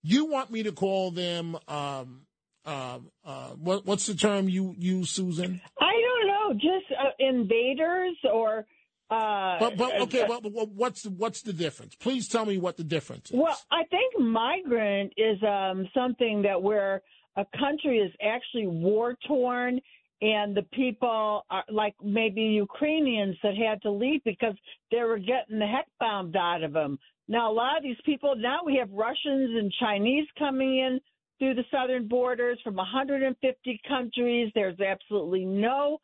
You 0.03 0.27
want 0.27 0.51
me 0.51 0.63
to 0.63 0.73
call 0.73 1.11
them? 1.11 1.57
Um, 1.69 2.23
uh, 2.65 2.99
uh, 3.25 3.49
what, 3.51 3.85
what's 3.87 4.07
the 4.07 4.15
term 4.15 4.49
you 4.49 4.75
use, 4.79 5.11
Susan? 5.11 5.61
I 5.81 5.93
don't 5.93 6.27
know, 6.29 6.55
just 6.55 6.93
uh, 6.93 7.11
invaders 7.19 8.17
or. 8.33 8.65
Uh, 9.11 9.59
But, 9.59 9.77
but 9.77 10.01
okay, 10.03 10.25
well, 10.29 10.41
well, 10.45 10.71
what's 10.75 11.03
the, 11.03 11.11
what's 11.11 11.43
the 11.43 11.53
difference? 11.53 11.97
Please 11.97 12.29
tell 12.29 12.47
me 12.47 12.59
what 12.59 12.77
the 12.77 12.85
difference 12.85 13.31
is. 13.31 13.37
Well, 13.37 13.59
I 13.71 13.85
think 13.85 14.19
migrant 14.19 15.13
is 15.17 15.43
um, 15.43 15.89
something 15.93 16.43
that 16.43 16.63
where 16.63 17.03
a 17.37 17.45
country 17.59 17.99
is 17.99 18.13
actually 18.23 18.67
war 18.67 19.17
torn 19.27 19.81
and 20.23 20.55
the 20.55 20.63
people 20.75 21.45
are 21.51 21.65
like 21.71 21.95
maybe 22.03 22.43
Ukrainians 22.43 23.37
that 23.43 23.57
had 23.57 23.81
to 23.83 23.91
leave 23.91 24.23
because 24.25 24.55
they 24.91 25.03
were 25.03 25.19
getting 25.19 25.59
the 25.59 25.67
heck 25.67 25.87
bombed 25.99 26.37
out 26.37 26.63
of 26.63 26.73
them. 26.73 26.99
Now 27.27 27.51
a 27.51 27.55
lot 27.55 27.79
of 27.79 27.83
these 27.83 28.01
people 28.05 28.35
now 28.37 28.59
we 28.65 28.77
have 28.77 28.91
Russians 28.91 29.51
and 29.59 29.73
Chinese 29.81 30.27
coming 30.39 30.79
in 30.79 31.01
through 31.39 31.55
the 31.55 31.65
southern 31.71 32.07
borders 32.07 32.59
from 32.63 32.77
150 32.77 33.81
countries. 33.89 34.53
There's 34.55 34.79
absolutely 34.81 35.47
no 35.47 35.99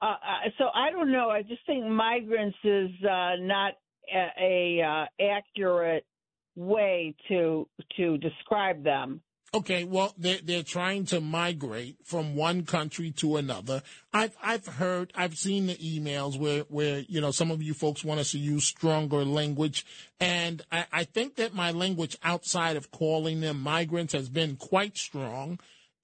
uh, 0.00 0.06
uh, 0.06 0.50
so 0.58 0.64
I 0.74 0.90
don't 0.90 1.10
know. 1.10 1.30
I 1.30 1.42
just 1.42 1.64
think 1.66 1.84
migrants 1.86 2.58
is 2.64 2.90
uh, 3.04 3.36
not 3.40 3.74
a, 4.14 4.28
a 4.40 4.82
uh, 4.82 5.06
accurate 5.22 6.04
way 6.56 7.14
to 7.28 7.68
to 7.96 8.18
describe 8.18 8.84
them. 8.84 9.20
Okay, 9.54 9.84
well, 9.84 10.12
they're, 10.18 10.40
they're 10.44 10.62
trying 10.62 11.06
to 11.06 11.22
migrate 11.22 11.96
from 12.04 12.36
one 12.36 12.66
country 12.66 13.12
to 13.12 13.38
another. 13.38 13.82
I've, 14.12 14.36
I've 14.42 14.66
heard, 14.66 15.10
I've 15.14 15.38
seen 15.38 15.68
the 15.68 15.76
emails 15.76 16.38
where, 16.38 16.64
where, 16.68 16.98
you 17.08 17.22
know, 17.22 17.30
some 17.30 17.50
of 17.50 17.62
you 17.62 17.72
folks 17.72 18.04
want 18.04 18.20
us 18.20 18.32
to 18.32 18.38
use 18.38 18.66
stronger 18.66 19.24
language. 19.24 19.86
And 20.20 20.60
I, 20.70 20.84
I 20.92 21.04
think 21.04 21.36
that 21.36 21.54
my 21.54 21.70
language 21.70 22.18
outside 22.22 22.76
of 22.76 22.90
calling 22.90 23.40
them 23.40 23.62
migrants 23.62 24.12
has 24.12 24.28
been 24.28 24.56
quite 24.56 24.98
strong. 24.98 25.58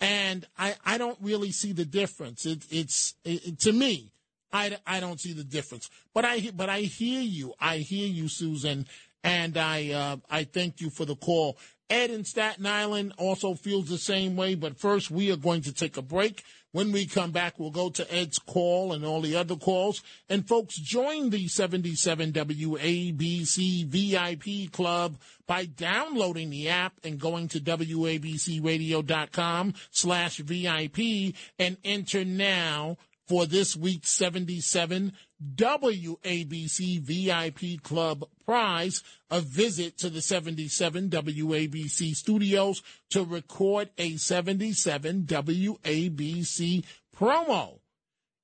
And 0.04 0.46
I, 0.58 0.74
I 0.84 0.98
don't 0.98 1.16
really 1.22 1.50
see 1.50 1.72
the 1.72 1.86
difference. 1.86 2.44
It, 2.44 2.62
it's, 2.70 3.14
it, 3.24 3.58
to 3.60 3.72
me, 3.72 4.12
I, 4.52 4.76
I 4.86 5.00
don't 5.00 5.18
see 5.18 5.32
the 5.32 5.44
difference. 5.44 5.88
But 6.12 6.26
I, 6.26 6.50
but 6.54 6.68
I 6.68 6.80
hear 6.80 7.22
you. 7.22 7.54
I 7.58 7.78
hear 7.78 8.06
you, 8.06 8.28
Susan. 8.28 8.86
And 9.22 9.56
I, 9.56 9.92
uh, 9.92 10.16
I 10.28 10.44
thank 10.44 10.82
you 10.82 10.90
for 10.90 11.06
the 11.06 11.16
call. 11.16 11.56
Ed 11.90 12.10
in 12.10 12.24
Staten 12.24 12.66
Island 12.66 13.12
also 13.18 13.54
feels 13.54 13.88
the 13.88 13.98
same 13.98 14.36
way, 14.36 14.54
but 14.54 14.78
first 14.78 15.10
we 15.10 15.30
are 15.30 15.36
going 15.36 15.62
to 15.62 15.72
take 15.72 15.96
a 15.96 16.02
break. 16.02 16.44
When 16.72 16.90
we 16.90 17.06
come 17.06 17.30
back, 17.30 17.58
we'll 17.58 17.70
go 17.70 17.88
to 17.90 18.12
Ed's 18.12 18.40
call 18.40 18.92
and 18.92 19.04
all 19.04 19.20
the 19.20 19.36
other 19.36 19.54
calls. 19.54 20.02
And 20.28 20.48
folks, 20.48 20.74
join 20.74 21.30
the 21.30 21.46
77 21.46 22.32
WABC 22.32 23.86
VIP 23.86 24.72
club 24.72 25.18
by 25.46 25.66
downloading 25.66 26.50
the 26.50 26.70
app 26.70 26.94
and 27.04 27.20
going 27.20 27.46
to 27.48 27.60
WABCradio.com 27.60 29.74
slash 29.92 30.38
VIP 30.38 31.34
and 31.58 31.76
enter 31.84 32.24
now 32.24 32.96
for 33.28 33.46
this 33.46 33.76
week's 33.76 34.12
77 34.12 35.12
WABC 35.56 37.00
VIP 37.00 37.82
Club 37.82 38.28
prize, 38.44 39.02
a 39.30 39.40
visit 39.40 39.98
to 39.98 40.10
the 40.10 40.22
77 40.22 41.10
WABC 41.10 42.14
studios 42.14 42.82
to 43.10 43.24
record 43.24 43.90
a 43.98 44.16
77 44.16 45.22
WABC 45.22 46.84
promo. 47.16 47.78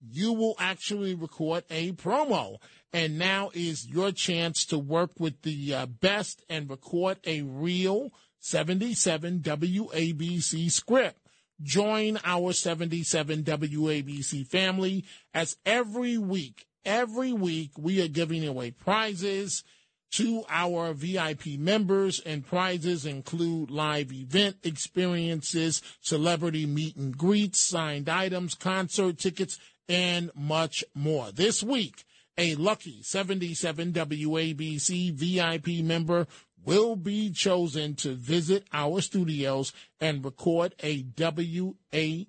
You 0.01 0.33
will 0.33 0.57
actually 0.59 1.15
record 1.15 1.65
a 1.71 1.93
promo. 1.93 2.59
And 2.93 3.19
now 3.19 3.51
is 3.55 3.87
your 3.87 4.11
chance 4.11 4.65
to 4.67 4.79
work 4.79 5.13
with 5.19 5.43
the 5.43 5.75
uh, 5.75 5.87
best 5.87 6.43
and 6.49 6.69
record 6.69 7.19
a 7.25 7.43
real 7.43 8.13
77 8.41 9.41
WABC 9.41 10.71
script. 10.71 11.21
Join 11.63 12.19
our 12.25 12.53
77 12.53 13.45
WABC 13.45 14.47
family 14.47 15.05
as 15.35 15.57
every 15.67 16.17
week, 16.17 16.67
every 16.85 17.33
week 17.33 17.71
we 17.79 18.03
are 18.03 18.09
giving 18.09 18.47
away 18.47 18.71
prizes 18.71 19.65
to 20.13 20.45
our 20.49 20.93
VIP 20.93 21.59
members 21.59 22.21
and 22.21 22.45
prizes 22.45 23.07
include 23.07 23.71
live 23.71 24.13
event 24.13 24.57
experiences, 24.65 25.83
celebrity 26.01 26.67
meet 26.67 26.97
and 26.97 27.17
greets, 27.17 27.61
signed 27.61 28.09
items, 28.09 28.55
concert 28.55 29.19
tickets, 29.19 29.59
and 29.89 30.31
much 30.35 30.85
more. 30.95 31.31
This 31.33 31.63
week, 31.63 32.05
a 32.37 32.55
lucky 32.57 33.03
77 33.03 33.93
WABC 33.93 35.13
VIP 35.13 35.85
member 35.85 36.27
will 36.65 36.97
be 36.97 37.31
chosen 37.31 37.95
to 37.97 38.15
visit 38.15 38.65
our 38.73 39.01
studios 39.01 39.73
and 40.01 40.25
record 40.25 40.75
a 40.83 41.03
WABC 41.03 42.27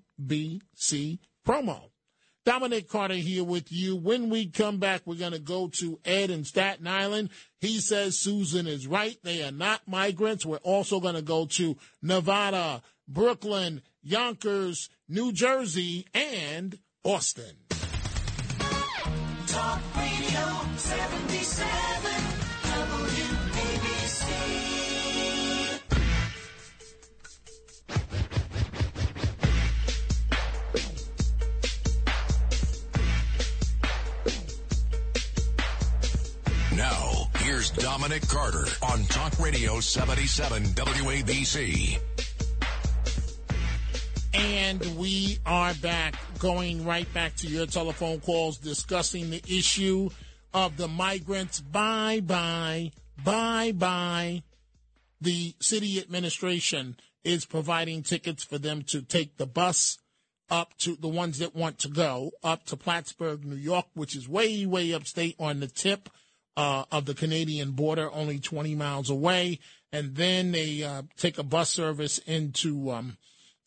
promo. 1.46 1.91
Dominic 2.44 2.88
Carter 2.88 3.14
here 3.14 3.44
with 3.44 3.70
you. 3.70 3.94
When 3.94 4.28
we 4.28 4.46
come 4.46 4.78
back, 4.78 5.02
we're 5.04 5.14
going 5.14 5.32
to 5.32 5.38
go 5.38 5.68
to 5.78 6.00
Ed 6.04 6.30
in 6.30 6.44
Staten 6.44 6.86
Island. 6.86 7.30
He 7.60 7.78
says 7.78 8.18
Susan 8.18 8.66
is 8.66 8.86
right. 8.86 9.16
They 9.22 9.42
are 9.44 9.52
not 9.52 9.86
migrants. 9.86 10.44
We're 10.44 10.56
also 10.58 10.98
going 10.98 11.14
to 11.14 11.22
go 11.22 11.46
to 11.46 11.76
Nevada, 12.02 12.82
Brooklyn, 13.06 13.82
Yonkers, 14.02 14.90
New 15.08 15.32
Jersey, 15.32 16.06
and 16.14 16.78
Austin. 17.04 17.56
Talk 19.46 19.80
Radio 19.96 20.76
77 20.76 21.31
here's 37.62 37.84
Dominic 37.84 38.26
Carter 38.26 38.66
on 38.82 39.04
Talk 39.04 39.38
Radio 39.38 39.78
77 39.78 40.64
WABC. 40.64 41.98
And 44.34 44.98
we 44.98 45.38
are 45.46 45.72
back, 45.74 46.16
going 46.40 46.84
right 46.84 47.12
back 47.14 47.36
to 47.36 47.46
your 47.46 47.66
telephone 47.66 48.18
calls, 48.18 48.58
discussing 48.58 49.30
the 49.30 49.42
issue 49.48 50.10
of 50.52 50.76
the 50.76 50.88
migrants. 50.88 51.60
Bye 51.60 52.20
bye, 52.20 52.90
bye 53.22 53.72
bye. 53.72 54.42
The 55.20 55.54
city 55.60 56.00
administration 56.00 56.96
is 57.22 57.44
providing 57.44 58.02
tickets 58.02 58.42
for 58.42 58.58
them 58.58 58.82
to 58.88 59.02
take 59.02 59.36
the 59.36 59.46
bus 59.46 59.98
up 60.50 60.76
to 60.78 60.96
the 60.96 61.08
ones 61.08 61.38
that 61.38 61.54
want 61.54 61.78
to 61.80 61.88
go 61.88 62.32
up 62.42 62.64
to 62.66 62.76
Plattsburgh, 62.76 63.44
New 63.44 63.54
York, 63.54 63.86
which 63.94 64.16
is 64.16 64.28
way, 64.28 64.66
way 64.66 64.92
upstate 64.92 65.36
on 65.38 65.60
the 65.60 65.68
tip 65.68 66.08
uh, 66.56 66.84
of 66.90 67.06
the 67.06 67.14
Canadian 67.14 67.72
border, 67.72 68.10
only 68.12 68.38
20 68.38 68.74
miles 68.74 69.10
away. 69.10 69.58
And 69.92 70.14
then 70.14 70.52
they 70.52 70.82
uh, 70.82 71.02
take 71.16 71.38
a 71.38 71.42
bus 71.42 71.70
service 71.70 72.18
into 72.18 72.90
um, 72.90 73.18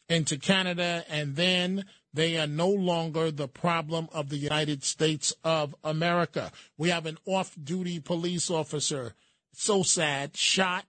into 0.07 0.37
Canada, 0.37 1.03
and 1.09 1.35
then 1.35 1.85
they 2.13 2.37
are 2.37 2.47
no 2.47 2.69
longer 2.69 3.31
the 3.31 3.47
problem 3.47 4.07
of 4.13 4.29
the 4.29 4.37
United 4.37 4.83
States 4.83 5.33
of 5.43 5.75
America. 5.83 6.51
We 6.77 6.89
have 6.89 7.07
an 7.07 7.17
off-duty 7.25 8.01
police 8.01 8.51
officer, 8.51 9.15
so 9.53 9.81
sad, 9.81 10.37
shot 10.37 10.85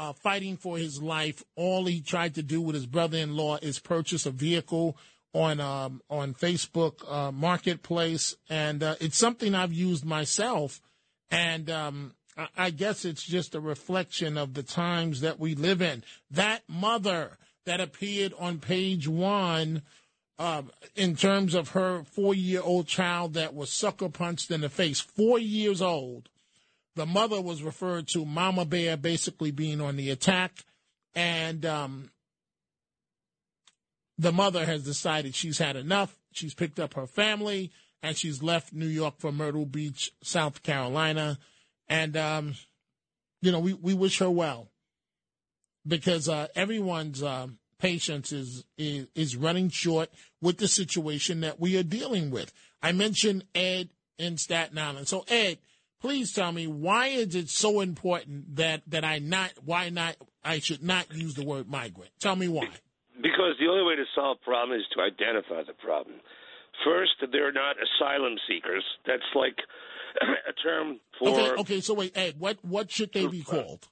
uh, 0.00 0.14
fighting 0.14 0.56
for 0.56 0.78
his 0.78 1.02
life. 1.02 1.44
All 1.56 1.84
he 1.84 2.00
tried 2.00 2.34
to 2.36 2.42
do 2.42 2.62
with 2.62 2.74
his 2.74 2.86
brother-in-law 2.86 3.58
is 3.60 3.78
purchase 3.78 4.24
a 4.24 4.30
vehicle 4.30 4.96
on 5.34 5.60
um, 5.60 6.00
on 6.08 6.32
Facebook 6.32 7.04
uh, 7.06 7.30
Marketplace, 7.30 8.34
and 8.48 8.82
uh, 8.82 8.94
it's 8.98 9.18
something 9.18 9.54
I've 9.54 9.74
used 9.74 10.04
myself. 10.04 10.80
And 11.30 11.70
um, 11.70 12.14
I- 12.56 12.70
guess 12.70 13.04
it's 13.04 13.22
just 13.22 13.54
a 13.54 13.60
reflection 13.60 14.36
of 14.36 14.54
the 14.54 14.62
times 14.62 15.20
that 15.20 15.38
we 15.38 15.54
live 15.54 15.80
in. 15.82 16.02
That 16.30 16.62
mother 16.68 17.38
that 17.66 17.80
appeared 17.80 18.34
on 18.38 18.58
page 18.58 19.06
one. 19.06 19.82
Uh, 20.38 20.62
in 20.96 21.14
terms 21.14 21.54
of 21.54 21.68
her 21.70 22.02
four-year-old 22.02 22.86
child 22.86 23.34
that 23.34 23.52
was 23.54 23.70
sucker 23.70 24.08
punched 24.08 24.50
in 24.50 24.62
the 24.62 24.70
face, 24.70 24.98
four 24.98 25.38
years 25.38 25.82
old, 25.82 26.30
the 26.96 27.04
mother 27.04 27.42
was 27.42 27.62
referred 27.62 28.08
to 28.08 28.24
Mama 28.24 28.64
Bear 28.64 28.96
basically 28.96 29.50
being 29.50 29.82
on 29.82 29.96
the 29.96 30.08
attack, 30.08 30.64
and 31.14 31.66
um, 31.66 32.10
the 34.16 34.32
mother 34.32 34.64
has 34.64 34.82
decided 34.82 35.34
she's 35.34 35.58
had 35.58 35.76
enough. 35.76 36.16
She's 36.32 36.54
picked 36.54 36.80
up 36.80 36.94
her 36.94 37.06
family 37.06 37.70
and 38.02 38.16
she's 38.16 38.42
left 38.42 38.72
New 38.72 38.86
York 38.86 39.14
for 39.18 39.32
Myrtle 39.32 39.66
Beach, 39.66 40.12
South 40.22 40.62
Carolina, 40.62 41.38
and 41.88 42.16
um, 42.16 42.54
you 43.42 43.52
know 43.52 43.60
we 43.60 43.74
we 43.74 43.94
wish 43.94 44.18
her 44.18 44.30
well 44.30 44.68
because 45.86 46.28
uh, 46.28 46.48
everyone's 46.54 47.22
uh, 47.22 47.48
patience 47.78 48.32
is, 48.32 48.64
is 48.76 49.06
is 49.14 49.36
running 49.36 49.70
short 49.70 50.10
with 50.40 50.58
the 50.58 50.68
situation 50.68 51.40
that 51.40 51.60
we 51.60 51.76
are 51.76 51.82
dealing 51.82 52.30
with. 52.30 52.52
I 52.82 52.92
mentioned 52.92 53.44
Ed 53.54 53.90
in 54.18 54.36
Staten 54.36 54.78
Island, 54.78 55.08
so 55.08 55.24
Ed 55.28 55.58
please 56.00 56.32
tell 56.32 56.52
me 56.52 56.66
why 56.66 57.08
is 57.08 57.34
it 57.34 57.48
so 57.48 57.80
important 57.80 58.56
that 58.56 58.82
that 58.86 59.04
I 59.04 59.18
not 59.18 59.52
why 59.64 59.90
not 59.90 60.16
I 60.44 60.58
should 60.58 60.82
not 60.82 61.12
use 61.14 61.34
the 61.34 61.44
word 61.44 61.68
migrant? 61.68 62.10
Tell 62.20 62.36
me 62.36 62.48
why. 62.48 62.68
Because 63.20 63.56
the 63.60 63.68
only 63.68 63.84
way 63.84 63.96
to 63.96 64.04
solve 64.14 64.40
problem 64.40 64.78
is 64.78 64.86
to 64.94 65.02
identify 65.02 65.62
the 65.66 65.74
problem. 65.74 66.16
First, 66.84 67.12
they're 67.32 67.52
not 67.52 67.76
asylum 67.76 68.36
seekers. 68.48 68.84
That's 69.06 69.22
like 69.34 69.56
a 70.22 70.52
term 70.62 71.00
for. 71.18 71.28
Okay, 71.28 71.50
okay. 71.60 71.80
So 71.80 71.94
wait, 71.94 72.16
Ed, 72.16 72.36
what 72.38 72.58
what 72.62 72.90
should 72.90 73.12
they 73.12 73.26
be 73.26 73.42
called? 73.42 73.88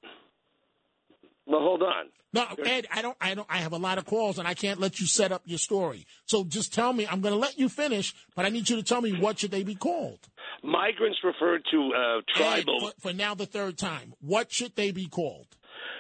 Well, 1.47 1.61
hold 1.61 1.83
on. 1.83 2.07
No, 2.33 2.47
Ed, 2.63 2.87
I 2.93 3.01
don't, 3.01 3.17
I 3.23 3.35
don't, 3.35 3.47
I 3.49 3.59
have 3.59 3.73
a 3.73 3.79
lot 3.79 3.97
of 3.97 4.05
calls 4.05 4.39
and 4.39 4.47
I 4.47 4.53
can't 4.53 4.79
let 4.79 5.01
you 5.01 5.07
set 5.07 5.33
up 5.33 5.43
your 5.47 5.59
story. 5.59 6.07
So 6.27 6.45
just 6.45 6.75
tell 6.75 6.93
me, 6.93 7.07
I'm 7.07 7.23
going 7.23 7.33
to 7.33 7.41
let 7.41 7.59
you 7.59 7.71
finish, 7.71 8.15
but 8.37 8.45
I 8.45 8.51
need 8.51 8.69
you 8.69 8.77
to 8.77 8.83
tell 8.83 9.01
me 9.01 9.19
what 9.19 9.39
should 9.39 9.51
they 9.51 9.63
be 9.63 9.75
called? 9.75 10.29
Migrants 10.63 11.19
referred 11.25 11.63
to 11.71 11.91
uh, 11.97 12.21
tribal. 12.37 12.77
Ed, 12.77 12.93
for, 12.99 13.01
for 13.01 13.13
now 13.15 13.35
the 13.35 13.47
third 13.47 13.79
time, 13.79 14.13
what 14.21 14.53
should 14.53 14.77
they 14.77 14.91
be 14.91 15.07
called? 15.07 15.47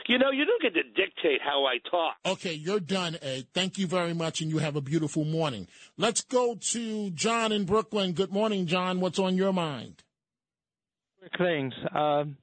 You 0.08 0.18
know, 0.18 0.30
you 0.30 0.46
don't 0.46 0.62
get 0.62 0.72
to 0.72 0.82
dictate 0.82 1.42
how 1.44 1.66
I 1.66 1.76
talk. 1.90 2.16
Okay, 2.24 2.54
you're 2.54 2.80
done, 2.80 3.18
Ed. 3.20 3.44
Thank 3.52 3.76
you 3.76 3.86
very 3.86 4.14
much, 4.14 4.40
and 4.40 4.50
you 4.50 4.56
have 4.56 4.74
a 4.74 4.80
beautiful 4.80 5.26
morning. 5.26 5.68
Let's 5.98 6.22
go 6.22 6.56
to 6.72 7.10
John 7.10 7.52
in 7.52 7.66
Brooklyn. 7.66 8.12
Good 8.12 8.32
morning, 8.32 8.66
John. 8.66 9.00
What's 9.00 9.18
on 9.18 9.36
your 9.36 9.52
mind? 9.52 10.02
Quick 11.18 11.32
things. 11.36 11.74
Um, 11.94 12.38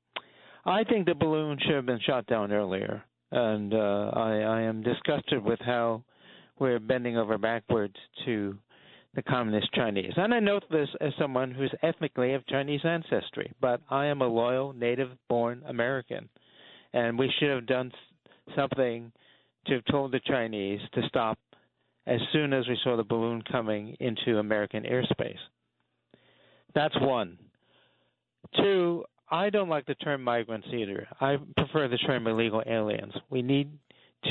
I 0.64 0.84
think 0.84 1.08
the 1.08 1.16
balloon 1.16 1.58
should 1.66 1.74
have 1.76 1.88
been 1.88 2.00
shot 2.06 2.28
down 2.28 2.52
earlier, 2.52 3.04
and 3.32 3.74
uh, 3.74 4.12
I, 4.14 4.42
I 4.42 4.62
am 4.62 4.84
disgusted 4.84 5.44
with 5.44 5.60
how 5.66 6.04
we're 6.60 6.80
bending 6.80 7.18
over 7.18 7.40
backwards 7.40 7.96
to 8.26 8.56
the 9.16 9.24
communist 9.24 9.74
Chinese. 9.74 10.14
And 10.18 10.36
I 10.36 10.40
note 10.40 10.66
this 10.70 10.90
as 11.02 11.14
someone 11.18 11.50
who's 11.50 11.74
ethnically 11.82 12.34
of 12.34 12.46
Chinese 12.46 12.82
ancestry, 12.84 13.52
but 13.60 13.82
I 13.90 14.06
am 14.06 14.22
a 14.22 14.28
loyal, 14.28 14.74
native-born 14.74 15.64
American, 15.68 16.30
and 16.96 17.20
we 17.20 17.32
should 17.38 17.50
have 17.50 17.68
done 17.68 17.92
something 18.56 19.12
to 19.68 19.74
have 19.74 19.86
told 19.92 20.12
the 20.14 20.22
Chinese 20.26 20.80
to 20.94 21.02
stop 21.08 21.38
as 22.08 22.20
soon 22.32 22.54
as 22.54 22.68
we 22.68 22.78
saw 22.84 22.96
the 22.96 23.04
balloon 23.04 23.44
coming 23.52 23.98
into 24.00 24.40
American 24.40 24.84
airspace. 24.84 25.38
That's 26.74 26.96
one. 27.00 27.38
Two, 28.58 29.04
I 29.30 29.50
don't 29.50 29.70
like 29.70 29.86
the 29.86 29.96
term 29.96 30.24
migrants 30.24 30.68
either. 30.74 31.08
I 31.20 31.38
prefer 31.58 31.88
the 31.88 31.98
term 31.98 32.28
illegal 32.28 32.64
aliens. 32.66 33.14
We 33.30 33.42
need 33.42 33.72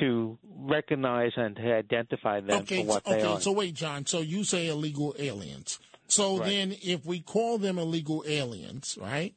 to 0.01 0.39
recognize 0.45 1.33
and 1.37 1.55
to 1.57 1.75
identify 1.75 2.41
them 2.41 2.63
okay, 2.63 2.79
for 2.79 2.87
what 2.87 3.07
okay. 3.07 3.21
they 3.21 3.27
are. 3.27 3.41
So 3.41 3.53
wait, 3.53 3.75
John. 3.75 4.07
So 4.07 4.21
you 4.21 4.45
say 4.45 4.69
illegal 4.69 5.15
aliens. 5.19 5.79
So 6.07 6.39
Right. 6.39 6.49
then, 6.49 6.77
if 6.83 7.05
we 7.05 7.21
call 7.21 7.59
them 7.59 7.79
illegal 7.79 8.25
aliens, 8.27 8.97
right? 9.01 9.35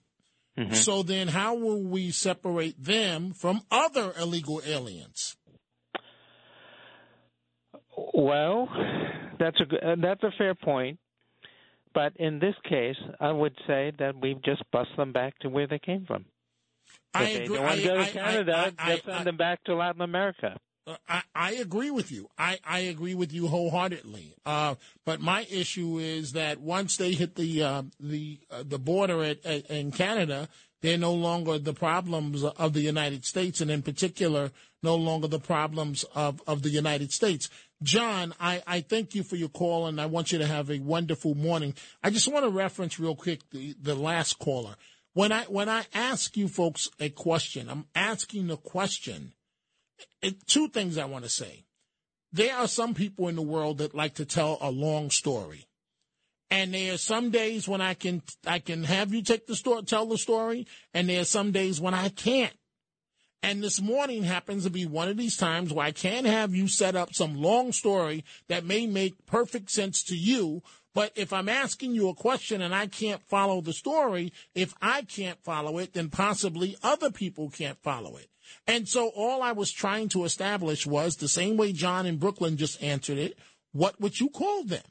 Mhm. 0.57 0.73
So 0.75 1.03
then, 1.03 1.27
how 1.27 1.53
will 1.55 1.83
we 1.83 2.09
separate 2.11 2.83
them 2.83 3.31
from 3.33 3.61
other 3.69 4.11
illegal 4.19 4.61
aliens? 4.65 5.37
Well, 8.13 8.67
that's 9.39 9.57
a 9.59 9.91
uh, 9.91 9.95
that's 10.01 10.23
a 10.23 10.31
fair 10.37 10.55
point. 10.55 10.99
But 11.93 12.13
in 12.17 12.39
this 12.39 12.55
case, 12.69 12.95
I 13.19 13.31
would 13.31 13.55
say 13.65 13.91
that 13.99 14.15
we 14.19 14.35
just 14.45 14.61
bust 14.71 14.89
them 14.97 15.13
back 15.13 15.37
to 15.39 15.49
where 15.49 15.67
they 15.67 15.79
came 15.79 16.05
from. 16.05 16.25
I 17.13 17.23
if 17.23 17.33
they 17.37 17.43
agree- 17.45 17.55
don't 17.57 17.65
want 17.65 17.79
to 17.81 17.87
go 17.87 17.93
I- 17.93 17.95
to 17.95 18.01
I- 18.09 18.11
Canada, 18.25 18.55
I- 18.55 18.73
I- 18.91 18.91
just 18.95 19.05
send 19.05 19.25
them 19.25 19.37
back 19.37 19.63
to 19.65 19.75
Latin 19.75 20.01
America. 20.01 20.59
Uh, 20.87 20.95
I, 21.07 21.21
I 21.35 21.51
agree 21.55 21.91
with 21.91 22.11
you. 22.11 22.29
I, 22.37 22.59
I 22.65 22.79
agree 22.79 23.13
with 23.13 23.33
you 23.33 23.47
wholeheartedly. 23.47 24.35
Uh, 24.45 24.75
but 25.05 25.19
my 25.19 25.45
issue 25.51 25.99
is 25.99 26.31
that 26.31 26.61
once 26.61 26.97
they 26.97 27.11
hit 27.11 27.35
the 27.35 27.63
uh, 27.63 27.83
the 27.99 28.39
uh, 28.49 28.63
the 28.65 28.79
border 28.79 29.21
at, 29.23 29.45
at, 29.45 29.69
in 29.69 29.91
Canada, 29.91 30.47
they're 30.81 30.97
no 30.97 31.13
longer 31.13 31.59
the 31.59 31.73
problems 31.73 32.43
of 32.43 32.73
the 32.73 32.81
United 32.81 33.25
States, 33.25 33.59
and 33.61 33.69
in 33.69 33.81
particular, 33.81 34.51
no 34.81 34.95
longer 34.95 35.27
the 35.27 35.39
problems 35.39 36.05
of, 36.15 36.41
of 36.47 36.61
the 36.61 36.69
United 36.69 37.11
States. 37.11 37.49
John, 37.83 38.33
I, 38.39 38.63
I 38.65 38.81
thank 38.81 39.13
you 39.13 39.23
for 39.23 39.35
your 39.35 39.49
call, 39.49 39.87
and 39.87 39.99
I 39.99 40.05
want 40.05 40.31
you 40.31 40.39
to 40.39 40.47
have 40.47 40.71
a 40.71 40.79
wonderful 40.79 41.35
morning. 41.35 41.75
I 42.03 42.09
just 42.09 42.31
want 42.31 42.45
to 42.45 42.49
reference 42.49 42.99
real 42.99 43.15
quick 43.15 43.41
the, 43.51 43.75
the 43.81 43.95
last 43.95 44.39
caller. 44.39 44.75
When 45.13 45.31
I 45.31 45.43
when 45.43 45.67
I 45.67 45.85
ask 45.93 46.37
you 46.37 46.47
folks 46.47 46.89
a 46.99 47.09
question, 47.09 47.69
I'm 47.69 47.85
asking 47.95 48.47
the 48.47 48.57
question 48.57 49.33
it, 50.21 50.45
two 50.47 50.67
things 50.67 50.97
I 50.97 51.05
want 51.05 51.23
to 51.23 51.29
say. 51.29 51.65
There 52.31 52.55
are 52.55 52.67
some 52.67 52.93
people 52.93 53.27
in 53.27 53.35
the 53.35 53.41
world 53.41 53.79
that 53.79 53.95
like 53.95 54.15
to 54.15 54.25
tell 54.25 54.57
a 54.61 54.69
long 54.69 55.09
story. 55.09 55.65
And 56.49 56.73
there 56.73 56.93
are 56.93 56.97
some 56.97 57.29
days 57.29 57.67
when 57.67 57.81
I 57.81 57.93
can 57.93 58.21
I 58.45 58.59
can 58.59 58.83
have 58.83 59.13
you 59.13 59.21
take 59.21 59.47
the 59.47 59.55
story 59.55 59.83
tell 59.83 60.05
the 60.05 60.17
story, 60.17 60.65
and 60.93 61.09
there 61.09 61.21
are 61.21 61.25
some 61.25 61.51
days 61.51 61.81
when 61.81 61.93
I 61.93 62.09
can't. 62.09 62.53
And 63.43 63.63
this 63.63 63.79
morning 63.81 64.23
happens 64.23 64.63
to 64.63 64.69
be 64.69 64.85
one 64.85 65.07
of 65.07 65.17
these 65.17 65.37
times 65.37 65.71
where 65.71 65.85
I 65.85 65.91
can 65.91 66.25
have 66.25 66.55
you 66.55 66.67
set 66.67 66.95
up 66.95 67.13
some 67.13 67.41
long 67.41 67.71
story 67.71 68.23
that 68.47 68.65
may 68.65 68.87
make 68.87 69.25
perfect 69.25 69.69
sense 69.69 70.03
to 70.05 70.15
you. 70.15 70.63
But 70.93 71.11
if 71.15 71.31
I'm 71.31 71.47
asking 71.47 71.93
you 71.93 72.09
a 72.09 72.15
question 72.15 72.61
and 72.61 72.73
I 72.73 72.87
can't 72.87 73.21
follow 73.21 73.61
the 73.61 73.73
story, 73.73 74.33
if 74.55 74.73
I 74.81 75.03
can't 75.03 75.41
follow 75.43 75.77
it, 75.77 75.93
then 75.93 76.09
possibly 76.09 76.75
other 76.81 77.11
people 77.11 77.49
can't 77.51 77.77
follow 77.83 78.17
it. 78.17 78.27
And 78.65 78.87
so 78.87 79.09
all 79.15 79.41
I 79.41 79.51
was 79.51 79.71
trying 79.71 80.09
to 80.09 80.25
establish 80.25 80.85
was 80.85 81.15
the 81.15 81.27
same 81.27 81.57
way 81.57 81.71
John 81.73 82.05
in 82.05 82.17
Brooklyn 82.17 82.57
just 82.57 82.81
answered 82.81 83.17
it. 83.17 83.37
What 83.71 83.99
would 83.99 84.19
you 84.19 84.29
call 84.29 84.63
them? 84.63 84.83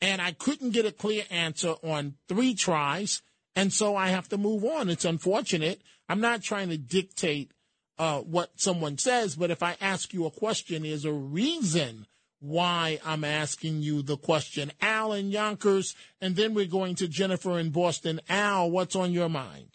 And 0.00 0.20
I 0.22 0.32
couldn't 0.32 0.70
get 0.70 0.86
a 0.86 0.92
clear 0.92 1.24
answer 1.30 1.74
on 1.82 2.14
three 2.28 2.54
tries. 2.54 3.22
And 3.54 3.72
so 3.72 3.96
I 3.96 4.08
have 4.08 4.28
to 4.30 4.38
move 4.38 4.64
on. 4.64 4.88
It's 4.88 5.04
unfortunate. 5.04 5.82
I'm 6.08 6.20
not 6.20 6.42
trying 6.42 6.70
to 6.70 6.78
dictate 6.78 7.52
uh, 7.98 8.20
what 8.20 8.50
someone 8.56 8.96
says, 8.96 9.36
but 9.36 9.50
if 9.50 9.62
I 9.62 9.76
ask 9.80 10.14
you 10.14 10.24
a 10.24 10.30
question, 10.30 10.84
there's 10.84 11.04
a 11.04 11.12
reason 11.12 12.06
why 12.40 12.98
I'm 13.04 13.24
asking 13.24 13.82
you 13.82 14.00
the 14.00 14.16
question. 14.16 14.72
Al 14.80 15.12
in 15.12 15.30
Yonkers, 15.30 15.94
and 16.20 16.34
then 16.34 16.54
we're 16.54 16.64
going 16.64 16.94
to 16.96 17.08
Jennifer 17.08 17.58
in 17.58 17.70
Boston. 17.70 18.20
Al, 18.28 18.70
what's 18.70 18.96
on 18.96 19.12
your 19.12 19.28
mind? 19.28 19.68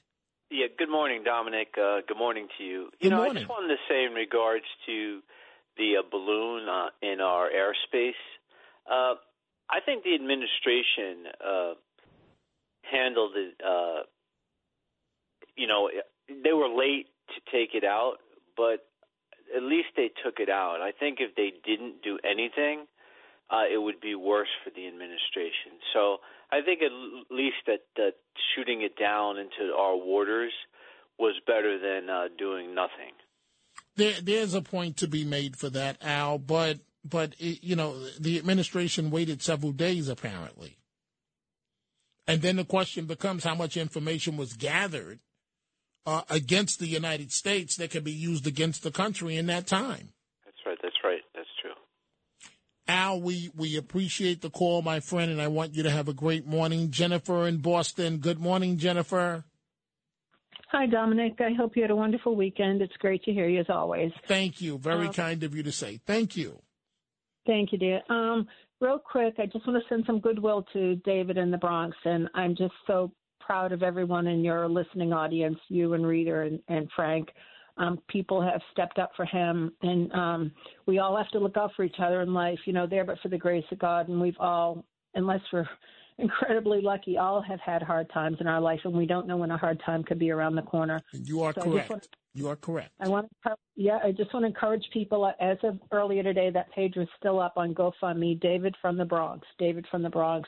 Yeah, 0.51 0.67
good 0.77 0.89
morning, 0.89 1.23
Dominic. 1.23 1.69
Uh, 1.75 2.01
good 2.07 2.17
morning 2.17 2.47
to 2.57 2.63
you. 2.63 2.89
You 2.99 3.09
Good 3.09 3.11
know, 3.11 3.23
I 3.23 3.33
just 3.33 3.49
wanted 3.49 3.69
to 3.69 3.81
say 3.89 4.05
in 4.05 4.13
regards 4.13 4.65
to 4.85 5.21
the 5.75 5.97
uh, 5.97 6.03
balloon 6.09 6.69
uh, 6.69 6.89
in 7.01 7.19
our 7.19 7.49
airspace. 7.49 8.11
Uh, 8.89 9.15
I 9.69 9.79
think 9.83 10.03
the 10.03 10.13
administration 10.13 11.25
uh, 11.43 11.73
handled 12.83 13.31
it. 13.35 13.55
Uh, 13.65 14.03
you 15.57 15.65
know, 15.65 15.89
they 16.29 16.53
were 16.53 16.69
late 16.69 17.07
to 17.33 17.51
take 17.51 17.73
it 17.73 17.83
out, 17.83 18.17
but 18.55 18.85
at 19.55 19.63
least 19.63 19.89
they 19.97 20.11
took 20.23 20.39
it 20.39 20.49
out. 20.49 20.79
I 20.79 20.91
think 20.91 21.17
if 21.21 21.35
they 21.35 21.53
didn't 21.65 22.03
do 22.03 22.19
anything, 22.23 22.85
uh, 23.49 23.63
it 23.71 23.77
would 23.77 24.01
be 24.01 24.15
worse 24.15 24.49
for 24.63 24.69
the 24.71 24.87
administration. 24.87 25.77
So 25.93 26.17
I 26.51 26.61
think 26.61 26.81
at 26.81 26.91
least 27.29 27.57
that, 27.67 27.81
that 27.95 28.13
shooting 28.55 28.81
it 28.81 28.97
down 28.97 29.37
into 29.37 29.73
our 29.73 29.95
waters 29.95 30.53
was 31.17 31.35
better 31.45 31.79
than 31.79 32.09
uh, 32.09 32.27
doing 32.37 32.75
nothing. 32.75 33.13
There, 33.95 34.19
there's 34.21 34.53
a 34.53 34.61
point 34.61 34.97
to 34.97 35.07
be 35.07 35.23
made 35.23 35.55
for 35.57 35.69
that, 35.69 35.97
Al. 36.01 36.37
But 36.37 36.79
but 37.03 37.35
it, 37.39 37.63
you 37.63 37.75
know 37.75 37.97
the 38.19 38.37
administration 38.37 39.11
waited 39.11 39.41
several 39.41 39.71
days 39.71 40.09
apparently, 40.09 40.77
and 42.27 42.41
then 42.41 42.57
the 42.57 42.65
question 42.65 43.05
becomes 43.05 43.43
how 43.43 43.55
much 43.55 43.77
information 43.77 44.35
was 44.35 44.53
gathered 44.53 45.19
uh, 46.05 46.23
against 46.29 46.79
the 46.79 46.87
United 46.87 47.31
States 47.31 47.77
that 47.77 47.91
could 47.91 48.03
be 48.03 48.11
used 48.11 48.47
against 48.47 48.83
the 48.83 48.91
country 48.91 49.37
in 49.37 49.45
that 49.47 49.67
time. 49.67 50.09
That's 50.45 50.57
right. 50.65 50.77
That's 50.81 51.03
right. 51.03 51.21
That's 51.33 51.47
true. 51.61 51.71
Al, 52.87 53.19
we, 53.19 53.49
we 53.55 53.77
appreciate 53.77 54.41
the 54.41 54.49
call, 54.49 54.81
my 54.81 54.99
friend, 54.99 55.31
and 55.31 55.41
I 55.41 55.47
want 55.47 55.73
you 55.73 55.83
to 55.83 55.89
have 55.89 56.07
a 56.07 56.13
great 56.13 56.45
morning. 56.45 56.91
Jennifer 56.91 57.47
in 57.47 57.57
Boston. 57.57 58.17
Good 58.17 58.39
morning, 58.39 58.77
Jennifer. 58.77 59.43
Hi, 60.71 60.85
Dominic. 60.85 61.39
I 61.39 61.53
hope 61.53 61.75
you 61.75 61.81
had 61.81 61.91
a 61.91 61.95
wonderful 61.95 62.35
weekend. 62.35 62.81
It's 62.81 62.95
great 62.97 63.23
to 63.23 63.33
hear 63.33 63.47
you 63.47 63.59
as 63.61 63.69
always. 63.69 64.11
Thank 64.27 64.61
you. 64.61 64.77
Very 64.77 65.07
Um, 65.07 65.13
kind 65.13 65.43
of 65.43 65.55
you 65.55 65.63
to 65.63 65.71
say. 65.71 65.99
Thank 66.05 66.35
you. 66.35 66.59
Thank 67.47 67.71
you, 67.71 67.77
dear. 67.77 68.01
Um, 68.09 68.47
real 68.81 68.99
quick, 68.99 69.35
I 69.39 69.45
just 69.45 69.65
want 69.67 69.81
to 69.81 69.87
send 69.89 70.03
some 70.05 70.19
goodwill 70.19 70.65
to 70.73 70.95
David 70.97 71.37
in 71.37 71.49
the 71.51 71.57
Bronx, 71.57 71.95
and 72.05 72.27
I'm 72.33 72.55
just 72.55 72.73
so 72.87 73.11
proud 73.39 73.71
of 73.71 73.83
everyone 73.83 74.27
in 74.27 74.43
your 74.43 74.67
listening 74.67 75.13
audience, 75.13 75.57
you 75.69 75.93
and 75.93 76.05
Rita 76.05 76.41
and, 76.41 76.59
and 76.67 76.89
Frank. 76.95 77.29
Um, 77.77 77.99
people 78.07 78.41
have 78.41 78.61
stepped 78.71 78.99
up 78.99 79.11
for 79.17 79.25
him, 79.25 79.71
and 79.81 80.11
um, 80.13 80.51
we 80.85 80.99
all 80.99 81.15
have 81.17 81.27
to 81.29 81.39
look 81.39 81.57
out 81.57 81.71
for 81.75 81.83
each 81.83 81.99
other 81.99 82.21
in 82.21 82.33
life. 82.33 82.59
You 82.65 82.73
know, 82.73 82.87
there 82.87 83.03
but 83.03 83.19
for 83.21 83.27
the 83.29 83.37
grace 83.37 83.65
of 83.71 83.79
God, 83.79 84.07
and 84.07 84.19
we've 84.21 84.39
all, 84.39 84.85
unless 85.15 85.41
we're 85.51 85.67
incredibly 86.17 86.81
lucky, 86.81 87.17
all 87.17 87.41
have 87.41 87.59
had 87.59 87.81
hard 87.83 88.09
times 88.13 88.37
in 88.39 88.47
our 88.47 88.61
life, 88.61 88.79
and 88.85 88.93
we 88.93 89.05
don't 89.05 89.27
know 89.27 89.37
when 89.37 89.51
a 89.51 89.57
hard 89.57 89.81
time 89.85 90.03
could 90.03 90.19
be 90.19 90.31
around 90.31 90.55
the 90.55 90.61
corner. 90.61 91.01
You 91.11 91.41
are 91.43 91.53
So 91.53 91.63
correct. 91.63 91.89
want- 91.89 92.07
you 92.33 92.49
are 92.49 92.57
correct. 92.57 92.91
I 92.99 93.07
want 93.07 93.29
to, 93.47 93.55
yeah, 93.77 93.99
I 94.03 94.11
just 94.11 94.33
want 94.33 94.43
to 94.43 94.47
encourage 94.47 94.83
people. 94.91 95.23
uh, 95.23 95.31
As 95.39 95.57
of 95.63 95.79
earlier 95.93 96.21
today, 96.21 96.49
that 96.49 96.69
page 96.73 96.95
was 96.97 97.07
still 97.17 97.39
up 97.39 97.53
on 97.55 97.73
GoFundMe. 97.73 98.39
David 98.41 98.75
from 98.81 98.97
the 98.97 99.05
Bronx. 99.05 99.47
David 99.57 99.85
from 99.89 100.01
the 100.03 100.09
Bronx, 100.09 100.47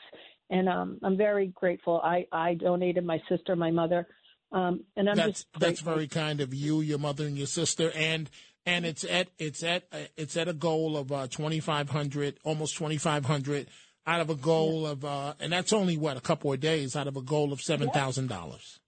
and 0.50 0.68
um, 0.68 0.98
I'm 1.02 1.16
very 1.16 1.46
grateful. 1.48 2.00
I 2.04 2.26
I 2.30 2.54
donated 2.54 3.06
my 3.06 3.22
sister, 3.26 3.56
my 3.56 3.70
mother, 3.70 4.06
um, 4.52 4.84
and 4.96 5.08
I'm 5.08 5.16
that's 5.16 5.44
just 5.44 5.46
that's 5.58 5.80
very 5.80 6.08
kind 6.08 6.40
of 6.40 6.54
you, 6.54 6.80
your 6.80 6.98
mother, 6.98 7.26
and 7.26 7.36
your 7.36 7.46
sister, 7.46 7.90
and 7.94 8.30
and 8.64 8.86
it's 8.86 9.04
at 9.04 9.28
it's 9.38 9.62
at 9.62 9.84
it's 10.16 10.36
at 10.36 10.48
a 10.48 10.52
goal 10.52 10.96
of 10.96 11.12
uh, 11.12 11.26
twenty 11.26 11.60
five 11.60 11.90
hundred, 11.90 12.38
almost 12.44 12.76
twenty 12.76 12.98
five 12.98 13.24
hundred, 13.24 13.68
out 14.06 14.20
of 14.20 14.30
a 14.30 14.34
goal 14.34 14.86
of, 14.86 15.04
uh, 15.04 15.34
and 15.38 15.52
that's 15.52 15.72
only 15.72 15.96
what 15.96 16.16
a 16.16 16.20
couple 16.20 16.52
of 16.52 16.60
days 16.60 16.96
out 16.96 17.06
of 17.06 17.16
a 17.16 17.22
goal 17.22 17.52
of 17.52 17.60
seven 17.60 17.90
thousand 17.90 18.28
dollars. 18.28 18.80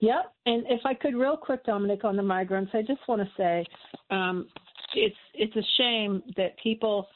Yep. 0.00 0.32
And 0.46 0.64
if 0.68 0.80
I 0.84 0.94
could, 0.94 1.14
real 1.14 1.36
quick, 1.36 1.64
Dominic, 1.64 2.04
on 2.04 2.16
the 2.16 2.22
migrants, 2.22 2.72
I 2.74 2.82
just 2.82 3.00
want 3.08 3.22
to 3.22 3.28
say 3.36 3.64
um, 4.10 4.48
it's 4.94 5.16
it's 5.34 5.56
a 5.56 5.62
shame 5.78 6.22
that 6.36 6.56
people 6.62 7.06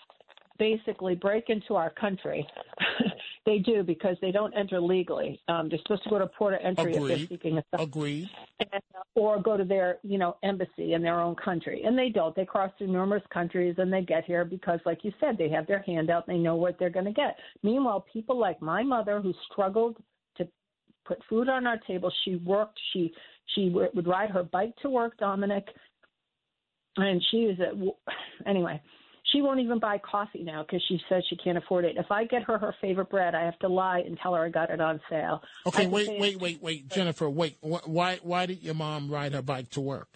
basically 0.59 1.14
break 1.14 1.44
into 1.48 1.74
our 1.74 1.90
country. 1.90 2.46
they 3.46 3.59
do 3.59 3.82
because 3.82 4.16
they 4.20 4.32
don't 4.32 4.52
enter 4.54 4.80
legally. 4.80 5.40
Um, 5.48 5.68
they're 5.68 5.78
supposed 5.78 6.02
to 6.02 6.11
go 6.11 6.18
to 6.18 6.26
port 6.26 6.54
of 6.54 6.61
entry 6.62 6.96
if 6.96 7.09
they're 7.09 7.26
seeking 7.28 7.59
asylum. 7.59 7.88
Agreed. 7.88 8.28
and, 8.61 8.82
uh, 8.94 9.02
or 9.14 9.40
go 9.40 9.56
to 9.56 9.64
their 9.64 9.98
you 10.02 10.18
know 10.18 10.37
embassy 10.42 10.92
in 10.94 11.02
their 11.02 11.20
own 11.20 11.35
country 11.37 11.82
and 11.85 11.96
they 11.98 12.09
don't 12.09 12.35
they 12.35 12.44
cross 12.44 12.70
through 12.76 12.88
numerous 12.88 13.22
countries 13.32 13.74
and 13.78 13.92
they 13.92 14.02
get 14.02 14.24
here 14.24 14.44
because 14.44 14.80
like 14.85 15.04
you 15.04 15.12
said 15.20 15.37
they 15.38 15.48
have 15.48 15.66
their 15.66 15.82
hand 15.82 16.11
out 16.11 16.26
and 16.26 16.37
they 16.37 16.40
know 16.40 16.56
what 16.56 16.78
they're 16.78 16.90
going 16.90 17.04
to 17.04 17.12
get 17.12 17.37
meanwhile 17.62 18.04
people 18.12 18.38
like 18.38 18.61
my 18.61 18.82
mother 18.82 19.20
who 19.20 19.32
struggled 19.50 19.96
to 20.37 20.46
put 21.06 21.18
food 21.28 21.48
on 21.48 21.66
our 21.66 21.78
table 21.87 22.12
she 22.24 22.37
worked 22.37 22.78
she 22.92 23.12
she 23.54 23.68
w- 23.68 23.88
would 23.94 24.06
ride 24.06 24.30
her 24.30 24.42
bike 24.42 24.74
to 24.82 24.90
work 24.90 25.16
dominic 25.18 25.66
and 26.96 27.22
she 27.30 27.38
is 27.38 27.59
at 27.61 27.74
anyway 28.46 28.80
she 29.37 29.42
won't 29.42 29.61
even 29.61 29.79
buy 29.79 29.99
coffee 29.99 30.42
now 30.42 30.62
because 30.62 30.83
she 30.88 30.99
says 31.11 31.22
she 31.29 31.37
can't 31.37 31.59
afford 31.59 31.85
it. 31.85 31.96
If 31.99 32.11
I 32.11 32.25
get 32.25 32.42
her 32.44 32.57
her 32.59 32.75
favorite 32.81 33.11
bread, 33.11 33.35
I 33.35 33.44
have 33.44 33.59
to 33.59 33.68
lie 33.68 34.01
and 34.01 34.18
tell 34.22 34.35
her 34.35 34.44
I 34.44 34.49
got 34.49 34.70
it 34.70 34.81
on 34.81 34.99
sale. 35.11 35.42
Okay, 35.66 35.87
wait, 35.87 36.07
say- 36.07 36.18
wait, 36.18 36.40
wait, 36.40 36.62
wait, 36.62 36.88
Jennifer, 36.88 37.29
wait. 37.29 37.59
Why 37.61 38.18
why 38.22 38.46
did 38.46 38.62
your 38.62 38.75
mom 38.75 39.11
ride 39.11 39.33
her 39.35 39.42
bike 39.42 39.68
to 39.70 39.81
work? 39.81 40.09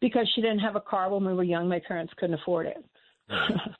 because 0.00 0.26
she 0.34 0.40
didn't 0.40 0.60
have 0.60 0.76
a 0.76 0.80
car 0.80 1.10
when 1.10 1.26
we 1.26 1.34
were 1.34 1.42
young. 1.42 1.68
My 1.68 1.80
parents 1.86 2.10
couldn't 2.16 2.36
afford 2.40 2.66
it. 2.68 2.82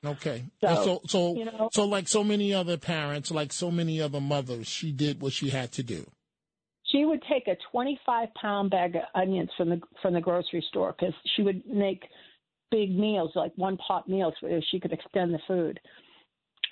Okay. 0.04 0.44
So, 0.62 0.74
so 0.84 1.00
so 1.06 1.34
you 1.34 1.46
know- 1.46 1.70
so 1.72 1.86
like 1.86 2.08
so 2.08 2.22
many 2.22 2.52
other 2.52 2.76
parents, 2.76 3.30
like 3.30 3.54
so 3.54 3.70
many 3.70 4.02
other 4.02 4.20
mothers, 4.20 4.66
she 4.68 4.92
did 4.92 5.22
what 5.22 5.32
she 5.32 5.48
had 5.48 5.72
to 5.72 5.82
do. 5.82 6.04
She 6.84 7.04
would 7.06 7.22
take 7.22 7.46
a 7.48 7.56
25 7.72 8.28
pound 8.34 8.70
bag 8.70 8.96
of 8.96 9.02
onions 9.14 9.48
from 9.56 9.70
the 9.70 9.80
from 10.02 10.12
the 10.12 10.20
grocery 10.20 10.62
store 10.68 10.94
because 10.98 11.14
she 11.36 11.42
would 11.42 11.62
make 11.66 12.02
big 12.70 12.96
meals, 12.96 13.32
like 13.34 13.52
one 13.56 13.76
pot 13.76 14.08
meals, 14.08 14.34
where 14.40 14.62
she 14.70 14.80
could 14.80 14.92
extend 14.92 15.34
the 15.34 15.40
food. 15.46 15.78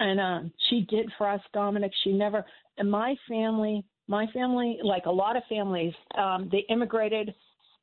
And 0.00 0.20
uh, 0.20 0.40
she 0.68 0.86
did 0.88 1.10
for 1.18 1.28
us, 1.28 1.40
Dominic. 1.52 1.92
She 2.04 2.12
never. 2.12 2.44
And 2.76 2.90
my 2.90 3.16
family, 3.28 3.84
my 4.06 4.26
family, 4.32 4.78
like 4.82 5.06
a 5.06 5.10
lot 5.10 5.36
of 5.36 5.42
families, 5.48 5.92
um, 6.16 6.48
they 6.52 6.64
immigrated 6.68 7.34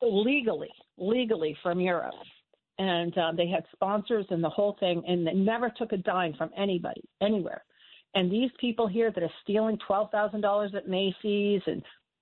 legally, 0.02 0.72
legally 0.98 1.58
from 1.62 1.80
Europe, 1.80 2.14
and 2.78 3.18
uh, 3.18 3.32
they 3.36 3.48
had 3.48 3.64
sponsors 3.74 4.26
and 4.30 4.44
the 4.44 4.50
whole 4.50 4.78
thing, 4.80 5.04
and 5.08 5.28
they 5.28 5.34
never 5.34 5.70
took 5.70 5.92
a 5.92 5.98
dime 5.98 6.34
from 6.38 6.50
anybody 6.58 7.04
anywhere. 7.22 7.64
And 8.14 8.32
these 8.32 8.52
people 8.60 8.88
here 8.88 9.12
that 9.12 9.24
are 9.24 9.30
stealing 9.44 9.78
twelve 9.86 10.10
thousand 10.12 10.42
dollars 10.42 10.72
at 10.76 10.88
Macy's, 10.88 11.62
and 11.68 11.82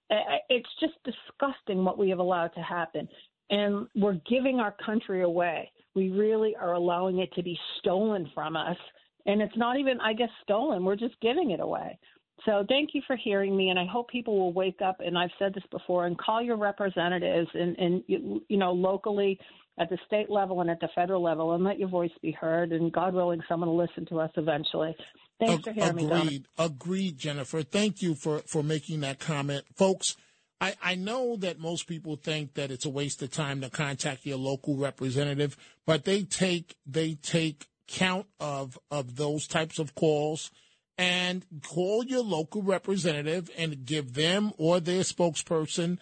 uh, 0.09 0.37
it's 0.49 0.69
just 0.79 0.93
disgusting 1.03 1.85
what 1.85 1.99
we 1.99 2.09
have 2.09 2.19
allowed 2.19 2.53
to 2.55 2.61
happen. 2.61 3.07
And 3.49 3.87
we're 3.95 4.19
giving 4.27 4.59
our 4.59 4.75
country 4.83 5.21
away. 5.21 5.71
We 5.95 6.09
really 6.09 6.55
are 6.59 6.73
allowing 6.73 7.19
it 7.19 7.31
to 7.33 7.43
be 7.43 7.57
stolen 7.79 8.29
from 8.33 8.55
us. 8.55 8.77
And 9.25 9.41
it's 9.41 9.55
not 9.55 9.77
even, 9.77 9.99
I 10.01 10.13
guess, 10.13 10.29
stolen. 10.43 10.83
We're 10.83 10.95
just 10.95 11.15
giving 11.21 11.51
it 11.51 11.59
away. 11.59 11.97
So 12.45 12.65
thank 12.67 12.89
you 12.93 13.01
for 13.07 13.15
hearing 13.15 13.55
me, 13.55 13.69
and 13.69 13.79
I 13.79 13.85
hope 13.85 14.09
people 14.09 14.37
will 14.37 14.51
wake 14.51 14.81
up. 14.83 14.97
And 14.99 15.17
I've 15.17 15.29
said 15.39 15.53
this 15.53 15.63
before, 15.71 16.07
and 16.07 16.17
call 16.17 16.41
your 16.41 16.57
representatives, 16.57 17.47
and, 17.53 17.77
and 17.77 18.03
you, 18.07 18.43
you 18.49 18.57
know, 18.57 18.73
locally, 18.73 19.39
at 19.79 19.89
the 19.89 19.97
state 20.05 20.29
level, 20.29 20.61
and 20.61 20.69
at 20.69 20.79
the 20.79 20.89
federal 20.93 21.23
level, 21.23 21.53
and 21.53 21.63
let 21.63 21.79
your 21.79 21.87
voice 21.87 22.11
be 22.21 22.31
heard. 22.31 22.71
And 22.73 22.91
God 22.91 23.13
willing, 23.13 23.41
someone 23.47 23.69
will 23.69 23.77
listen 23.77 24.05
to 24.07 24.19
us 24.19 24.31
eventually. 24.35 24.95
Thanks 25.39 25.63
for 25.63 25.73
hearing 25.73 25.95
me, 25.95 26.07
Dominic. 26.07 26.27
Agreed. 26.27 26.45
Agreed, 26.57 27.17
Jennifer. 27.17 27.63
Thank 27.63 28.01
you 28.01 28.13
for, 28.13 28.39
for 28.39 28.61
making 28.61 28.99
that 29.01 29.19
comment. 29.19 29.63
Folks, 29.75 30.17
I, 30.63 30.75
I 30.81 30.95
know 30.95 31.35
that 31.37 31.59
most 31.59 31.87
people 31.87 32.15
think 32.15 32.53
that 32.53 32.71
it's 32.71 32.85
a 32.85 32.89
waste 32.89 33.21
of 33.21 33.31
time 33.31 33.59
to 33.59 33.69
contact 33.69 34.25
your 34.25 34.37
local 34.37 34.77
representative, 34.77 35.57
but 35.85 36.05
they 36.05 36.23
take 36.23 36.77
they 36.85 37.15
take 37.15 37.67
count 37.89 38.27
of 38.39 38.79
of 38.89 39.17
those 39.17 39.45
types 39.45 39.77
of 39.77 39.93
calls 39.93 40.51
and 40.97 41.45
call 41.63 42.05
your 42.05 42.23
local 42.23 42.61
representative 42.61 43.49
and 43.57 43.83
give 43.83 44.13
them 44.13 44.53
or 44.57 44.79
their 44.79 45.01
spokesperson 45.01 45.97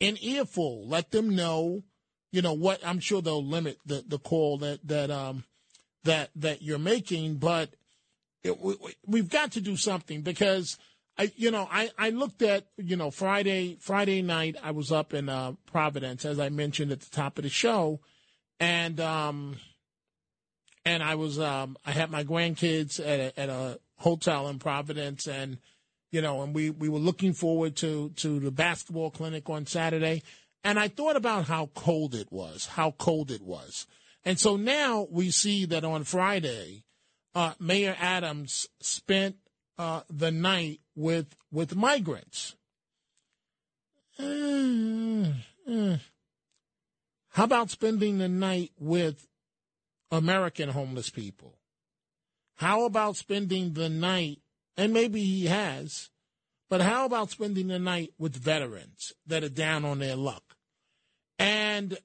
an 0.00 0.16
earful. 0.22 0.88
Let 0.88 1.10
them 1.10 1.36
know, 1.36 1.82
you 2.32 2.40
know, 2.40 2.54
what 2.54 2.80
I'm 2.86 3.00
sure 3.00 3.20
they'll 3.20 3.44
limit 3.44 3.76
the, 3.84 4.02
the 4.08 4.18
call 4.18 4.56
that 4.58 4.80
that 4.88 5.10
um 5.10 5.44
that 6.04 6.30
that 6.36 6.62
you're 6.62 6.78
making, 6.78 7.36
but 7.36 7.74
it, 8.42 8.58
we, 8.58 8.76
we- 8.82 8.96
we've 9.06 9.28
got 9.28 9.52
to 9.52 9.60
do 9.60 9.76
something 9.76 10.22
because 10.22 10.78
I, 11.18 11.32
you 11.36 11.50
know, 11.50 11.66
I, 11.70 11.90
I 11.98 12.10
looked 12.10 12.42
at, 12.42 12.66
you 12.76 12.96
know, 12.96 13.10
Friday, 13.10 13.78
Friday 13.80 14.22
night, 14.22 14.56
I 14.62 14.72
was 14.72 14.92
up 14.92 15.14
in, 15.14 15.28
uh, 15.28 15.52
Providence, 15.66 16.24
as 16.24 16.38
I 16.38 16.50
mentioned 16.50 16.92
at 16.92 17.00
the 17.00 17.10
top 17.10 17.38
of 17.38 17.44
the 17.44 17.50
show. 17.50 18.00
And, 18.60 19.00
um, 19.00 19.56
and 20.84 21.02
I 21.02 21.14
was, 21.14 21.38
um, 21.38 21.76
I 21.84 21.92
had 21.92 22.10
my 22.10 22.22
grandkids 22.22 23.00
at 23.00 23.20
a, 23.20 23.40
at 23.40 23.48
a 23.48 23.80
hotel 23.96 24.48
in 24.48 24.58
Providence 24.58 25.26
and, 25.26 25.58
you 26.10 26.20
know, 26.20 26.42
and 26.42 26.54
we, 26.54 26.70
we 26.70 26.88
were 26.88 26.98
looking 26.98 27.32
forward 27.32 27.76
to, 27.76 28.10
to 28.16 28.38
the 28.38 28.50
basketball 28.50 29.10
clinic 29.10 29.48
on 29.48 29.66
Saturday. 29.66 30.22
And 30.64 30.78
I 30.78 30.88
thought 30.88 31.16
about 31.16 31.46
how 31.46 31.70
cold 31.74 32.14
it 32.14 32.30
was, 32.30 32.66
how 32.66 32.92
cold 32.92 33.30
it 33.30 33.42
was. 33.42 33.86
And 34.24 34.38
so 34.38 34.56
now 34.56 35.06
we 35.10 35.30
see 35.30 35.64
that 35.66 35.84
on 35.84 36.04
Friday, 36.04 36.84
uh, 37.34 37.54
Mayor 37.58 37.96
Adams 37.98 38.66
spent 38.80 39.36
uh, 39.78 40.00
the 40.10 40.30
night 40.30 40.80
with 40.96 41.36
with 41.52 41.76
migrants. 41.76 42.56
Uh, 44.18 45.32
uh. 45.70 45.96
How 47.30 47.44
about 47.44 47.70
spending 47.70 48.18
the 48.18 48.28
night 48.28 48.72
with 48.78 49.28
American 50.10 50.70
homeless 50.70 51.10
people? 51.10 51.58
How 52.56 52.86
about 52.86 53.16
spending 53.16 53.74
the 53.74 53.90
night, 53.90 54.38
and 54.78 54.94
maybe 54.94 55.22
he 55.22 55.46
has, 55.46 56.08
but 56.70 56.80
how 56.80 57.04
about 57.04 57.30
spending 57.30 57.68
the 57.68 57.78
night 57.78 58.14
with 58.18 58.34
veterans 58.34 59.12
that 59.26 59.44
are 59.44 59.50
down 59.50 59.84
on 59.84 59.98
their 59.98 60.16
luck? 60.16 60.56
And 61.38 61.98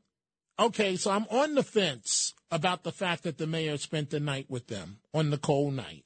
okay, 0.60 0.98
so 0.98 1.12
I'm 1.12 1.26
on 1.32 1.56
the 1.56 1.64
fence 1.64 2.34
about 2.52 2.84
the 2.84 2.92
fact 2.92 3.24
that 3.24 3.38
the 3.38 3.48
mayor 3.48 3.78
spent 3.78 4.10
the 4.10 4.20
night 4.20 4.48
with 4.50 4.68
them 4.68 4.98
on 5.14 5.30
the 5.30 5.38
cold 5.38 5.74
night 5.74 6.04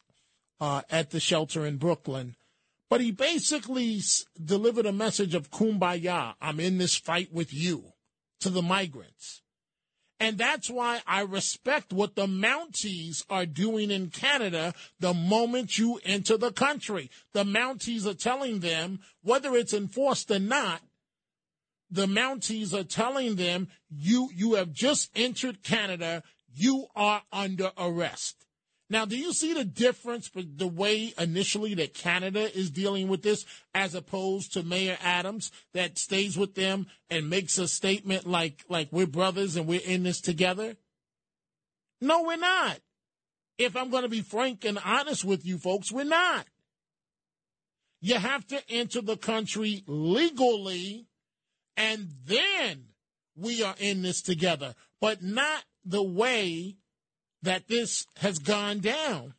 uh, 0.62 0.84
at 0.92 1.10
the 1.10 1.20
shelter 1.20 1.66
in 1.66 1.78
Brooklyn. 1.78 2.36
But 2.90 3.02
he 3.02 3.12
basically 3.12 4.02
delivered 4.44 4.86
a 4.86 4.92
message 4.92 5.34
of 5.34 5.50
kumbaya. 5.50 6.36
I'm 6.40 6.60
in 6.60 6.78
this 6.78 6.96
fight 6.96 7.34
with 7.34 7.54
you 7.54 7.94
to 8.42 8.50
the 8.50 8.62
migrants. 8.62 9.42
And 10.20 10.38
that's 10.38 10.70
why 10.70 11.02
I 11.06 11.22
respect 11.22 11.92
what 11.92 12.16
the 12.16 12.28
Mounties 12.28 13.26
are 13.30 13.46
doing 13.46 13.92
in 13.92 14.10
Canada 14.10 14.74
the 15.00 15.14
moment 15.14 15.78
you 15.78 16.00
enter 16.06 16.38
the 16.38 16.54
country. 16.54 17.12
The 17.34 17.44
Mounties 17.44 18.06
are 18.06 18.14
telling 18.14 18.60
them, 18.60 19.02
whether 19.24 19.56
it's 19.56 19.74
enforced 19.74 20.32
or 20.32 20.40
not, 20.40 20.82
the 21.92 22.06
Mounties 22.06 22.74
are 22.74 22.86
telling 22.86 23.36
them, 23.36 23.68
you, 23.90 24.30
you 24.34 24.54
have 24.54 24.72
just 24.72 25.12
entered 25.16 25.64
Canada. 25.64 26.24
You 26.54 26.88
are 26.96 27.24
under 27.34 27.72
arrest. 27.78 28.45
Now, 28.90 29.06
do 29.06 29.18
you 29.18 29.34
see 29.34 29.54
the 29.54 29.66
difference 29.66 30.30
with 30.36 30.60
the 30.60 30.68
way 30.68 31.14
initially 31.18 31.74
that 31.76 31.96
Canada 31.96 32.56
is 32.56 32.70
dealing 32.70 33.08
with 33.08 33.24
this 33.24 33.44
as 33.74 33.96
opposed 33.96 34.54
to 34.54 34.64
Mayor 34.64 34.98
Adams 35.02 35.52
that 35.74 35.98
stays 35.98 36.38
with 36.38 36.54
them 36.54 36.86
and 37.10 37.30
makes 37.30 37.58
a 37.58 37.68
statement 37.68 38.28
like, 38.28 38.64
like 38.70 38.90
we're 38.92 39.08
brothers 39.08 39.56
and 39.56 39.66
we're 39.66 39.82
in 39.84 40.04
this 40.04 40.22
together? 40.22 40.76
No, 42.00 42.24
we're 42.24 42.38
not. 42.38 42.80
If 43.58 43.76
I'm 43.76 43.90
going 43.90 44.04
to 44.04 44.10
be 44.10 44.22
frank 44.22 44.66
and 44.66 44.78
honest 44.84 45.26
with 45.26 45.46
you 45.46 45.58
folks, 45.58 45.92
we're 45.92 46.04
not. 46.04 46.46
You 48.02 48.16
have 48.16 48.46
to 48.48 48.62
enter 48.70 49.02
the 49.02 49.18
country 49.18 49.84
legally 49.88 51.08
and 51.76 52.10
then 52.26 52.86
we 53.36 53.64
are 53.64 53.76
in 53.80 54.04
this 54.04 54.22
together, 54.22 54.76
but 55.02 55.24
not 55.24 55.64
the 55.84 56.04
way 56.04 56.78
that 57.46 57.68
this 57.68 58.06
has 58.18 58.38
gone 58.40 58.80
down. 58.80 59.34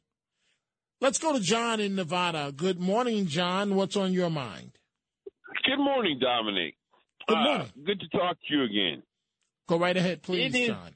Let's 1.01 1.19
go 1.19 1.33
to 1.35 1.41
John 1.41 1.79
in 1.81 1.95
Nevada. 1.95 2.53
Good 2.57 2.81
morning, 2.81 3.27
John. 3.27 3.75
What's 3.77 3.97
on 3.97 4.13
your 4.13 4.31
mind? 4.31 4.73
Good 5.65 5.79
morning, 5.79 6.19
Dominic. 6.21 6.75
Good 7.29 7.37
Uh, 7.37 7.43
morning. 7.45 7.73
good 7.85 8.01
to 8.01 8.09
talk 8.09 8.39
to 8.41 8.55
you 8.55 8.63
again. 8.63 9.03
Go 9.69 9.79
right 9.79 9.97
ahead, 9.97 10.23
please, 10.23 10.55
It 10.55 10.59
is- 10.61 10.69
John. 10.69 10.93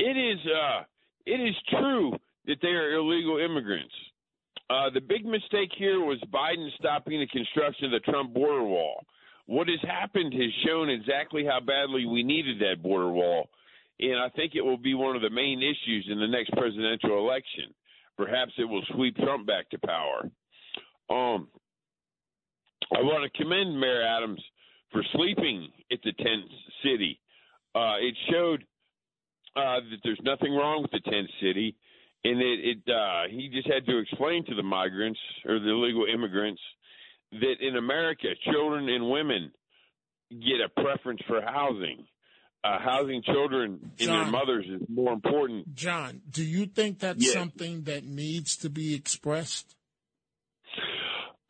It 0.00 0.16
is 0.16 0.38
uh, 0.46 0.84
it 1.26 1.40
is 1.40 1.54
true 1.70 2.12
that 2.46 2.60
they 2.62 2.68
are 2.68 2.92
illegal 2.94 3.38
immigrants. 3.38 3.94
Uh, 4.70 4.90
the 4.90 5.00
big 5.00 5.24
mistake 5.26 5.70
here 5.76 6.00
was 6.00 6.18
Biden 6.32 6.70
stopping 6.78 7.18
the 7.20 7.26
construction 7.26 7.86
of 7.86 7.90
the 7.92 8.00
Trump 8.00 8.32
border 8.32 8.62
wall. 8.64 9.04
What 9.46 9.66
has 9.68 9.80
happened 9.82 10.32
has 10.34 10.52
shown 10.66 10.88
exactly 10.88 11.44
how 11.44 11.60
badly 11.60 12.04
we 12.06 12.22
needed 12.22 12.60
that 12.60 12.82
border 12.82 13.10
wall, 13.10 13.48
and 14.00 14.18
I 14.18 14.28
think 14.30 14.54
it 14.54 14.64
will 14.64 14.78
be 14.78 14.94
one 14.94 15.16
of 15.16 15.22
the 15.22 15.30
main 15.30 15.60
issues 15.60 16.08
in 16.10 16.20
the 16.20 16.26
next 16.26 16.50
presidential 16.52 17.18
election. 17.18 17.74
Perhaps 18.16 18.52
it 18.58 18.64
will 18.64 18.82
sweep 18.94 19.16
Trump 19.16 19.46
back 19.46 19.70
to 19.70 19.78
power. 19.78 20.30
Um, 21.10 21.48
I 22.94 23.00
want 23.00 23.30
to 23.30 23.38
commend 23.42 23.78
Mayor 23.78 24.02
Adams 24.02 24.42
for 24.92 25.02
sleeping 25.14 25.68
at 25.92 25.98
the 26.02 26.12
tent 26.12 26.44
city. 26.82 27.20
Uh, 27.74 27.96
it 28.00 28.14
showed 28.30 28.64
uh, 29.56 29.80
that 29.90 29.98
there's 30.02 30.20
nothing 30.22 30.54
wrong 30.54 30.82
with 30.82 30.90
the 30.90 31.10
tent 31.10 31.28
city, 31.40 31.76
and 32.24 32.40
it, 32.40 32.78
it 32.86 32.92
uh, 32.92 33.28
he 33.30 33.48
just 33.48 33.68
had 33.68 33.84
to 33.86 33.98
explain 33.98 34.44
to 34.46 34.54
the 34.54 34.62
migrants 34.62 35.20
or 35.46 35.58
the 35.58 35.70
illegal 35.70 36.06
immigrants 36.12 36.60
that 37.32 37.54
in 37.60 37.76
America, 37.76 38.28
children 38.50 38.88
and 38.88 39.10
women 39.10 39.52
get 40.30 40.60
a 40.64 40.82
preference 40.82 41.20
for 41.26 41.42
housing. 41.42 42.06
Uh, 42.64 42.76
housing 42.80 43.22
children 43.22 43.92
in 43.98 44.08
their 44.08 44.24
mothers 44.26 44.66
is 44.66 44.82
more 44.88 45.12
important. 45.12 45.74
John, 45.76 46.20
do 46.28 46.42
you 46.42 46.66
think 46.66 46.98
that's 46.98 47.24
Yes. 47.24 47.32
something 47.32 47.84
that 47.84 48.02
needs 48.04 48.56
to 48.58 48.68
be 48.68 48.94
expressed? 48.94 49.76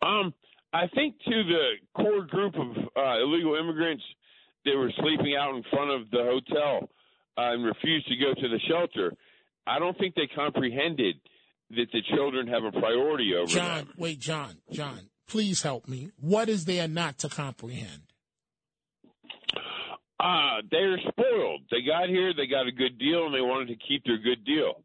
Um, 0.02 0.34
I 0.72 0.86
think 0.94 1.16
to 1.24 1.44
the 1.44 1.64
core 1.94 2.24
group 2.26 2.54
of 2.56 2.76
uh, 2.94 3.22
illegal 3.22 3.56
immigrants 3.56 4.04
that 4.64 4.76
were 4.76 4.92
sleeping 5.00 5.34
out 5.34 5.54
in 5.56 5.62
front 5.70 5.90
of 5.90 6.10
the 6.10 6.18
hotel 6.24 6.90
uh, 7.38 7.52
and 7.54 7.64
refused 7.64 8.06
to 8.08 8.16
go 8.16 8.34
to 8.34 8.48
the 8.48 8.60
shelter, 8.68 9.14
I 9.66 9.78
don't 9.78 9.96
think 9.98 10.14
they 10.14 10.26
comprehended 10.34 11.16
that 11.70 11.86
the 11.92 12.02
children 12.14 12.46
have 12.48 12.64
a 12.64 12.72
priority 12.72 13.32
over 13.34 13.46
John, 13.46 13.76
them. 13.86 13.94
wait, 13.96 14.18
John, 14.20 14.56
John, 14.70 15.08
please 15.26 15.62
help 15.62 15.88
me. 15.88 16.10
What 16.20 16.48
is 16.48 16.66
there 16.66 16.86
not 16.88 17.18
to 17.18 17.28
comprehend? 17.28 18.02
Uh, 20.20 20.62
they're 20.70 20.98
spoiled. 20.98 21.62
They 21.70 21.82
got 21.82 22.08
here, 22.08 22.32
they 22.34 22.46
got 22.46 22.66
a 22.66 22.72
good 22.72 22.98
deal, 22.98 23.26
and 23.26 23.34
they 23.34 23.40
wanted 23.40 23.68
to 23.68 23.86
keep 23.86 24.04
their 24.04 24.18
good 24.18 24.44
deal. 24.44 24.82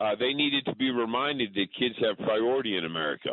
Uh, 0.00 0.14
they 0.18 0.32
needed 0.32 0.64
to 0.64 0.74
be 0.74 0.90
reminded 0.90 1.52
that 1.54 1.66
kids 1.78 1.94
have 2.00 2.16
priority 2.26 2.76
in 2.76 2.86
America. 2.86 3.30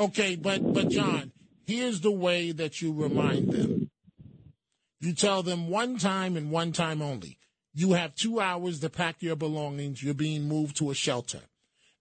Okay, 0.00 0.34
but 0.34 0.72
but 0.72 0.88
John, 0.88 1.32
here's 1.66 2.00
the 2.00 2.10
way 2.10 2.50
that 2.50 2.82
you 2.82 2.92
remind 2.92 3.52
them. 3.52 3.90
You 5.00 5.12
tell 5.12 5.44
them 5.44 5.68
one 5.68 5.98
time 5.98 6.36
and 6.36 6.50
one 6.50 6.72
time 6.72 7.00
only. 7.00 7.38
You 7.72 7.92
have 7.92 8.16
two 8.16 8.40
hours 8.40 8.80
to 8.80 8.90
pack 8.90 9.22
your 9.22 9.36
belongings. 9.36 10.02
You're 10.02 10.14
being 10.14 10.48
moved 10.48 10.76
to 10.78 10.90
a 10.90 10.94
shelter. 10.94 11.42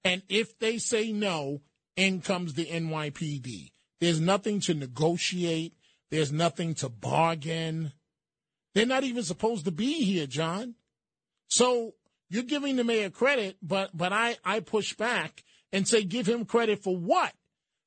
And 0.03 0.23
if 0.29 0.57
they 0.57 0.79
say 0.79 1.11
no, 1.11 1.61
in 1.95 2.21
comes 2.21 2.53
the 2.53 2.65
NYPD. 2.65 3.71
There's 3.99 4.19
nothing 4.19 4.59
to 4.61 4.73
negotiate. 4.73 5.73
There's 6.09 6.31
nothing 6.31 6.75
to 6.75 6.89
bargain. 6.89 7.91
They're 8.77 8.85
not 8.85 9.03
even 9.03 9.23
supposed 9.23 9.65
to 9.65 9.71
be 9.71 10.03
here, 10.03 10.27
John. 10.27 10.75
So 11.47 11.95
you're 12.29 12.43
giving 12.43 12.75
the 12.75 12.83
mayor 12.83 13.09
credit, 13.09 13.57
but 13.59 13.89
but 13.91 14.13
I, 14.13 14.37
I 14.45 14.59
push 14.59 14.93
back 14.93 15.43
and 15.73 15.87
say 15.87 16.03
give 16.03 16.27
him 16.27 16.45
credit 16.45 16.83
for 16.83 16.95
what? 16.95 17.33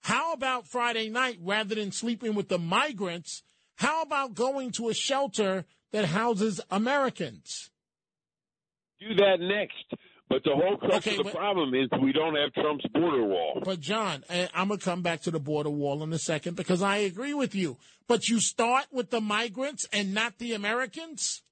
How 0.03 0.33
about 0.33 0.67
Friday 0.67 1.09
night 1.09 1.39
rather 1.41 1.77
than 1.77 1.93
sleeping 1.93 2.35
with 2.35 2.49
the 2.49 2.59
migrants? 2.59 3.45
How 3.77 4.03
about 4.03 4.35
going 4.35 4.73
to 4.73 4.89
a 4.89 4.93
shelter 4.93 5.65
that 5.93 6.07
houses 6.07 6.61
Americans? 6.73 7.71
Do 8.99 9.15
that 9.15 9.37
next. 9.39 9.95
But 10.31 10.45
the 10.45 10.53
whole 10.55 10.77
crux 10.77 10.97
Okay, 10.99 11.11
of 11.11 11.17
the 11.19 11.25
but- 11.25 11.35
problem 11.35 11.75
is 11.75 11.89
we 12.01 12.13
don't 12.13 12.37
have 12.37 12.53
Trump's 12.55 12.87
border 12.95 13.25
wall. 13.25 13.61
But 13.65 13.81
John, 13.81 14.23
eh, 14.31 14.47
I- 14.55 14.63
I'm 14.63 14.69
gonna 14.69 14.81
come 14.81 15.03
back 15.03 15.23
to 15.23 15.31
the 15.33 15.41
border 15.41 15.71
wall 15.71 16.03
in 16.05 16.13
a 16.13 16.19
second 16.19 16.55
because 16.57 16.81
I 16.83 16.99
agree 16.99 17.35
with 17.35 17.53
you. 17.55 17.77
But 18.07 18.29
you 18.29 18.41
start 18.41 18.87
with 18.93 19.11
the 19.11 19.21
migrants 19.21 19.87
and 19.93 20.15
not 20.15 20.39
the 20.39 20.53
Americans. 20.55 21.43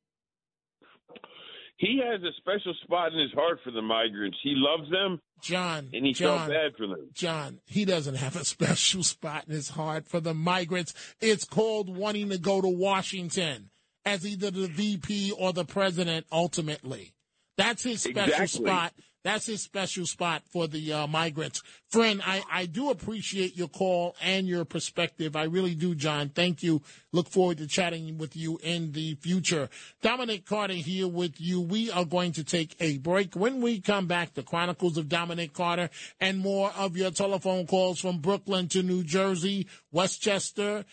He 1.77 2.01
has 2.05 2.23
a 2.23 2.33
special 2.39 2.73
spot 2.83 3.13
in 3.13 3.19
his 3.21 3.33
heart 3.33 3.61
for 3.63 3.71
the 3.73 3.83
migrants. 3.83 4.37
He 4.43 4.55
loves 4.57 4.91
them, 4.91 5.21
John, 5.43 5.91
and 5.93 6.05
he 6.07 6.13
John, 6.13 6.39
felt 6.39 6.51
bad 6.51 6.77
for 6.77 6.87
them. 6.89 7.11
John, 7.13 7.61
he 7.67 7.85
doesn't 7.85 8.17
have 8.17 8.35
a 8.37 8.45
special 8.45 9.03
spot 9.05 9.45
in 9.49 9.55
his 9.55 9.71
heart 9.71 10.07
for 10.07 10.21
the 10.21 10.35
migrants. 10.35 10.95
It's 11.21 11.45
called 11.45 11.89
wanting 11.97 12.31
to 12.31 12.39
go 12.39 12.61
to 12.61 12.69
Washington 12.69 13.71
as 14.05 14.27
either 14.27 14.51
the 14.51 14.67
VP 14.69 15.33
or 15.33 15.53
the 15.53 15.65
president 15.65 16.27
ultimately. 16.33 17.13
That's 17.59 17.83
his 17.83 18.01
special 18.01 18.23
Exactly. 18.23 18.67
spot. 18.67 18.95
That's 19.25 19.47
his 19.47 19.61
special 19.63 20.07
spot 20.07 20.43
for 20.51 20.69
the 20.69 20.93
uh, 20.93 21.07
migrants. 21.09 21.61
Friend, 21.91 22.23
I, 22.25 22.43
I 22.51 22.67
do 22.67 22.89
appreciate 22.91 23.57
your 23.57 23.67
call 23.69 24.15
and 24.23 24.47
your 24.47 24.65
perspective. 24.65 25.35
I 25.35 25.43
really 25.43 25.75
do, 25.75 25.95
John. 25.97 26.29
Thank 26.31 26.63
you. 26.63 26.81
Look 27.13 27.29
forward 27.29 27.59
to 27.59 27.67
chatting 27.67 28.17
with 28.17 28.37
you 28.37 28.59
in 28.63 28.93
the 28.93 29.17
future. 29.17 29.69
Dominic 30.03 30.47
Carter 30.47 30.75
here 30.75 31.09
with 31.09 31.41
you. 31.41 31.61
We 31.61 31.91
are 31.91 32.05
going 32.05 32.33
to 32.33 32.45
take 32.45 32.77
a 32.81 32.99
break. 32.99 33.35
When 33.35 33.61
we 33.61 33.81
come 33.81 34.07
back, 34.07 34.35
the 34.35 34.45
Chronicles 34.45 34.97
of 34.97 35.09
Dominic 35.09 35.53
Carter 35.53 35.91
and 36.21 36.39
more 36.39 36.71
of 36.79 36.97
your 36.97 37.11
telephone 37.11 37.67
calls 37.67 37.99
from 37.99 38.19
Brooklyn 38.21 38.69
to 38.69 38.85
New 38.85 39.03
Jersey, 39.03 39.67
Westchester, 39.91 40.85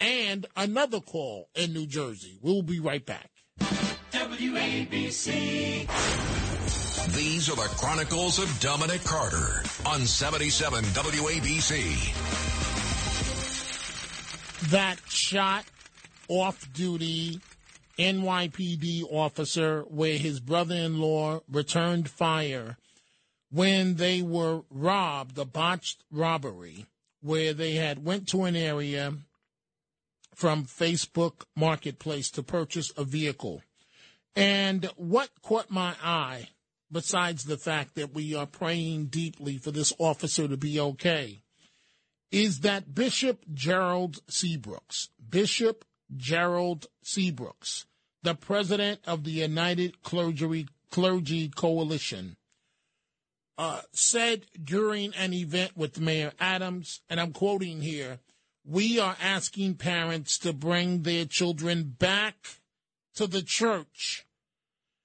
and 0.00 0.46
another 0.56 1.00
call 1.00 1.50
in 1.54 1.74
New 1.74 1.86
Jersey. 1.86 2.38
We'll 2.40 2.62
be 2.62 2.80
right 2.80 3.04
back. 3.04 3.30
WABC. 4.14 5.88
These 7.14 7.50
are 7.50 7.56
the 7.56 7.68
Chronicles 7.76 8.38
of 8.38 8.60
Dominic 8.60 9.02
Carter 9.02 9.62
on 9.84 10.06
77 10.06 10.84
WABC. 10.84 12.54
that 14.70 14.98
shot 15.08 15.64
off 16.28 16.72
duty 16.72 17.40
NYPD 17.98 19.02
officer 19.12 19.82
where 19.88 20.16
his 20.16 20.38
brother 20.40 20.76
in 20.76 21.00
law 21.00 21.40
returned 21.50 22.08
fire 22.08 22.76
when 23.50 23.96
they 23.96 24.22
were 24.22 24.62
robbed, 24.70 25.38
a 25.38 25.44
botched 25.44 26.02
robbery, 26.10 26.86
where 27.20 27.52
they 27.52 27.74
had 27.74 28.04
went 28.04 28.28
to 28.28 28.44
an 28.44 28.56
area 28.56 29.14
from 30.34 30.64
Facebook 30.64 31.44
Marketplace 31.56 32.30
to 32.30 32.42
purchase 32.42 32.92
a 32.96 33.04
vehicle. 33.04 33.62
And 34.36 34.90
what 34.96 35.30
caught 35.42 35.70
my 35.70 35.94
eye 36.02 36.48
besides 36.94 37.44
the 37.44 37.58
fact 37.58 37.96
that 37.96 38.14
we 38.14 38.34
are 38.34 38.46
praying 38.46 39.06
deeply 39.06 39.58
for 39.58 39.72
this 39.72 39.92
officer 39.98 40.46
to 40.46 40.56
be 40.56 40.78
okay, 40.78 41.42
is 42.30 42.60
that 42.60 42.94
Bishop 42.94 43.44
Gerald 43.52 44.24
Seabrooks, 44.28 45.08
Bishop 45.28 45.84
Gerald 46.16 46.86
Seabrooks, 47.04 47.84
the 48.22 48.34
president 48.34 49.00
of 49.06 49.24
the 49.24 49.32
United 49.32 50.02
Clergy, 50.02 50.68
Clergy 50.90 51.48
Coalition, 51.48 52.36
uh, 53.58 53.82
said 53.92 54.46
during 54.62 55.14
an 55.14 55.32
event 55.32 55.76
with 55.76 56.00
Mayor 56.00 56.32
Adams, 56.40 57.00
and 57.10 57.20
I'm 57.20 57.32
quoting 57.32 57.80
here, 57.82 58.20
we 58.64 58.98
are 58.98 59.16
asking 59.20 59.74
parents 59.74 60.38
to 60.38 60.52
bring 60.52 61.02
their 61.02 61.24
children 61.24 61.94
back 61.98 62.36
to 63.14 63.26
the 63.26 63.42
church 63.42 64.26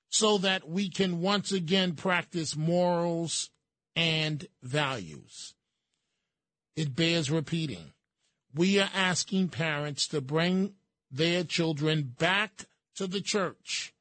so 0.10 0.38
that 0.40 0.68
we 0.68 0.90
can 0.90 1.22
once 1.22 1.52
again 1.52 1.96
practice 1.96 2.56
morals 2.56 3.50
and 3.96 4.48
values. 4.64 5.54
It 6.76 6.96
bears 6.96 7.30
repeating. 7.30 7.94
We 8.54 8.80
are 8.80 8.90
asking 8.94 9.50
parents 9.50 10.08
to 10.08 10.22
bring 10.22 10.74
their 11.12 11.44
children 11.44 12.16
back 12.18 12.66
to 12.96 13.08
the 13.08 13.22
church 13.22 13.94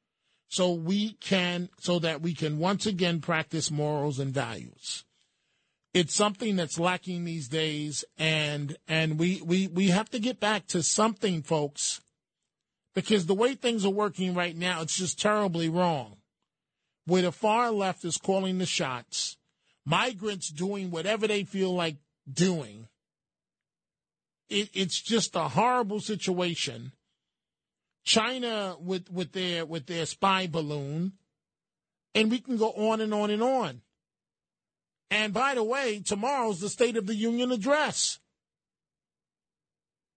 so 0.48 0.72
we 0.72 1.12
can 1.12 1.68
so 1.78 1.98
that 1.98 2.22
we 2.22 2.34
can 2.34 2.58
once 2.58 2.86
again 2.86 3.20
practice 3.20 3.70
morals 3.70 4.18
and 4.18 4.32
values 4.32 5.04
it's 5.94 6.14
something 6.14 6.56
that's 6.56 6.78
lacking 6.78 7.24
these 7.24 7.48
days 7.48 8.04
and 8.18 8.76
and 8.86 9.18
we 9.18 9.42
we 9.44 9.66
we 9.68 9.88
have 9.88 10.08
to 10.10 10.18
get 10.18 10.40
back 10.40 10.66
to 10.66 10.82
something 10.82 11.42
folks 11.42 12.00
because 12.94 13.26
the 13.26 13.34
way 13.34 13.54
things 13.54 13.84
are 13.84 13.90
working 13.90 14.34
right 14.34 14.56
now 14.56 14.82
it's 14.82 14.96
just 14.96 15.20
terribly 15.20 15.68
wrong. 15.68 16.16
Where 17.06 17.22
the 17.22 17.32
far 17.32 17.70
left 17.70 18.04
is 18.04 18.18
calling 18.18 18.58
the 18.58 18.66
shots 18.66 19.38
migrants 19.88 20.50
doing 20.50 20.90
whatever 20.90 21.26
they 21.26 21.44
feel 21.44 21.74
like 21.74 21.96
doing. 22.30 22.86
It, 24.50 24.68
it's 24.74 25.00
just 25.00 25.34
a 25.34 25.48
horrible 25.48 26.00
situation. 26.00 26.92
China 28.04 28.76
with 28.80 29.10
with 29.10 29.32
their 29.32 29.64
with 29.64 29.86
their 29.86 30.06
spy 30.06 30.46
balloon. 30.46 31.12
And 32.14 32.30
we 32.30 32.40
can 32.40 32.56
go 32.56 32.70
on 32.72 33.00
and 33.00 33.14
on 33.14 33.30
and 33.30 33.42
on. 33.42 33.82
And 35.10 35.32
by 35.32 35.54
the 35.54 35.62
way, 35.62 36.00
tomorrow's 36.04 36.60
the 36.60 36.68
State 36.68 36.96
of 36.96 37.06
the 37.06 37.14
Union 37.14 37.52
address. 37.52 38.18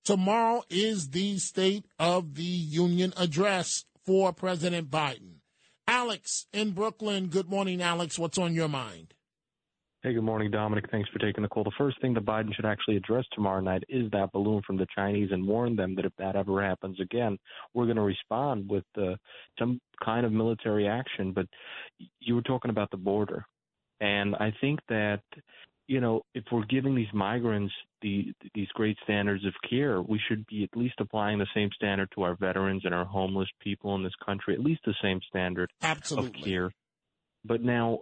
Tomorrow 0.03 0.63
is 0.69 1.09
the 1.09 1.37
State 1.37 1.85
of 1.99 2.33
the 2.33 2.43
Union 2.43 3.13
address 3.17 3.85
for 4.05 4.33
President 4.33 4.89
Biden. 4.89 5.41
Alex 5.87 6.47
in 6.51 6.71
Brooklyn. 6.71 7.27
Good 7.27 7.49
morning, 7.49 7.81
Alex. 7.81 8.17
What's 8.17 8.37
on 8.37 8.55
your 8.55 8.67
mind? 8.67 9.13
Hey, 10.01 10.13
good 10.13 10.23
morning, 10.23 10.49
Dominic. 10.49 10.85
Thanks 10.89 11.07
for 11.09 11.19
taking 11.19 11.43
the 11.43 11.47
call. 11.47 11.63
The 11.63 11.71
first 11.77 12.01
thing 12.01 12.15
that 12.15 12.25
Biden 12.25 12.55
should 12.55 12.65
actually 12.65 12.97
address 12.97 13.25
tomorrow 13.33 13.61
night 13.61 13.83
is 13.87 14.09
that 14.09 14.31
balloon 14.31 14.63
from 14.65 14.77
the 14.77 14.87
Chinese 14.95 15.29
and 15.31 15.47
warn 15.47 15.75
them 15.75 15.93
that 15.93 16.05
if 16.05 16.13
that 16.17 16.35
ever 16.35 16.63
happens 16.63 16.99
again, 16.99 17.37
we're 17.75 17.85
going 17.85 17.97
to 17.97 18.01
respond 18.01 18.67
with 18.67 18.85
uh, 18.97 19.13
some 19.59 19.79
kind 20.03 20.25
of 20.25 20.31
military 20.31 20.87
action. 20.87 21.33
But 21.33 21.45
you 22.19 22.33
were 22.33 22.41
talking 22.41 22.71
about 22.71 22.89
the 22.89 22.97
border. 22.97 23.45
And 23.99 24.35
I 24.37 24.51
think 24.59 24.79
that, 24.89 25.21
you 25.91 25.99
know, 25.99 26.21
if 26.33 26.45
we're 26.53 26.63
giving 26.63 26.95
these 26.95 27.13
migrants 27.13 27.73
the 28.01 28.31
these 28.55 28.69
great 28.75 28.97
standards 29.03 29.45
of 29.45 29.53
care, 29.69 30.01
we 30.01 30.21
should 30.25 30.47
be 30.47 30.63
at 30.63 30.79
least 30.79 30.95
applying 30.99 31.37
the 31.37 31.47
same 31.53 31.69
standard 31.75 32.07
to 32.15 32.21
our 32.21 32.37
veterans 32.37 32.83
and 32.85 32.95
our 32.95 33.03
homeless 33.03 33.49
people 33.59 33.93
in 33.95 34.03
this 34.03 34.13
country, 34.25 34.53
at 34.53 34.61
least 34.61 34.79
the 34.85 34.95
same 35.03 35.19
standard 35.27 35.69
Absolutely. 35.81 36.39
of 36.39 36.45
care. 36.45 36.71
But 37.43 37.61
now, 37.61 37.99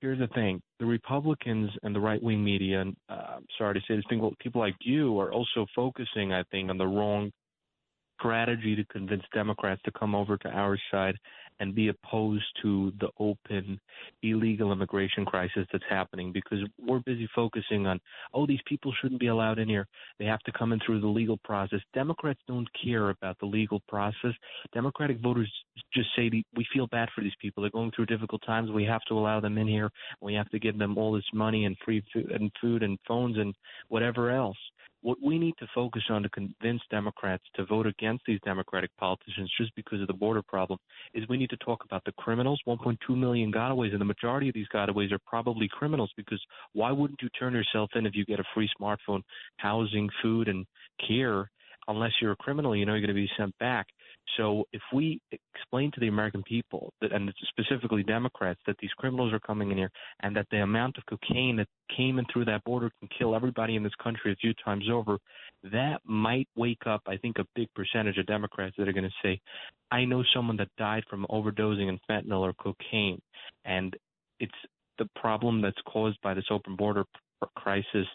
here's 0.00 0.20
the 0.20 0.28
thing: 0.28 0.62
the 0.78 0.86
Republicans 0.86 1.70
and 1.82 1.92
the 1.92 1.98
right 1.98 2.22
wing 2.22 2.44
media, 2.44 2.82
and 2.82 2.96
uh, 3.08 3.38
sorry 3.58 3.74
to 3.74 3.80
say 3.88 3.96
this, 3.96 4.04
thing, 4.08 4.30
people 4.38 4.60
like 4.60 4.76
you 4.82 5.18
are 5.18 5.32
also 5.32 5.66
focusing, 5.74 6.32
I 6.32 6.44
think, 6.52 6.70
on 6.70 6.78
the 6.78 6.86
wrong 6.86 7.32
strategy 8.20 8.76
to 8.76 8.84
convince 8.84 9.24
Democrats 9.34 9.82
to 9.84 9.90
come 9.90 10.14
over 10.14 10.36
to 10.36 10.48
our 10.48 10.78
side 10.92 11.16
and 11.62 11.76
be 11.76 11.88
opposed 11.88 12.44
to 12.60 12.92
the 12.98 13.08
open 13.20 13.80
illegal 14.24 14.72
immigration 14.72 15.24
crisis 15.24 15.64
that's 15.70 15.84
happening 15.88 16.32
because 16.32 16.58
we're 16.84 16.98
busy 16.98 17.28
focusing 17.36 17.86
on, 17.86 18.00
oh, 18.34 18.48
these 18.48 18.58
people 18.66 18.92
shouldn't 19.00 19.20
be 19.20 19.28
allowed 19.28 19.60
in 19.60 19.68
here. 19.68 19.86
They 20.18 20.24
have 20.24 20.40
to 20.40 20.52
come 20.52 20.72
in 20.72 20.80
through 20.84 21.00
the 21.00 21.06
legal 21.06 21.38
process. 21.44 21.78
Democrats 21.94 22.40
don't 22.48 22.66
care 22.84 23.10
about 23.10 23.38
the 23.38 23.46
legal 23.46 23.80
process. 23.88 24.32
Democratic 24.74 25.20
voters 25.20 25.50
just 25.94 26.08
say 26.16 26.28
we 26.32 26.66
feel 26.74 26.88
bad 26.88 27.08
for 27.14 27.20
these 27.20 27.32
people. 27.40 27.62
They're 27.62 27.70
going 27.70 27.92
through 27.94 28.06
difficult 28.06 28.42
times. 28.44 28.72
We 28.72 28.84
have 28.86 29.02
to 29.02 29.14
allow 29.14 29.38
them 29.38 29.56
in 29.56 29.68
here. 29.68 29.88
We 30.20 30.34
have 30.34 30.48
to 30.50 30.58
give 30.58 30.76
them 30.78 30.98
all 30.98 31.12
this 31.12 31.22
money 31.32 31.66
and 31.66 31.76
free 31.84 32.02
food 32.12 32.32
and 32.32 32.50
food 32.60 32.82
and 32.82 32.98
phones 33.06 33.38
and 33.38 33.54
whatever 33.88 34.32
else. 34.32 34.58
What 35.02 35.18
we 35.20 35.36
need 35.36 35.54
to 35.58 35.66
focus 35.74 36.04
on 36.10 36.22
to 36.22 36.28
convince 36.28 36.80
Democrats 36.88 37.42
to 37.56 37.64
vote 37.64 37.86
against 37.88 38.24
these 38.24 38.38
Democratic 38.44 38.90
politicians 38.98 39.50
just 39.58 39.74
because 39.74 40.00
of 40.00 40.06
the 40.06 40.12
border 40.12 40.42
problem 40.42 40.78
is 41.12 41.28
we 41.28 41.36
need 41.36 41.50
to 41.50 41.56
talk 41.56 41.84
about 41.84 42.04
the 42.04 42.12
criminals, 42.12 42.60
1.2 42.68 42.96
million 43.16 43.52
gotaways, 43.52 43.90
and 43.90 44.00
the 44.00 44.04
majority 44.04 44.48
of 44.48 44.54
these 44.54 44.68
gotaways 44.72 45.10
are 45.10 45.18
probably 45.26 45.68
criminals 45.68 46.12
because 46.16 46.40
why 46.72 46.92
wouldn't 46.92 47.20
you 47.20 47.28
turn 47.30 47.52
yourself 47.52 47.90
in 47.96 48.06
if 48.06 48.14
you 48.14 48.24
get 48.24 48.38
a 48.38 48.44
free 48.54 48.70
smartphone, 48.80 49.22
housing, 49.56 50.08
food, 50.22 50.46
and 50.46 50.64
care? 51.06 51.50
Unless 51.88 52.12
you're 52.20 52.32
a 52.32 52.36
criminal, 52.36 52.76
you 52.76 52.86
know 52.86 52.92
you're 52.92 53.00
going 53.00 53.08
to 53.08 53.14
be 53.14 53.30
sent 53.36 53.58
back. 53.58 53.88
So 54.36 54.64
if 54.72 54.80
we 54.92 55.20
explain 55.54 55.90
to 55.92 56.00
the 56.00 56.08
American 56.08 56.42
people 56.42 56.92
that, 57.00 57.12
and 57.12 57.32
specifically 57.48 58.02
Democrats, 58.02 58.60
that 58.66 58.76
these 58.80 58.92
criminals 58.96 59.32
are 59.32 59.40
coming 59.40 59.70
in 59.70 59.76
here 59.76 59.90
and 60.20 60.34
that 60.36 60.46
the 60.50 60.62
amount 60.62 60.96
of 60.96 61.04
cocaine 61.06 61.56
that 61.56 61.68
came 61.94 62.18
in 62.18 62.24
through 62.32 62.46
that 62.46 62.64
border 62.64 62.90
can 62.98 63.08
kill 63.18 63.34
everybody 63.34 63.76
in 63.76 63.82
this 63.82 63.92
country 64.02 64.32
a 64.32 64.36
few 64.36 64.54
times 64.64 64.86
over, 64.90 65.18
that 65.64 66.00
might 66.04 66.48
wake 66.56 66.86
up, 66.86 67.02
I 67.06 67.16
think, 67.16 67.38
a 67.38 67.46
big 67.54 67.68
percentage 67.74 68.18
of 68.18 68.26
Democrats 68.26 68.74
that 68.78 68.88
are 68.88 68.92
going 68.92 69.04
to 69.04 69.10
say, 69.22 69.40
I 69.90 70.04
know 70.04 70.24
someone 70.34 70.56
that 70.56 70.68
died 70.78 71.04
from 71.10 71.26
overdosing 71.30 71.88
in 71.88 72.00
fentanyl 72.08 72.40
or 72.40 72.54
cocaine. 72.54 73.20
And 73.64 73.94
it's 74.40 74.52
the 74.98 75.08
problem 75.16 75.60
that's 75.60 75.80
caused 75.86 76.18
by 76.22 76.34
this 76.34 76.46
open 76.50 76.76
border 76.76 77.04
crisis, 77.56 78.06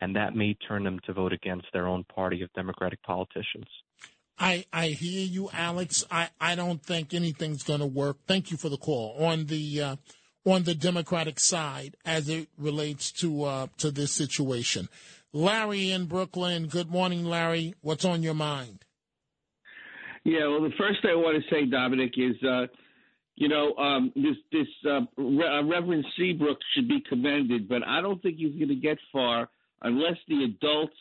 and 0.00 0.14
that 0.14 0.36
may 0.36 0.54
turn 0.68 0.84
them 0.84 1.00
to 1.06 1.12
vote 1.12 1.32
against 1.32 1.66
their 1.72 1.86
own 1.86 2.04
party 2.04 2.42
of 2.42 2.52
Democratic 2.54 3.02
politicians. 3.02 3.66
I, 4.38 4.66
I 4.72 4.88
hear 4.88 5.26
you, 5.26 5.48
Alex. 5.52 6.04
I, 6.10 6.28
I 6.40 6.54
don't 6.54 6.82
think 6.82 7.14
anything's 7.14 7.62
going 7.62 7.80
to 7.80 7.86
work. 7.86 8.18
Thank 8.26 8.50
you 8.50 8.56
for 8.56 8.68
the 8.68 8.76
call 8.76 9.16
on 9.18 9.46
the 9.46 9.80
uh, 9.80 9.96
on 10.44 10.64
the 10.64 10.74
Democratic 10.74 11.40
side 11.40 11.96
as 12.04 12.28
it 12.28 12.48
relates 12.58 13.10
to 13.12 13.44
uh, 13.44 13.66
to 13.78 13.90
this 13.90 14.12
situation. 14.12 14.88
Larry 15.32 15.90
in 15.90 16.06
Brooklyn. 16.06 16.66
Good 16.66 16.90
morning, 16.90 17.24
Larry. 17.24 17.74
What's 17.80 18.04
on 18.04 18.22
your 18.22 18.34
mind? 18.34 18.84
Yeah, 20.24 20.48
well, 20.48 20.62
the 20.62 20.74
first 20.78 21.02
thing 21.02 21.12
I 21.12 21.14
want 21.14 21.42
to 21.42 21.54
say, 21.54 21.66
Dominic, 21.66 22.14
is 22.16 22.36
uh, 22.42 22.66
you 23.36 23.48
know 23.48 23.74
um, 23.76 24.12
this 24.14 24.36
this 24.52 24.68
uh, 24.90 25.00
Re- 25.16 25.46
uh, 25.46 25.64
Reverend 25.64 26.04
Seabrook 26.16 26.58
should 26.74 26.88
be 26.88 27.02
commended, 27.08 27.68
but 27.68 27.82
I 27.86 28.02
don't 28.02 28.20
think 28.22 28.36
he's 28.36 28.54
going 28.56 28.68
to 28.68 28.74
get 28.74 28.98
far 29.12 29.48
unless 29.82 30.16
the 30.28 30.44
adults 30.44 30.96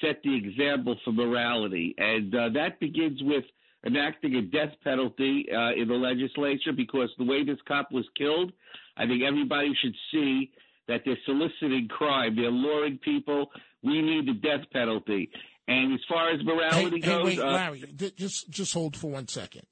set 0.00 0.22
the 0.22 0.34
example 0.36 0.96
for 1.04 1.12
morality, 1.12 1.94
and 1.98 2.34
uh, 2.34 2.48
that 2.54 2.80
begins 2.80 3.22
with 3.22 3.44
enacting 3.86 4.36
a 4.36 4.42
death 4.42 4.74
penalty 4.84 5.46
uh, 5.50 5.72
in 5.80 5.88
the 5.88 5.94
legislature 5.94 6.72
because 6.76 7.10
the 7.18 7.24
way 7.24 7.44
this 7.44 7.58
cop 7.66 7.90
was 7.90 8.04
killed, 8.16 8.52
I 8.96 9.06
think 9.06 9.22
everybody 9.22 9.72
should 9.82 9.94
see 10.12 10.50
that 10.88 11.02
they're 11.04 11.18
soliciting 11.26 11.88
crime. 11.88 12.36
They're 12.36 12.50
luring 12.50 12.98
people. 12.98 13.50
We 13.82 14.02
need 14.02 14.26
the 14.26 14.34
death 14.34 14.66
penalty. 14.72 15.30
And 15.68 15.94
as 15.94 16.00
far 16.08 16.30
as 16.30 16.44
morality 16.44 17.00
hey, 17.00 17.06
hey, 17.10 17.16
goes, 17.16 17.24
wait, 17.24 17.38
uh, 17.38 17.52
Larry, 17.52 17.84
just 18.16 18.50
just 18.50 18.74
hold 18.74 18.96
for 18.96 19.10
one 19.10 19.28
second. 19.28 19.62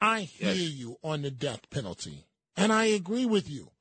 I 0.00 0.22
hear 0.22 0.52
you 0.54 0.96
on 1.02 1.22
the 1.22 1.30
death 1.30 1.70
penalty, 1.70 2.26
and 2.56 2.72
I 2.72 2.86
agree 2.86 3.24
with 3.24 3.48
you. 3.48 3.71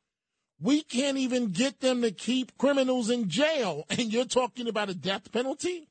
We 0.61 0.83
can't 0.83 1.17
even 1.17 1.47
get 1.47 1.79
them 1.79 2.03
to 2.03 2.11
keep 2.11 2.57
criminals 2.57 3.09
in 3.09 3.29
jail, 3.29 3.85
and 3.89 4.13
you're 4.13 4.25
talking 4.25 4.67
about 4.67 4.89
a 4.89 4.95
death 4.95 5.31
penalty? 5.31 5.87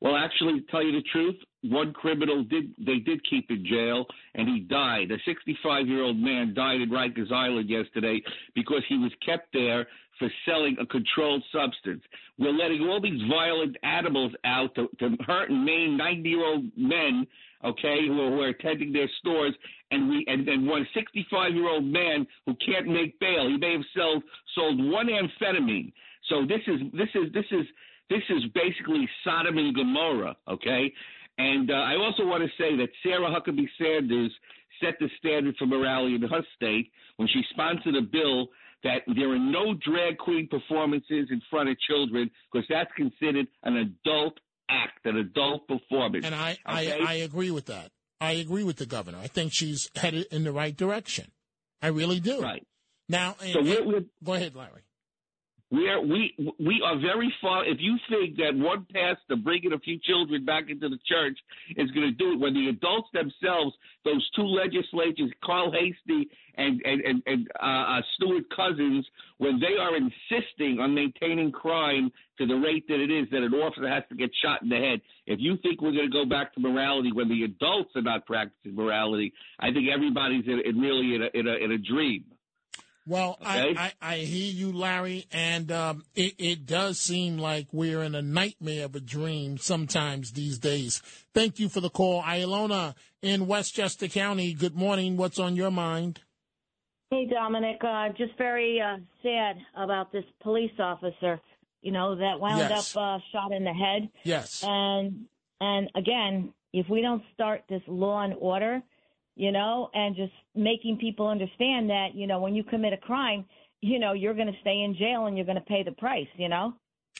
Well, 0.00 0.16
actually, 0.16 0.60
to 0.60 0.66
tell 0.70 0.82
you 0.82 0.92
the 0.92 1.02
truth, 1.10 1.34
one 1.62 1.92
criminal 1.92 2.44
did 2.44 2.72
they 2.78 2.98
did 2.98 3.20
keep 3.28 3.50
in 3.50 3.66
jail, 3.66 4.06
and 4.34 4.48
he 4.48 4.60
died. 4.60 5.10
A 5.10 5.16
65 5.26 5.88
year 5.88 6.02
old 6.02 6.16
man 6.16 6.54
died 6.54 6.80
in 6.80 6.90
Rikers 6.90 7.32
Island 7.32 7.68
yesterday 7.68 8.22
because 8.54 8.82
he 8.88 8.96
was 8.96 9.10
kept 9.26 9.52
there 9.52 9.88
for 10.20 10.28
selling 10.46 10.76
a 10.80 10.86
controlled 10.86 11.42
substance. 11.52 12.02
We're 12.38 12.52
letting 12.52 12.82
all 12.82 13.00
these 13.00 13.20
violent 13.28 13.76
animals 13.82 14.32
out 14.44 14.74
to, 14.76 14.88
to 15.00 15.16
hurt 15.26 15.50
and 15.50 15.64
maim 15.64 15.96
90 15.96 16.28
year 16.28 16.44
old 16.44 16.64
men, 16.76 17.26
okay, 17.64 18.06
who 18.06 18.20
are, 18.20 18.30
who 18.30 18.40
are 18.42 18.48
attending 18.48 18.92
their 18.92 19.08
stores, 19.18 19.54
and 19.90 20.08
we 20.08 20.24
and 20.28 20.46
then 20.46 20.66
one 20.66 20.86
65 20.94 21.54
year 21.54 21.68
old 21.68 21.84
man 21.84 22.26
who 22.46 22.54
can't 22.64 22.86
make 22.86 23.18
bail. 23.20 23.48
He 23.48 23.56
may 23.56 23.72
have 23.72 23.82
sold 23.96 24.22
sold 24.54 24.78
one 24.78 25.08
amphetamine. 25.08 25.92
So 26.28 26.44
this 26.46 26.60
is 26.66 26.80
this 26.92 27.08
is 27.14 27.32
this 27.32 27.46
is 27.50 27.66
this 28.10 28.22
is 28.30 28.42
basically 28.54 29.08
Sodom 29.24 29.58
and 29.58 29.74
Gomorrah, 29.74 30.36
okay? 30.48 30.92
And 31.36 31.70
uh, 31.70 31.74
I 31.74 31.96
also 31.96 32.24
want 32.24 32.42
to 32.42 32.50
say 32.58 32.76
that 32.76 32.88
Sarah 33.02 33.28
Huckabee 33.28 33.68
Sanders 33.78 34.32
set 34.82 34.94
the 34.98 35.08
standard 35.18 35.56
for 35.56 35.66
morality 35.66 36.14
in 36.14 36.22
her 36.22 36.42
state 36.56 36.90
when 37.16 37.28
she 37.28 37.42
sponsored 37.50 37.94
a 37.96 38.02
bill 38.02 38.48
that 38.84 39.02
there 39.14 39.30
are 39.30 39.38
no 39.38 39.74
drag 39.74 40.18
queen 40.18 40.48
performances 40.48 41.28
in 41.30 41.42
front 41.50 41.68
of 41.68 41.78
children 41.80 42.30
because 42.50 42.66
that's 42.68 42.90
considered 42.96 43.46
an 43.64 43.76
adult 43.76 44.38
act, 44.68 45.04
an 45.06 45.16
adult 45.16 45.66
performance. 45.68 46.24
And 46.24 46.34
I, 46.34 46.52
okay? 46.68 46.92
I, 47.00 47.04
I 47.10 47.14
agree 47.14 47.50
with 47.50 47.66
that. 47.66 47.90
I 48.20 48.32
agree 48.32 48.64
with 48.64 48.76
the 48.76 48.86
governor. 48.86 49.18
I 49.18 49.26
think 49.28 49.52
she's 49.54 49.88
headed 49.94 50.26
in 50.32 50.44
the 50.44 50.52
right 50.52 50.76
direction. 50.76 51.30
I 51.80 51.88
really 51.88 52.18
do. 52.20 52.40
Right. 52.42 52.66
Now, 53.08 53.36
So 53.40 53.60
and- 53.60 53.68
we're- 53.68 53.86
we're- 53.86 54.04
go 54.24 54.34
ahead, 54.34 54.54
Larry. 54.54 54.82
We 55.70 55.86
are 55.90 56.00
we 56.00 56.34
we 56.58 56.82
are 56.82 56.98
very 56.98 57.32
far. 57.42 57.66
If 57.66 57.76
you 57.78 57.98
think 58.08 58.36
that 58.36 58.54
one 58.54 58.86
pastor 58.90 59.36
bringing 59.36 59.74
a 59.74 59.78
few 59.78 59.98
children 60.02 60.46
back 60.46 60.70
into 60.70 60.88
the 60.88 60.98
church 61.04 61.36
is 61.76 61.90
going 61.90 62.06
to 62.06 62.12
do 62.12 62.32
it, 62.32 62.40
when 62.40 62.54
the 62.54 62.68
adults 62.70 63.08
themselves, 63.12 63.76
those 64.02 64.26
two 64.34 64.46
legislators, 64.46 65.30
Carl 65.44 65.70
Heastie 65.70 66.30
and 66.54 66.80
and 66.86 67.02
and, 67.02 67.22
and 67.26 67.48
uh, 67.60 67.66
uh, 67.66 68.00
Stewart 68.14 68.44
Cousins, 68.48 69.06
when 69.36 69.60
they 69.60 69.76
are 69.78 69.94
insisting 69.94 70.80
on 70.80 70.94
maintaining 70.94 71.52
crime 71.52 72.10
to 72.38 72.46
the 72.46 72.54
rate 72.54 72.88
that 72.88 73.00
it 73.00 73.10
is, 73.10 73.28
that 73.30 73.42
an 73.42 73.52
officer 73.52 73.88
has 73.88 74.04
to 74.08 74.14
get 74.14 74.30
shot 74.42 74.62
in 74.62 74.70
the 74.70 74.76
head. 74.76 75.02
If 75.26 75.38
you 75.38 75.58
think 75.62 75.82
we're 75.82 75.92
going 75.92 76.10
to 76.10 76.12
go 76.12 76.24
back 76.24 76.54
to 76.54 76.60
morality 76.60 77.12
when 77.12 77.28
the 77.28 77.42
adults 77.44 77.90
are 77.94 78.00
not 78.00 78.24
practicing 78.24 78.74
morality, 78.74 79.34
I 79.60 79.70
think 79.70 79.88
everybody's 79.94 80.46
in, 80.46 80.62
in 80.64 80.80
really 80.80 81.14
in 81.14 81.22
a, 81.24 81.38
in 81.38 81.46
a 81.46 81.64
in 81.64 81.72
a 81.72 81.78
dream. 81.78 82.24
Well, 83.08 83.38
Okay. 83.40 83.74
I, 83.76 83.92
I, 84.02 84.12
I 84.12 84.16
hear 84.18 84.52
you, 84.52 84.70
Larry, 84.72 85.26
and 85.32 85.72
um, 85.72 86.04
it, 86.14 86.34
it 86.38 86.66
does 86.66 87.00
seem 87.00 87.38
like 87.38 87.66
we're 87.72 88.02
in 88.02 88.14
a 88.14 88.20
nightmare 88.22 88.84
of 88.84 88.94
a 88.94 89.00
dream 89.00 89.56
sometimes 89.56 90.32
these 90.32 90.58
days. 90.58 91.00
Thank 91.32 91.58
you 91.58 91.68
for 91.70 91.80
the 91.80 91.88
call. 91.90 92.22
Ilona 92.22 92.94
in 93.22 93.46
Westchester 93.46 94.08
County, 94.08 94.52
good 94.52 94.76
morning. 94.76 95.16
What's 95.16 95.38
on 95.38 95.56
your 95.56 95.70
mind? 95.70 96.20
Hey, 97.10 97.26
Dominic. 97.26 97.78
Uh, 97.82 98.10
just 98.18 98.36
very 98.36 98.78
uh, 98.80 98.98
sad 99.22 99.56
about 99.74 100.12
this 100.12 100.24
police 100.42 100.78
officer. 100.78 101.40
You 101.80 101.92
know 101.92 102.16
that 102.16 102.38
wound 102.38 102.58
Yes. 102.58 102.94
up 102.94 103.02
uh, 103.02 103.18
shot 103.32 103.52
in 103.52 103.64
the 103.64 103.72
head. 103.72 104.10
Yes. 104.24 104.62
And 104.66 105.24
and 105.60 105.88
again, 105.94 106.52
if 106.74 106.86
we 106.90 107.00
don't 107.00 107.22
start 107.32 107.62
this 107.70 107.80
law 107.88 108.22
and 108.22 108.34
order, 108.38 108.82
you 109.38 109.52
know, 109.52 109.88
and 109.94 110.16
just 110.16 110.32
making 110.54 110.98
people 110.98 111.28
understand 111.28 111.90
that, 111.90 112.08
you 112.14 112.26
know, 112.26 112.40
when 112.40 112.54
you 112.54 112.64
commit 112.64 112.92
a 112.92 112.96
crime, 112.96 113.44
you 113.80 113.98
know, 113.98 114.12
you're 114.12 114.34
going 114.34 114.52
to 114.52 114.60
stay 114.60 114.82
in 114.82 114.96
jail 114.98 115.26
and 115.26 115.36
you're 115.36 115.46
going 115.46 115.62
to 115.64 115.64
pay 115.64 115.82
the 115.84 115.92
price. 115.92 116.28
You 116.36 116.48
know. 116.48 116.74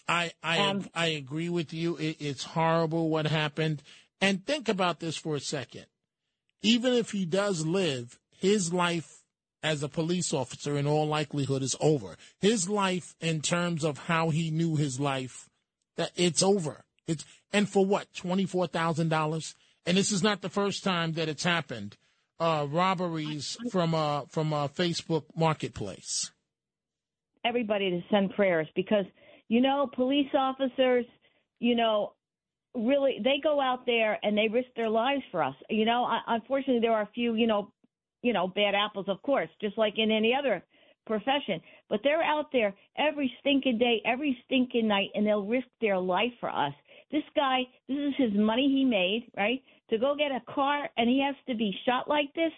I 0.06 0.32
I 0.42 0.58
Um, 0.58 0.88
I 0.94 1.06
agree 1.06 1.48
with 1.48 1.72
you. 1.72 1.96
It, 1.96 2.16
it's 2.20 2.44
horrible 2.44 3.08
what 3.08 3.26
happened. 3.26 3.82
And 4.20 4.44
think 4.44 4.68
about 4.68 4.98
this 4.98 5.16
for 5.16 5.36
a 5.36 5.40
second. 5.40 5.86
Even 6.60 6.92
if 6.92 7.12
he 7.12 7.24
does 7.24 7.64
live, 7.64 8.18
his 8.36 8.72
life 8.72 9.22
as 9.62 9.82
a 9.82 9.88
police 9.88 10.34
officer, 10.34 10.76
in 10.76 10.86
all 10.86 11.06
likelihood, 11.06 11.62
is 11.62 11.76
over. 11.80 12.16
His 12.40 12.68
life, 12.68 13.14
in 13.20 13.40
terms 13.40 13.84
of 13.84 13.98
how 13.98 14.30
he 14.30 14.50
knew 14.50 14.76
his 14.76 14.98
life, 14.98 15.48
that 15.96 16.10
it's 16.16 16.42
over. 16.42 16.84
It's 17.06 17.24
and 17.52 17.68
for 17.68 17.86
what 17.86 18.12
twenty 18.12 18.44
four 18.44 18.66
thousand 18.66 19.08
dollars. 19.08 19.54
And 19.86 19.96
this 19.96 20.12
is 20.12 20.22
not 20.22 20.42
the 20.42 20.50
first 20.50 20.84
time 20.84 21.12
that 21.12 21.28
it's 21.28 21.44
happened. 21.44 21.96
Uh, 22.40 22.66
robberies 22.70 23.56
from 23.72 23.94
uh 23.94 24.22
from 24.30 24.52
a 24.52 24.68
Facebook 24.68 25.24
marketplace. 25.36 26.30
everybody 27.44 27.90
to 27.90 28.00
send 28.10 28.30
prayers 28.34 28.68
because 28.76 29.04
you 29.48 29.60
know 29.60 29.88
police 29.94 30.28
officers 30.34 31.04
you 31.58 31.74
know 31.74 32.12
really 32.74 33.18
they 33.24 33.40
go 33.42 33.60
out 33.60 33.84
there 33.86 34.18
and 34.22 34.36
they 34.38 34.46
risk 34.48 34.68
their 34.76 34.88
lives 34.88 35.22
for 35.32 35.42
us. 35.42 35.54
You 35.68 35.84
know 35.84 36.06
unfortunately 36.28 36.80
there 36.80 36.92
are 36.92 37.02
a 37.02 37.10
few 37.14 37.34
you 37.34 37.46
know 37.48 37.72
you 38.22 38.32
know 38.32 38.46
bad 38.46 38.74
apples 38.74 39.06
of 39.08 39.20
course 39.22 39.48
just 39.60 39.76
like 39.76 39.94
in 39.96 40.10
any 40.10 40.32
other 40.38 40.62
profession 41.06 41.60
but 41.88 42.00
they're 42.04 42.22
out 42.22 42.52
there 42.52 42.74
every 42.98 43.32
stinking 43.40 43.78
day 43.78 44.00
every 44.04 44.36
stinking 44.44 44.86
night 44.86 45.08
and 45.14 45.26
they'll 45.26 45.44
risk 45.46 45.66
their 45.80 45.98
life 45.98 46.32
for 46.38 46.50
us. 46.50 46.72
This 47.10 47.24
guy 47.34 47.62
this 47.88 47.96
is 47.96 48.14
his 48.16 48.32
money 48.34 48.68
he 48.68 48.84
made 48.84 49.30
right 49.36 49.62
to 49.90 49.98
go 49.98 50.14
get 50.16 50.30
a 50.32 50.40
car 50.52 50.88
and 50.96 51.08
he 51.08 51.22
has 51.24 51.34
to 51.48 51.54
be 51.54 51.72
shot 51.86 52.08
like 52.08 52.32
this 52.34 52.52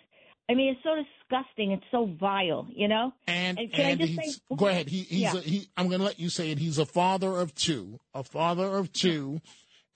i 0.49 0.55
mean 0.55 0.75
it's 0.75 0.83
so 0.83 0.95
disgusting 0.97 1.73
it's 1.73 1.85
so 1.91 2.07
vile 2.19 2.67
you 2.75 2.89
know 2.89 3.13
And, 3.27 3.59
can 3.59 3.69
and 3.73 3.87
i 3.87 3.95
just 3.95 4.09
he's, 4.11 4.19
say 4.19 4.57
go 4.57 4.67
ahead. 4.67 4.89
He, 4.89 5.03
he's 5.03 5.35
Yeah. 5.35 5.39
a, 5.39 5.41
he. 5.43 5.69
I'm 5.77 5.87
going 5.89 6.01
to 6.01 6.05
let 6.05 6.19
you 6.19 6.29
say 6.31 6.51
it. 6.51 6.59
He's 6.59 6.79
a 6.79 6.87
father 6.87 7.39
of 7.39 7.55
two, 7.55 8.01
a 8.15 8.23
father 8.25 8.67
of 8.77 8.93
two. 8.93 9.41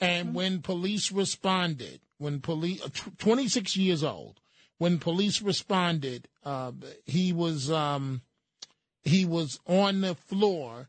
And 0.00 0.28
Mm-hmm. 0.28 0.34
when 0.34 0.62
police 0.62 1.12
responded, 1.12 2.00
when 2.18 2.40
police, 2.40 2.82
uh, 2.84 2.88
26 3.18 3.76
years 3.76 4.02
old, 4.04 4.40
when 4.78 4.98
police 4.98 5.40
responded, 5.42 6.28
uh, 6.44 6.72
he 7.06 7.32
was 7.32 7.70
um, 7.70 8.22
he 9.02 9.24
was 9.24 9.58
on 9.66 10.00
the 10.02 10.14
floor, 10.14 10.88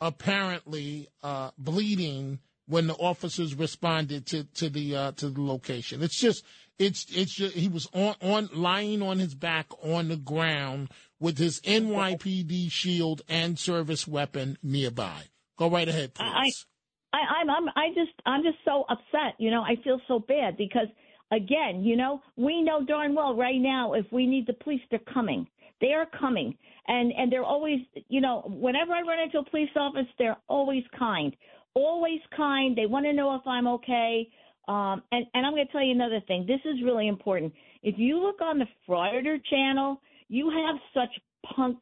apparently 0.00 1.08
uh, 1.22 1.50
bleeding 1.58 2.38
when 2.70 2.86
the 2.86 2.94
officers 2.94 3.54
responded 3.54 4.26
to 4.26 4.44
to 4.44 4.70
the 4.70 4.96
uh, 4.96 5.12
to 5.12 5.28
the 5.28 5.42
location. 5.42 6.02
It's 6.02 6.18
just 6.18 6.44
it's 6.78 7.06
it's 7.14 7.34
just, 7.34 7.54
he 7.54 7.68
was 7.68 7.88
on 7.92 8.14
on 8.22 8.48
lying 8.54 9.02
on 9.02 9.18
his 9.18 9.34
back 9.34 9.66
on 9.82 10.08
the 10.08 10.16
ground 10.16 10.90
with 11.18 11.36
his 11.36 11.60
NYPD 11.60 12.70
shield 12.70 13.22
and 13.28 13.58
service 13.58 14.08
weapon 14.08 14.56
nearby. 14.62 15.24
Go 15.58 15.68
right 15.68 15.88
ahead, 15.88 16.14
please. 16.14 16.66
I, 17.12 17.18
I, 17.18 17.40
I'm, 17.40 17.50
I'm, 17.50 17.68
I 17.76 17.88
just, 17.88 18.12
I'm 18.24 18.42
just 18.42 18.56
so 18.64 18.84
upset. 18.88 19.34
You 19.38 19.50
know, 19.50 19.62
I 19.62 19.76
feel 19.84 20.00
so 20.08 20.20
bad 20.20 20.56
because, 20.56 20.86
again, 21.30 21.82
you 21.82 21.96
know, 21.96 22.22
we 22.36 22.62
know 22.62 22.82
darn 22.84 23.14
well 23.14 23.36
right 23.36 23.60
now 23.60 23.92
if 23.92 24.06
we 24.10 24.26
need 24.26 24.46
the 24.46 24.54
police, 24.54 24.80
they're 24.90 25.00
coming. 25.12 25.46
They 25.82 25.92
are 25.92 26.06
coming, 26.18 26.56
and 26.88 27.10
and 27.16 27.32
they're 27.32 27.44
always, 27.44 27.78
you 28.08 28.20
know, 28.20 28.42
whenever 28.46 28.92
I 28.92 29.00
run 29.00 29.18
into 29.18 29.38
a 29.38 29.50
police 29.50 29.70
office, 29.76 30.06
they're 30.18 30.36
always 30.46 30.84
kind, 30.98 31.34
always 31.74 32.20
kind. 32.36 32.76
They 32.76 32.86
want 32.86 33.06
to 33.06 33.12
know 33.12 33.34
if 33.34 33.46
I'm 33.46 33.66
okay. 33.66 34.28
Um, 34.68 35.02
and 35.12 35.26
and 35.34 35.46
I'm 35.46 35.52
going 35.52 35.66
to 35.66 35.72
tell 35.72 35.82
you 35.82 35.92
another 35.92 36.20
thing. 36.26 36.46
This 36.46 36.60
is 36.64 36.82
really 36.84 37.08
important. 37.08 37.52
If 37.82 37.96
you 37.98 38.20
look 38.20 38.40
on 38.40 38.58
the 38.58 38.66
Frauditor 38.88 39.38
channel, 39.50 40.00
you 40.28 40.50
have 40.50 40.76
such 40.94 41.10
punk 41.56 41.78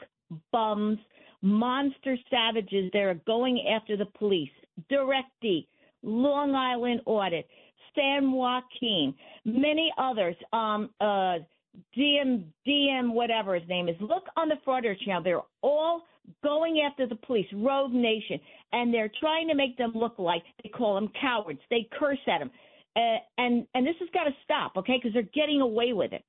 bums, 0.52 0.98
monster 1.42 2.16
savages 2.30 2.90
that 2.92 3.02
are 3.02 3.20
going 3.26 3.66
after 3.74 3.96
the 3.96 4.06
police. 4.06 4.50
Directy, 4.88 5.68
Long 6.02 6.54
Island 6.54 7.00
Audit, 7.04 7.46
San 7.94 8.32
Joaquin, 8.32 9.14
many 9.44 9.92
others. 9.98 10.36
Um, 10.52 10.90
uh, 11.00 11.38
DM, 11.96 12.44
DM, 12.66 13.12
whatever 13.12 13.54
his 13.54 13.68
name 13.68 13.88
is. 13.88 13.96
Look 14.00 14.24
on 14.36 14.48
the 14.48 14.56
Frauditor 14.66 14.98
channel. 15.04 15.22
They're 15.22 15.40
all 15.62 16.02
going 16.42 16.82
after 16.88 17.06
the 17.06 17.16
police, 17.16 17.46
Rogue 17.52 17.92
Nation, 17.92 18.40
and 18.72 18.92
they're 18.92 19.10
trying 19.20 19.48
to 19.48 19.54
make 19.54 19.76
them 19.76 19.92
look 19.94 20.18
like 20.18 20.42
they 20.62 20.68
call 20.68 20.94
them 20.94 21.08
cowards. 21.20 21.60
They 21.70 21.88
curse 21.98 22.18
at 22.26 22.38
them, 22.38 22.50
uh, 22.96 23.18
and 23.38 23.66
and 23.74 23.86
this 23.86 23.96
has 24.00 24.08
got 24.12 24.24
to 24.24 24.32
stop, 24.44 24.72
okay? 24.76 24.96
Because 24.96 25.12
they're 25.14 25.22
getting 25.34 25.60
away 25.60 25.92
with 25.92 26.12
it. 26.12 26.24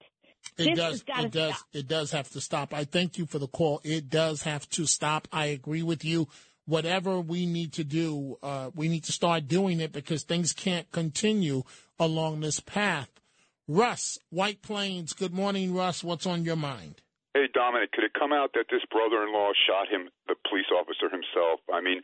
It 0.57 0.65
this 0.65 0.77
does. 0.77 0.91
has 0.91 1.03
got 1.03 1.17
to 1.21 1.25
It 1.25 1.31
does. 1.31 1.55
stop. 1.55 1.67
It 1.73 1.87
does 1.87 2.11
have 2.11 2.29
to 2.29 2.41
stop. 2.41 2.73
I 2.73 2.85
thank 2.85 3.17
you 3.17 3.25
for 3.25 3.39
the 3.39 3.47
call. 3.47 3.81
It 3.83 4.09
does 4.09 4.43
have 4.43 4.69
to 4.69 4.85
stop. 4.85 5.27
I 5.31 5.47
agree 5.47 5.83
with 5.83 6.05
you. 6.05 6.27
Whatever 6.65 7.19
we 7.19 7.45
need 7.47 7.73
to 7.73 7.83
do, 7.83 8.37
uh, 8.43 8.69
we 8.75 8.87
need 8.89 9.03
to 9.05 9.11
start 9.11 9.47
doing 9.47 9.79
it 9.79 9.91
because 9.91 10.23
things 10.23 10.53
can't 10.53 10.89
continue 10.91 11.63
along 11.99 12.41
this 12.41 12.59
path. 12.59 13.09
Russ, 13.67 14.17
White 14.29 14.61
Plains. 14.61 15.13
Good 15.13 15.33
morning, 15.33 15.73
Russ. 15.73 16.03
What's 16.03 16.25
on 16.27 16.43
your 16.45 16.55
mind? 16.55 17.01
Hey, 17.33 17.45
Dominic, 17.53 17.91
could 17.91 18.03
it 18.03 18.13
come 18.17 18.33
out 18.33 18.51
that 18.53 18.65
this 18.71 18.81
brother-in-law 18.89 19.51
shot 19.69 19.87
him, 19.87 20.09
the 20.27 20.35
police 20.49 20.65
officer 20.73 21.09
himself? 21.13 21.61
I 21.71 21.79
mean, 21.81 22.01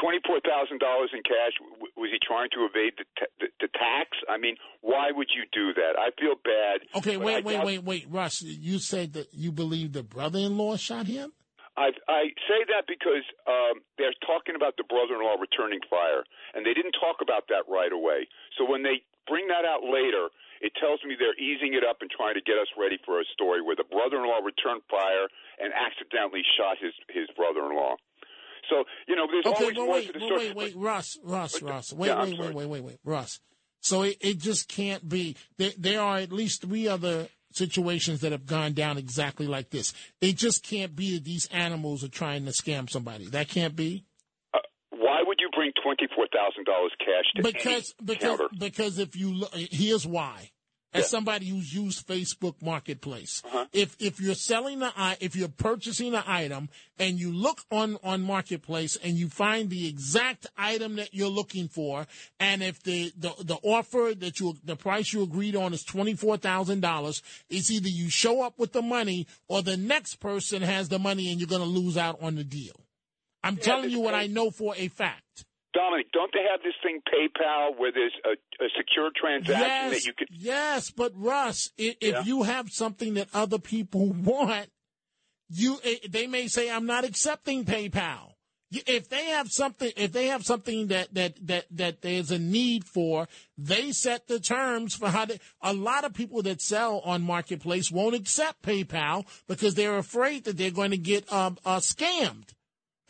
twenty-four 0.00 0.40
thousand 0.44 0.80
dollars 0.80 1.10
in 1.12 1.22
cash. 1.22 1.56
Was 1.96 2.10
he 2.12 2.18
trying 2.20 2.48
to 2.52 2.68
evade 2.68 2.92
the, 2.98 3.04
the, 3.40 3.46
the 3.60 3.68
tax? 3.72 4.16
I 4.28 4.36
mean, 4.38 4.56
why 4.80 5.10
would 5.12 5.28
you 5.34 5.44
do 5.52 5.72
that? 5.74 5.98
I 5.98 6.10
feel 6.20 6.36
bad. 6.44 6.84
Okay, 6.96 7.16
wait, 7.16 7.36
I 7.36 7.40
wait, 7.40 7.52
doubt- 7.56 7.66
wait, 7.66 7.84
wait, 7.84 8.06
Russ. 8.10 8.42
You 8.42 8.78
said 8.78 9.14
that 9.14 9.32
you 9.32 9.52
believe 9.52 9.92
the 9.92 10.02
brother-in-law 10.02 10.76
shot 10.76 11.06
him. 11.06 11.32
I 11.76 11.88
I 12.08 12.28
say 12.48 12.60
that 12.68 12.84
because 12.86 13.24
um, 13.48 13.80
they're 13.96 14.12
talking 14.26 14.56
about 14.56 14.76
the 14.76 14.84
brother-in-law 14.84 15.40
returning 15.40 15.80
fire, 15.88 16.24
and 16.54 16.66
they 16.66 16.74
didn't 16.74 16.92
talk 17.00 17.24
about 17.24 17.48
that 17.48 17.64
right 17.64 17.92
away. 17.92 18.28
So 18.58 18.68
when 18.68 18.82
they 18.82 19.00
bring 19.32 19.48
that 19.48 19.64
out 19.64 19.80
later, 19.80 20.28
it 20.60 20.72
tells 20.78 21.00
me 21.08 21.16
they're 21.18 21.38
easing 21.40 21.72
it 21.72 21.82
up 21.88 21.98
and 22.04 22.10
trying 22.12 22.34
to 22.36 22.44
get 22.44 22.60
us 22.60 22.68
ready 22.76 22.98
for 23.04 23.18
a 23.20 23.24
story 23.32 23.62
where 23.64 23.74
the 23.74 23.88
brother-in-law 23.88 24.44
returned 24.44 24.82
fire 24.92 25.26
and 25.58 25.72
accidentally 25.72 26.44
shot 26.60 26.76
his 26.84 26.92
his 27.08 27.26
brother-in-law. 27.34 27.96
So 28.70 28.84
you 29.08 29.16
know, 29.16 29.26
there's 29.26 29.46
Okay, 29.46 29.64
always 29.64 29.76
more 29.76 29.88
wait, 29.96 30.06
to 30.06 30.12
the 30.12 30.20
story. 30.24 30.46
wait, 30.52 30.56
wait, 30.56 30.74
Russ, 30.76 31.18
Russ, 31.24 31.58
but- 31.58 31.68
Russ. 31.70 31.92
Wait, 31.92 32.08
yeah, 32.08 32.22
wait, 32.24 32.38
wait, 32.38 32.54
wait, 32.54 32.68
wait, 32.68 32.84
wait, 32.84 32.98
Russ. 33.04 33.40
So 33.80 34.02
it, 34.02 34.16
it 34.20 34.38
just 34.38 34.68
can't 34.68 35.08
be. 35.08 35.36
There, 35.58 35.72
there 35.76 36.00
are 36.00 36.18
at 36.18 36.30
least 36.30 36.62
three 36.62 36.86
other 36.86 37.26
situations 37.52 38.20
that 38.20 38.30
have 38.32 38.46
gone 38.46 38.72
down 38.72 38.96
exactly 38.98 39.46
like 39.46 39.70
this. 39.70 39.92
It 40.20 40.36
just 40.36 40.62
can't 40.62 40.94
be 40.94 41.14
that 41.16 41.24
these 41.24 41.46
animals 41.50 42.04
are 42.04 42.08
trying 42.08 42.44
to 42.44 42.52
scam 42.52 42.88
somebody. 42.88 43.26
That 43.28 43.48
can't 43.48 43.74
be. 43.74 44.04
Why 45.62 45.66
would 45.66 45.74
you 45.76 45.82
bring 45.84 45.96
twenty 45.96 46.14
four 46.14 46.26
thousand 46.32 46.64
dollars 46.64 46.92
cash 46.98 47.32
to 47.36 47.42
because 47.42 47.94
any 47.98 48.06
because 48.06 48.38
counter? 48.38 48.48
because 48.58 48.98
if 48.98 49.16
you 49.16 49.32
look, 49.34 49.54
here's 49.54 50.06
why. 50.06 50.50
As 50.94 51.08
somebody 51.08 51.46
who's 51.48 51.72
used 51.72 52.06
Facebook 52.06 52.60
Marketplace, 52.60 53.40
Uh-huh. 53.46 53.64
if 53.72 53.96
if 53.98 54.20
you're 54.20 54.34
selling 54.34 54.80
the 54.80 54.92
if 55.20 55.34
you're 55.34 55.48
purchasing 55.48 56.14
an 56.14 56.22
item 56.26 56.68
and 56.98 57.18
you 57.18 57.32
look 57.32 57.60
on 57.70 57.96
on 58.04 58.20
Marketplace 58.20 58.98
and 59.02 59.16
you 59.16 59.30
find 59.30 59.70
the 59.70 59.88
exact 59.88 60.48
item 60.58 60.96
that 60.96 61.14
you're 61.14 61.30
looking 61.30 61.68
for, 61.68 62.06
and 62.38 62.62
if 62.62 62.82
the 62.82 63.10
the, 63.16 63.32
the 63.40 63.56
offer 63.62 64.12
that 64.14 64.38
you 64.38 64.54
the 64.64 64.76
price 64.76 65.14
you 65.14 65.22
agreed 65.22 65.56
on 65.56 65.72
is 65.72 65.82
twenty 65.82 66.12
four 66.12 66.36
thousand 66.36 66.80
dollars, 66.80 67.22
it's 67.48 67.70
either 67.70 67.88
you 67.88 68.10
show 68.10 68.42
up 68.42 68.58
with 68.58 68.72
the 68.74 68.82
money 68.82 69.26
or 69.48 69.62
the 69.62 69.78
next 69.78 70.16
person 70.16 70.60
has 70.60 70.90
the 70.90 70.98
money 70.98 71.30
and 71.30 71.40
you're 71.40 71.48
going 71.48 71.62
to 71.62 71.66
lose 71.66 71.96
out 71.96 72.18
on 72.20 72.34
the 72.34 72.44
deal. 72.44 72.74
I'm 73.42 73.56
telling 73.56 73.88
you 73.88 74.00
what 74.00 74.12
I 74.12 74.26
know 74.26 74.50
for 74.50 74.74
a 74.76 74.88
fact. 74.88 75.22
Dominic, 75.72 76.06
don't 76.12 76.30
they 76.32 76.44
have 76.50 76.60
this 76.62 76.74
thing 76.82 77.00
PayPal 77.12 77.78
where 77.78 77.92
there's 77.92 78.12
a, 78.24 78.64
a 78.64 78.68
secure 78.76 79.10
transaction 79.14 79.58
yes, 79.58 79.90
that 79.90 80.04
you 80.04 80.12
could? 80.16 80.28
Yes, 80.30 80.90
but 80.90 81.12
Russ, 81.14 81.70
if, 81.78 81.96
if 82.00 82.12
Yeah. 82.14 82.24
you 82.24 82.42
have 82.42 82.68
something 82.70 83.14
that 83.14 83.28
other 83.32 83.58
people 83.58 84.12
want, 84.12 84.68
you 85.48 85.78
eh, 85.84 85.96
they 86.08 86.26
may 86.26 86.48
say, 86.48 86.70
"I'm 86.70 86.86
not 86.86 87.04
accepting 87.04 87.64
PayPal." 87.64 88.32
If 88.86 89.10
they 89.10 89.26
have 89.26 89.48
something, 89.50 89.92
if 89.98 90.12
they 90.12 90.28
have 90.28 90.44
something 90.44 90.86
that 90.86 91.12
that 91.12 91.46
that 91.46 91.66
that 91.72 92.00
there's 92.00 92.30
a 92.30 92.38
need 92.38 92.84
for, 92.84 93.28
they 93.58 93.92
set 93.92 94.28
the 94.28 94.40
terms 94.40 94.94
for 94.94 95.08
how 95.10 95.26
to. 95.26 95.38
A 95.60 95.74
lot 95.74 96.04
of 96.04 96.14
people 96.14 96.40
that 96.42 96.62
sell 96.62 97.00
on 97.00 97.20
marketplace 97.22 97.90
won't 97.90 98.14
accept 98.14 98.62
PayPal 98.62 99.26
because 99.46 99.74
they're 99.74 99.98
afraid 99.98 100.44
that 100.44 100.56
they're 100.56 100.70
going 100.70 100.92
to 100.92 100.96
get 100.96 101.30
um, 101.30 101.58
uh, 101.66 101.80
scammed. 101.80 102.54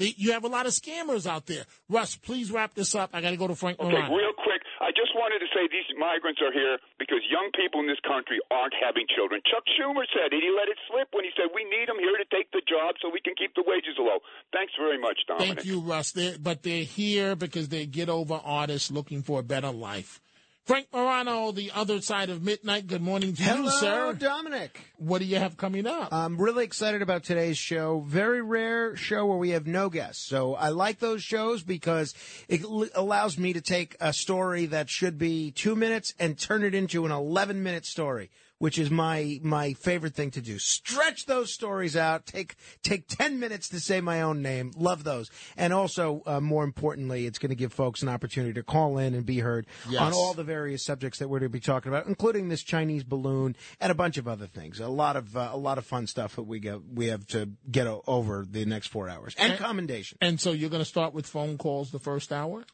You 0.08 0.32
have 0.32 0.44
a 0.44 0.48
lot 0.48 0.66
of 0.66 0.72
scammers 0.72 1.26
out 1.26 1.46
there. 1.46 1.64
Russ, 1.88 2.16
please 2.16 2.50
wrap 2.50 2.74
this 2.74 2.94
up. 2.94 3.10
I 3.12 3.20
got 3.20 3.30
to 3.30 3.36
go 3.36 3.46
to 3.46 3.54
Frank 3.54 3.78
Okay, 3.78 3.92
real 3.92 4.32
quick, 4.38 4.62
I 4.80 4.90
just 4.90 5.14
wanted 5.14 5.38
to 5.40 5.48
say 5.54 5.68
these 5.68 5.86
migrants 5.98 6.40
are 6.40 6.52
here 6.52 6.78
because 6.98 7.20
young 7.30 7.50
people 7.52 7.80
in 7.80 7.86
this 7.86 8.00
country 8.06 8.40
aren't 8.50 8.74
having 8.78 9.06
children. 9.14 9.42
Chuck 9.44 9.62
Schumer 9.76 10.06
said 10.10 10.32
it. 10.32 10.40
He 10.42 10.50
let 10.50 10.68
it 10.68 10.78
slip 10.88 11.08
when 11.12 11.24
he 11.24 11.30
said 11.36 11.52
we 11.54 11.64
need 11.68 11.88
them 11.88 11.98
here 11.98 12.16
to 12.16 12.26
take 12.32 12.50
the 12.52 12.62
job 12.64 12.96
so 13.02 13.10
we 13.12 13.20
can 13.20 13.34
keep 13.36 13.54
the 13.54 13.64
wages 13.66 13.94
low. 13.98 14.18
Thanks 14.52 14.72
very 14.78 14.98
much, 14.98 15.18
Dominic. 15.28 15.60
Thank 15.60 15.66
you, 15.66 15.80
Russ. 15.80 16.12
They're, 16.12 16.38
but 16.38 16.62
they're 16.62 16.88
here 16.88 17.36
because 17.36 17.68
they 17.68 17.86
get 17.86 18.08
over 18.08 18.40
artists 18.42 18.90
looking 18.90 19.22
for 19.22 19.40
a 19.40 19.42
better 19.42 19.70
life. 19.70 20.21
Frank 20.64 20.86
Morano, 20.92 21.50
the 21.50 21.72
other 21.74 22.00
side 22.00 22.30
of 22.30 22.40
midnight. 22.44 22.86
Good 22.86 23.02
morning 23.02 23.34
to 23.34 23.42
Hello, 23.42 23.64
you, 23.64 23.70
sir. 23.70 24.12
Dominic. 24.14 24.78
What 24.96 25.18
do 25.18 25.24
you 25.24 25.36
have 25.38 25.56
coming 25.56 25.88
up? 25.88 26.12
I'm 26.12 26.40
really 26.40 26.62
excited 26.64 27.02
about 27.02 27.24
today's 27.24 27.58
show. 27.58 28.04
Very 28.06 28.40
rare 28.42 28.94
show 28.94 29.26
where 29.26 29.38
we 29.38 29.50
have 29.50 29.66
no 29.66 29.88
guests. 29.90 30.24
So 30.24 30.54
I 30.54 30.68
like 30.68 31.00
those 31.00 31.20
shows 31.20 31.64
because 31.64 32.14
it 32.48 32.62
l- 32.62 32.86
allows 32.94 33.36
me 33.38 33.52
to 33.54 33.60
take 33.60 33.96
a 34.00 34.12
story 34.12 34.66
that 34.66 34.88
should 34.88 35.18
be 35.18 35.50
two 35.50 35.74
minutes 35.74 36.14
and 36.20 36.38
turn 36.38 36.62
it 36.62 36.76
into 36.76 37.04
an 37.06 37.10
11 37.10 37.60
minute 37.64 37.84
story. 37.84 38.30
Which 38.62 38.78
is 38.78 38.92
my 38.92 39.40
my 39.42 39.72
favorite 39.72 40.14
thing 40.14 40.30
to 40.30 40.40
do. 40.40 40.60
Stretch 40.60 41.26
those 41.26 41.52
stories 41.52 41.96
out. 41.96 42.26
Take 42.26 42.54
take 42.84 43.08
ten 43.08 43.40
minutes 43.40 43.68
to 43.70 43.80
say 43.80 44.00
my 44.00 44.22
own 44.22 44.40
name. 44.40 44.70
Love 44.76 45.02
those. 45.02 45.32
And 45.56 45.72
also, 45.72 46.22
uh, 46.26 46.40
more 46.40 46.62
importantly, 46.62 47.26
it's 47.26 47.40
going 47.40 47.48
to 47.50 47.56
give 47.56 47.72
folks 47.72 48.02
an 48.02 48.08
opportunity 48.08 48.52
to 48.54 48.62
call 48.62 48.98
in 48.98 49.14
and 49.14 49.26
be 49.26 49.40
heard 49.40 49.66
Yes. 49.90 50.00
on 50.00 50.12
all 50.12 50.32
the 50.32 50.44
various 50.44 50.84
subjects 50.84 51.18
that 51.18 51.26
we're 51.28 51.40
going 51.40 51.50
to 51.50 51.52
be 51.52 51.58
talking 51.58 51.90
about, 51.90 52.06
including 52.06 52.50
this 52.50 52.62
Chinese 52.62 53.02
balloon 53.02 53.56
and 53.80 53.90
a 53.90 53.96
bunch 53.96 54.16
of 54.16 54.28
other 54.28 54.46
things. 54.46 54.78
A 54.78 54.86
lot 54.86 55.16
of 55.16 55.36
uh, 55.36 55.48
a 55.52 55.58
lot 55.58 55.76
of 55.76 55.84
fun 55.84 56.06
stuff 56.06 56.36
that 56.36 56.44
we 56.44 56.60
go 56.60 56.80
we 56.94 57.08
have 57.08 57.26
to 57.28 57.50
get 57.68 57.88
o- 57.88 58.04
over 58.06 58.46
the 58.48 58.64
next 58.64 58.86
four 58.88 59.08
hours 59.08 59.34
and 59.38 59.58
commendation. 59.58 60.18
And 60.20 60.40
so 60.40 60.52
you're 60.52 60.70
going 60.70 60.82
to 60.84 60.88
start 60.88 61.12
with 61.14 61.26
phone 61.26 61.58
calls 61.58 61.90
the 61.90 61.98
first 61.98 62.32
hour? 62.32 62.64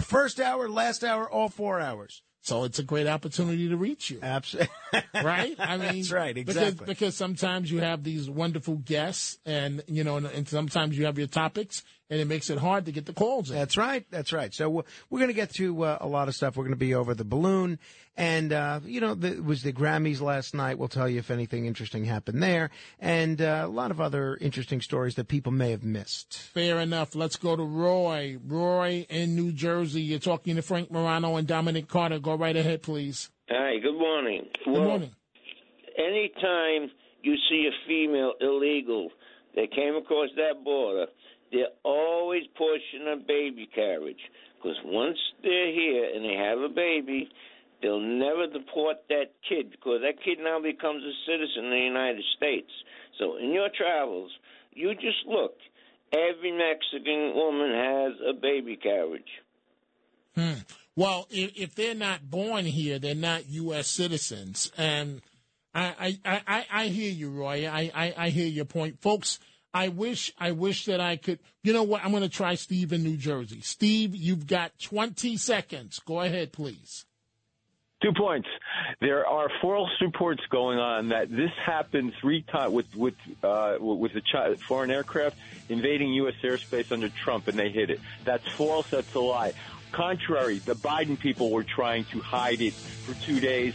First 0.00 0.38
hour, 0.38 0.68
last 0.68 1.02
hour, 1.02 1.28
all 1.28 1.48
four 1.48 1.80
hours. 1.80 2.22
So 2.46 2.62
it's 2.62 2.78
a 2.78 2.84
great 2.84 3.08
opportunity 3.08 3.68
to 3.70 3.76
reach 3.76 4.08
you. 4.08 4.20
Absolutely. 4.22 4.68
right? 5.14 5.56
I 5.58 5.76
mean, 5.78 5.94
That's 5.96 6.12
right, 6.12 6.32
Because, 6.32 6.56
exactly. 6.56 6.86
because 6.86 7.16
sometimes 7.16 7.72
you 7.72 7.80
have 7.80 8.04
these 8.04 8.30
wonderful 8.30 8.76
guests, 8.76 9.36
and 9.44 9.82
you 9.88 10.04
know, 10.04 10.16
and, 10.18 10.26
and 10.26 10.48
sometimes 10.48 10.96
you 10.96 11.06
have 11.06 11.18
your 11.18 11.26
topics, 11.26 11.82
and 12.08 12.20
it 12.20 12.26
makes 12.26 12.50
it 12.50 12.58
hard 12.58 12.86
to 12.86 12.92
get 12.92 13.06
the 13.06 13.12
calls 13.12 13.50
in. 13.50 13.56
That's 13.56 13.76
right. 13.76 14.04
That's 14.10 14.32
right. 14.32 14.54
So 14.54 14.68
we're, 14.68 14.82
we're 15.10 15.18
going 15.18 15.28
to 15.28 15.34
get 15.34 15.54
to 15.54 15.84
uh, 15.84 15.98
a 16.00 16.06
lot 16.06 16.28
of 16.28 16.34
stuff. 16.34 16.56
We're 16.56 16.64
going 16.64 16.72
to 16.72 16.76
be 16.76 16.94
over 16.94 17.14
the 17.14 17.24
balloon, 17.24 17.78
and 18.16 18.52
uh, 18.52 18.80
you 18.84 19.00
know, 19.00 19.14
the, 19.14 19.32
it 19.32 19.44
was 19.44 19.62
the 19.62 19.72
Grammys 19.72 20.20
last 20.20 20.54
night. 20.54 20.78
We'll 20.78 20.88
tell 20.88 21.08
you 21.08 21.18
if 21.18 21.30
anything 21.30 21.66
interesting 21.66 22.04
happened 22.04 22.42
there, 22.42 22.70
and 23.00 23.40
uh, 23.40 23.62
a 23.64 23.68
lot 23.68 23.90
of 23.90 24.00
other 24.00 24.36
interesting 24.40 24.80
stories 24.80 25.16
that 25.16 25.28
people 25.28 25.52
may 25.52 25.70
have 25.70 25.84
missed. 25.84 26.38
Fair 26.38 26.78
enough. 26.78 27.14
Let's 27.14 27.36
go 27.36 27.56
to 27.56 27.64
Roy. 27.64 28.38
Roy 28.46 29.06
in 29.08 29.34
New 29.34 29.52
Jersey. 29.52 30.02
You're 30.02 30.18
talking 30.18 30.56
to 30.56 30.62
Frank 30.62 30.90
Morano 30.90 31.36
and 31.36 31.46
Dominic 31.46 31.88
Carter. 31.88 32.18
Go 32.18 32.34
right 32.34 32.56
ahead, 32.56 32.82
please. 32.82 33.30
Hi, 33.48 33.78
good 33.78 33.98
morning. 33.98 34.46
Good 34.64 34.72
well, 34.72 34.82
morning. 34.84 35.10
anytime 35.96 36.90
you 37.22 37.34
see 37.48 37.68
a 37.68 37.88
female 37.88 38.32
illegal 38.40 39.10
that 39.54 39.72
came 39.72 39.94
across 39.96 40.28
that 40.36 40.64
border, 40.64 41.06
they're 41.52 41.74
always 41.84 42.42
pushing 42.56 43.06
a 43.06 43.16
baby 43.16 43.68
carriage. 43.74 44.20
Because 44.56 44.76
once 44.84 45.18
they're 45.42 45.72
here 45.72 46.10
and 46.14 46.24
they 46.24 46.34
have 46.34 46.58
a 46.58 46.68
baby, 46.68 47.28
they'll 47.82 48.00
never 48.00 48.46
deport 48.46 48.96
that 49.08 49.32
kid 49.48 49.70
because 49.70 50.00
that 50.02 50.22
kid 50.24 50.38
now 50.42 50.60
becomes 50.60 51.02
a 51.04 51.12
citizen 51.26 51.66
of 51.66 51.70
the 51.70 51.78
United 51.78 52.24
States. 52.36 52.70
So 53.18 53.36
in 53.36 53.52
your 53.52 53.68
travels, 53.76 54.30
you 54.72 54.94
just 54.94 55.26
look. 55.26 55.54
Every 56.12 56.52
Mexican 56.52 57.34
woman 57.34 57.70
has 57.72 58.12
a 58.28 58.32
baby 58.32 58.76
carriage. 58.76 59.22
Hmm. 60.34 60.60
Well, 60.94 61.26
if, 61.30 61.52
if 61.56 61.74
they're 61.74 61.94
not 61.94 62.30
born 62.30 62.64
here, 62.64 62.98
they're 62.98 63.14
not 63.14 63.48
U.S. 63.48 63.88
citizens. 63.88 64.70
And 64.78 65.20
I, 65.74 66.18
I, 66.24 66.42
I, 66.46 66.66
I 66.72 66.86
hear 66.86 67.10
you, 67.10 67.30
Roy. 67.30 67.68
I, 67.68 67.90
I, 67.94 68.14
I 68.16 68.28
hear 68.30 68.46
your 68.46 68.64
point. 68.64 69.00
Folks, 69.00 69.38
I 69.76 69.88
wish, 69.88 70.32
I 70.38 70.52
wish 70.52 70.86
that 70.86 71.02
I 71.02 71.16
could. 71.16 71.38
You 71.62 71.74
know 71.74 71.82
what? 71.82 72.02
I'm 72.02 72.10
going 72.10 72.22
to 72.22 72.30
try 72.30 72.54
Steve 72.54 72.94
in 72.94 73.02
New 73.02 73.18
Jersey. 73.18 73.60
Steve, 73.60 74.16
you've 74.16 74.46
got 74.46 74.72
20 74.78 75.36
seconds. 75.36 75.98
Go 75.98 76.22
ahead, 76.22 76.50
please. 76.50 77.04
Two 78.02 78.12
points. 78.16 78.48
There 79.02 79.26
are 79.26 79.50
false 79.60 79.90
reports 80.00 80.40
going 80.50 80.78
on 80.78 81.10
that 81.10 81.30
this 81.30 81.50
happened 81.62 82.14
three 82.22 82.40
times 82.42 82.72
with 82.72 82.94
with 82.96 83.14
uh, 83.42 83.76
with 83.78 84.12
chi- 84.32 84.54
foreign 84.54 84.90
aircraft 84.90 85.36
invading 85.68 86.12
U.S. 86.14 86.34
airspace 86.42 86.90
under 86.90 87.10
Trump, 87.10 87.48
and 87.48 87.58
they 87.58 87.68
hit 87.68 87.90
it. 87.90 88.00
That's 88.24 88.46
false. 88.52 88.88
That's 88.88 89.14
a 89.14 89.20
lie. 89.20 89.52
Contrary, 89.92 90.58
the 90.58 90.74
Biden 90.74 91.18
people 91.18 91.50
were 91.50 91.64
trying 91.64 92.04
to 92.12 92.20
hide 92.20 92.62
it 92.62 92.72
for 92.72 93.14
two 93.26 93.40
days. 93.40 93.74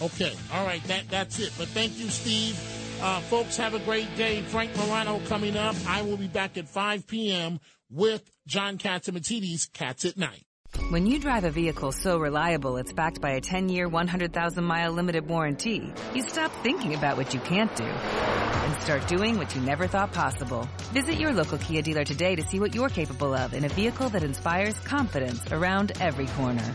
Okay. 0.00 0.32
All 0.52 0.64
right. 0.64 0.82
That 0.84 1.08
that's 1.10 1.40
it. 1.40 1.52
But 1.58 1.68
thank 1.68 1.98
you, 1.98 2.08
Steve. 2.08 2.56
Uh, 3.00 3.20
folks, 3.20 3.56
have 3.56 3.74
a 3.74 3.78
great 3.80 4.14
day. 4.16 4.42
Frank 4.42 4.76
Morano 4.76 5.20
coming 5.26 5.56
up. 5.56 5.76
I 5.86 6.02
will 6.02 6.16
be 6.16 6.28
back 6.28 6.56
at 6.56 6.68
5 6.68 7.06
p.m. 7.06 7.60
with 7.90 8.28
John 8.46 8.78
Catsimatidis, 8.78 9.72
Cats 9.72 10.04
at 10.04 10.16
Night. 10.16 10.44
When 10.90 11.06
you 11.06 11.20
drive 11.20 11.44
a 11.44 11.50
vehicle 11.50 11.92
so 11.92 12.18
reliable 12.18 12.76
it's 12.78 12.92
backed 12.92 13.20
by 13.20 13.30
a 13.30 13.40
10 13.40 13.68
year, 13.68 13.88
100,000 13.88 14.64
mile 14.64 14.92
limited 14.92 15.26
warranty, 15.26 15.92
you 16.14 16.22
stop 16.22 16.50
thinking 16.62 16.94
about 16.94 17.16
what 17.16 17.32
you 17.32 17.40
can't 17.40 17.74
do 17.76 17.84
and 17.84 18.82
start 18.82 19.06
doing 19.06 19.38
what 19.38 19.54
you 19.54 19.60
never 19.60 19.86
thought 19.86 20.12
possible. 20.12 20.68
Visit 20.92 21.14
your 21.14 21.32
local 21.32 21.58
Kia 21.58 21.82
dealer 21.82 22.04
today 22.04 22.34
to 22.34 22.42
see 22.42 22.58
what 22.58 22.74
you're 22.74 22.88
capable 22.88 23.34
of 23.34 23.54
in 23.54 23.64
a 23.64 23.68
vehicle 23.68 24.08
that 24.10 24.22
inspires 24.24 24.78
confidence 24.80 25.52
around 25.52 25.92
every 26.00 26.26
corner. 26.28 26.74